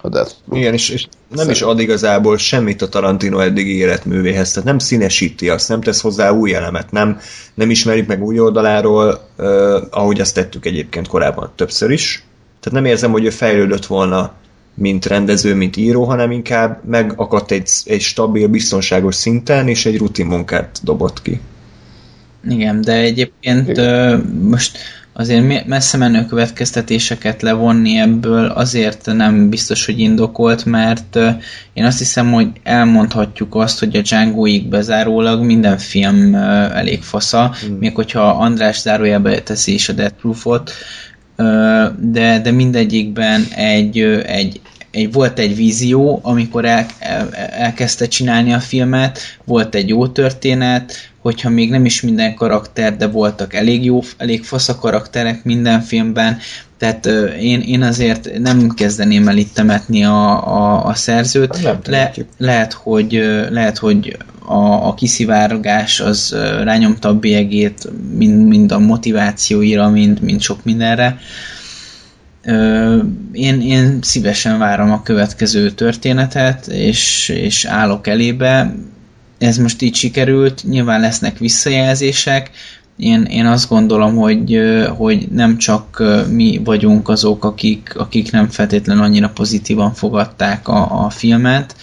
[0.00, 0.60] a Death Proof.
[0.60, 5.48] Igen, és, és nem is ad igazából semmit a Tarantino eddigi életművéhez, tehát nem színesíti
[5.48, 7.20] azt, nem tesz hozzá új elemet, nem,
[7.54, 12.24] nem ismerjük meg új oldaláról, uh, ahogy azt tettük egyébként korábban többször is.
[12.60, 14.32] Tehát nem érzem, hogy ő fejlődött volna
[14.76, 20.26] mint rendező, mint író, hanem inkább megakadt egy, egy stabil, biztonságos szinten, és egy rutin
[20.26, 21.40] munkát dobott ki.
[22.48, 24.20] Igen, de egyébként Igen.
[24.50, 24.78] most
[25.18, 31.18] azért messze menő következtetéseket levonni ebből azért nem biztos, hogy indokolt, mert
[31.72, 36.34] én azt hiszem, hogy elmondhatjuk azt, hogy a Django-ig bezárólag minden film
[36.74, 37.76] elég fasza, hmm.
[37.76, 40.72] még hogyha András zárójelbe teszi is a Death Proof-ot,
[41.98, 44.60] de, de mindegyikben egy, egy,
[44.96, 50.92] egy, volt egy vízió, amikor el, el, elkezdte csinálni a filmet, volt egy jó történet,
[51.18, 55.80] hogyha még nem is minden karakter, de voltak elég jó, elég fasz a karakterek minden
[55.80, 56.38] filmben,
[56.78, 61.62] tehát uh, én, én azért nem kezdeném el itt temetni a, a, a szerzőt.
[61.86, 63.12] Le, lehet, hogy,
[63.48, 64.16] lehet, hogy
[64.46, 71.18] a, a kiszivárgás az rányomta a bélyegét mind, mind a motivációira, mind, mind sok mindenre.
[73.32, 78.74] Én, én szívesen várom a következő történetet, és, és állok elébe.
[79.38, 82.50] Ez most így sikerült, nyilván lesznek visszajelzések,
[82.96, 84.60] én, én azt gondolom, hogy,
[84.96, 91.10] hogy nem csak mi vagyunk azok, akik, akik nem feltétlenül annyira pozitívan fogadták a, a
[91.10, 91.76] filmet,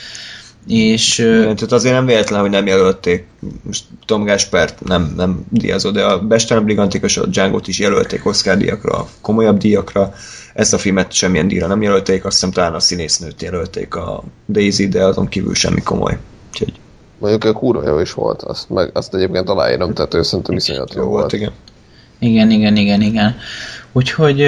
[0.68, 1.18] és...
[1.18, 3.26] Igen, tehát azért nem véletlen, hogy nem jelölték.
[3.64, 8.26] Most Tom Gaspert nem, nem díjazó, de a Bestelen Brigantik és a django is jelölték
[8.26, 10.14] Oscar díjakra, komolyabb díjakra.
[10.54, 14.88] Ezt a filmet semmilyen díjra nem jelölték, azt hiszem talán a színésznőt jelölték a Daisy,
[14.88, 16.18] de azon kívül semmi komoly.
[16.52, 16.74] Úgyhogy
[17.24, 20.94] Mondjuk a kurva jó is volt, azt, meg, azt egyébként aláírom, tehát ő szerintem iszonyat
[20.94, 21.20] jó, jó volt.
[21.20, 21.34] volt.
[21.34, 21.52] Igen.
[22.20, 23.36] Igen, igen, igen, igen.
[23.92, 24.48] Úgyhogy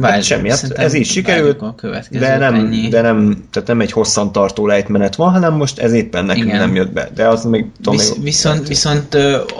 [0.00, 1.74] Várj, hát semmi, hát ez így sikerült, a
[2.10, 6.24] de nem, de nem, tehát nem egy hosszan tartó lejtmenet van, hanem most ez éppen
[6.24, 6.58] nekünk Igen.
[6.58, 9.16] nem jött be, de az még tudom, Visz, még viszont, viszont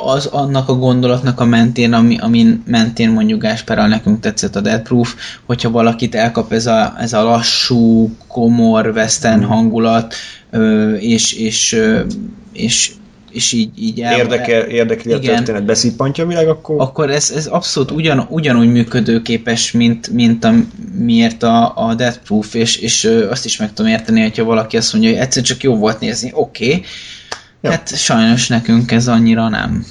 [0.06, 4.82] az annak a gondolatnak a mentén, ami, amin mentén mondjuk Gáspárral nekünk tetszett a Dead
[4.82, 5.14] Proof,
[5.46, 9.48] hogyha valakit elkap ez a, ez a lassú, komor, western hmm.
[9.48, 10.14] hangulat,
[10.98, 11.78] és, és,
[12.52, 12.92] és és
[13.32, 16.80] így, így el, Érdekel, érdekli igen, a történet, beszippantja a világ, akkor...
[16.80, 20.52] Akkor ez, ez abszolút ugyan, ugyanúgy működőképes, mint, mint a,
[20.98, 24.92] miért a, a Death Proof, és, és azt is meg tudom érteni, hogyha valaki azt
[24.92, 26.84] mondja, hogy egyszer csak jó volt nézni, oké, okay.
[27.60, 27.70] Ja.
[27.70, 29.86] Hát sajnos nekünk ez annyira nem.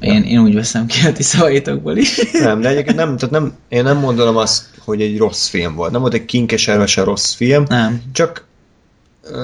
[0.00, 2.20] Én, én úgy veszem ki a ti szavaitokból is.
[2.32, 5.92] Nem, de egyébként nem, tehát nem, én nem mondom azt, hogy egy rossz film volt.
[5.92, 7.64] Nem volt egy kinkeservesen rossz film.
[7.68, 8.02] Nem.
[8.12, 8.45] Csak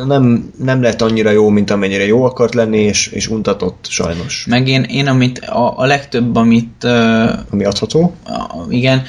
[0.06, 4.46] nem, nem lett annyira jó, mint amennyire jó akart lenni, és, és untatott sajnos.
[4.48, 6.84] Meg én, én amit a, a legtöbb, amit...
[6.84, 8.14] Uh, Ami adható?
[8.24, 9.02] A, igen,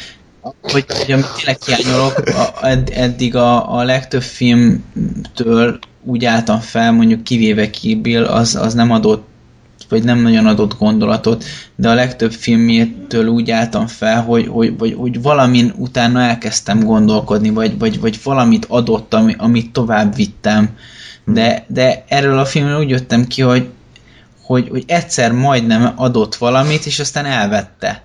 [0.62, 6.92] hogy, hogy amit tényleg hiányolok, a, edd, eddig a, a legtöbb filmtől úgy álltam fel,
[6.92, 9.28] mondjuk kivéve Kill Bill, az, az nem adott
[9.90, 11.44] vagy nem nagyon adott gondolatot,
[11.76, 17.50] de a legtöbb filmjétől úgy álltam fel, hogy, hogy, hogy, hogy valamin utána elkezdtem gondolkodni,
[17.50, 20.78] vagy, vagy, vagy valamit adott, ami, amit tovább vittem.
[21.26, 23.70] De, de erről a filmről úgy jöttem ki, hogy,
[24.46, 28.04] hogy, hogy egyszer majdnem adott valamit, és aztán elvette.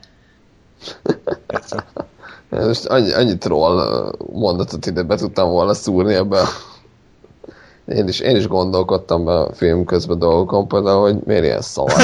[2.50, 6.48] Most annyi, annyi troll mondatot ide be tudtam volna szúrni ebbe a
[7.89, 11.93] én is, én is gondolkodtam be a film közben dolgokon, például, hogy miért ilyen szar.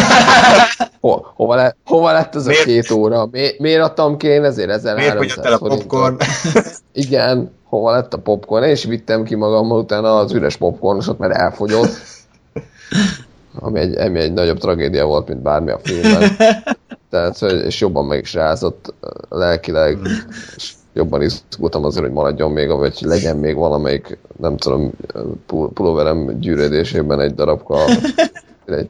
[1.00, 2.60] Ho, hova, le, hova lett ez miért?
[2.60, 3.28] a két óra?
[3.30, 6.16] Mi, miért adtam ki én ezért 1300 Miért a popcorn?
[6.92, 8.64] Igen, hova lett a popcorn?
[8.64, 11.90] Én is vittem ki magam utána az üres popcornosot, mert elfogyott.
[13.58, 16.30] Ami egy, ami egy nagyobb tragédia volt, mint bármi a filmben.
[17.10, 18.94] Tehát, és jobban meg is rázott
[19.28, 19.98] lelkileg,
[20.56, 24.90] és jobban izgultam azért, hogy maradjon még, vagy legyen még valamelyik, nem tudom,
[25.46, 27.78] pulóverem gyűrödésében egy darabka.
[28.66, 28.88] Egy,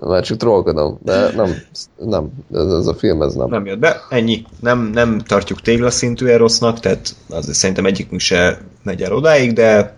[0.00, 1.54] már csak trollkodom, de nem,
[1.96, 3.48] nem, ez, ez a film, ez nem.
[3.48, 4.44] Nem jött be, ennyi.
[4.60, 9.96] Nem, nem tartjuk téglaszintű rossznak, tehát azért szerintem egyikünk se megy el odáig, de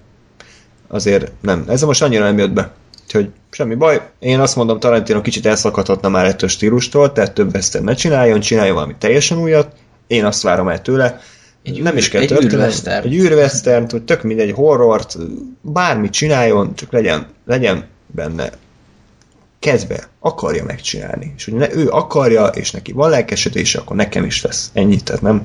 [0.89, 1.65] azért nem.
[1.69, 2.73] Ez most annyira nem jött be.
[3.05, 4.11] Úgyhogy semmi baj.
[4.19, 8.41] Én azt mondom, Tarantino kicsit elszakadhatna már ettől a stílustól, tehát több western ne csináljon,
[8.41, 9.73] csináljon valami teljesen újat.
[10.07, 11.21] Én azt várom el tőle.
[11.63, 12.87] Egy nem űr- is kell egy történet.
[12.87, 15.17] Egy űrwestern, hogy tök mindegy, horrort,
[15.61, 18.51] bármit csináljon, csak legyen, legyen benne
[19.59, 21.35] kezdve akarja megcsinálni.
[21.37, 24.71] És hogy ne, ő akarja, és neki van lelkesedése, akkor nekem is lesz.
[24.73, 25.43] Ennyi, tehát nem,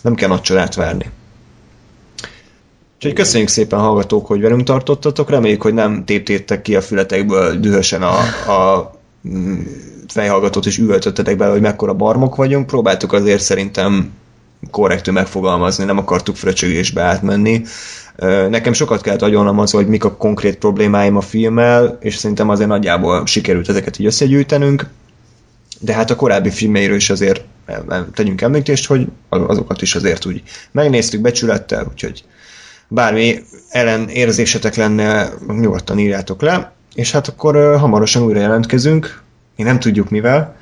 [0.00, 1.10] nem kell nagy csodát várni.
[2.94, 8.02] Úgyhogy köszönjük szépen hallgatók, hogy velünk tartottatok, reméljük, hogy nem téptétek ki a fületekből dühösen
[8.02, 8.18] a,
[8.52, 8.92] a
[10.08, 12.66] fejhallgatót és üvöltöttetek bele, hogy mekkora barmok vagyunk.
[12.66, 14.10] Próbáltuk azért szerintem
[14.70, 17.62] korrektül megfogalmazni, nem akartuk fröcsögésbe átmenni.
[18.48, 22.68] Nekem sokat kellett agyalnom az, hogy mik a konkrét problémáim a filmmel, és szerintem azért
[22.68, 24.86] nagyjából sikerült ezeket így összegyűjtenünk.
[25.80, 27.44] De hát a korábbi filmeiről is azért
[28.14, 30.42] tegyünk említést, hogy azokat is azért úgy
[30.72, 32.24] megnéztük becsülettel, úgyhogy
[32.88, 39.22] bármi ellen érzésetek lenne, nyugodtan írjátok le, és hát akkor hamarosan újra jelentkezünk.
[39.56, 40.56] Mi nem tudjuk mivel,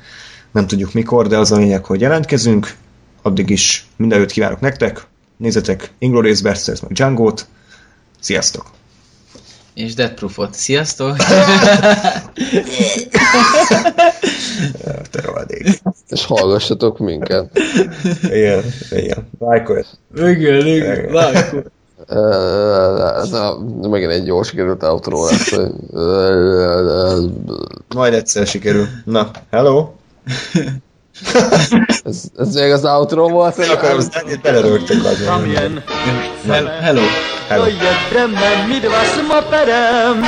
[0.50, 2.74] nem tudjuk mikor, de az a lényeg, hogy jelentkezünk.
[3.22, 5.06] Addig is mindenütt kívánok nektek.
[5.36, 7.46] Nézzetek Inglourious Basterds meg Django-t.
[8.20, 8.70] Sziasztok!
[9.74, 10.54] És Death Proofot.
[10.54, 11.16] Sziasztok!
[15.10, 15.80] Te rohadék.
[16.08, 17.58] És hallgassatok minket.
[18.22, 19.28] Igen, igen.
[19.38, 19.82] Lájkolj.
[20.14, 21.70] Igen, igen, vágjuk.
[22.08, 23.58] Ö, Na,
[23.88, 25.52] megint egy jól sikerült outro lesz.
[27.94, 28.86] Majd egyszer sikerül.
[29.04, 29.88] Na, hello!
[32.04, 33.58] Ez, ez még az outro volt?
[33.58, 35.22] Én akarom zenét, belerögtök az.
[35.26, 35.82] Tam jen,
[36.46, 36.68] Hello.
[36.80, 37.02] Hello.
[37.48, 37.64] Hello.
[37.64, 40.24] to jedeme my dva s moperem.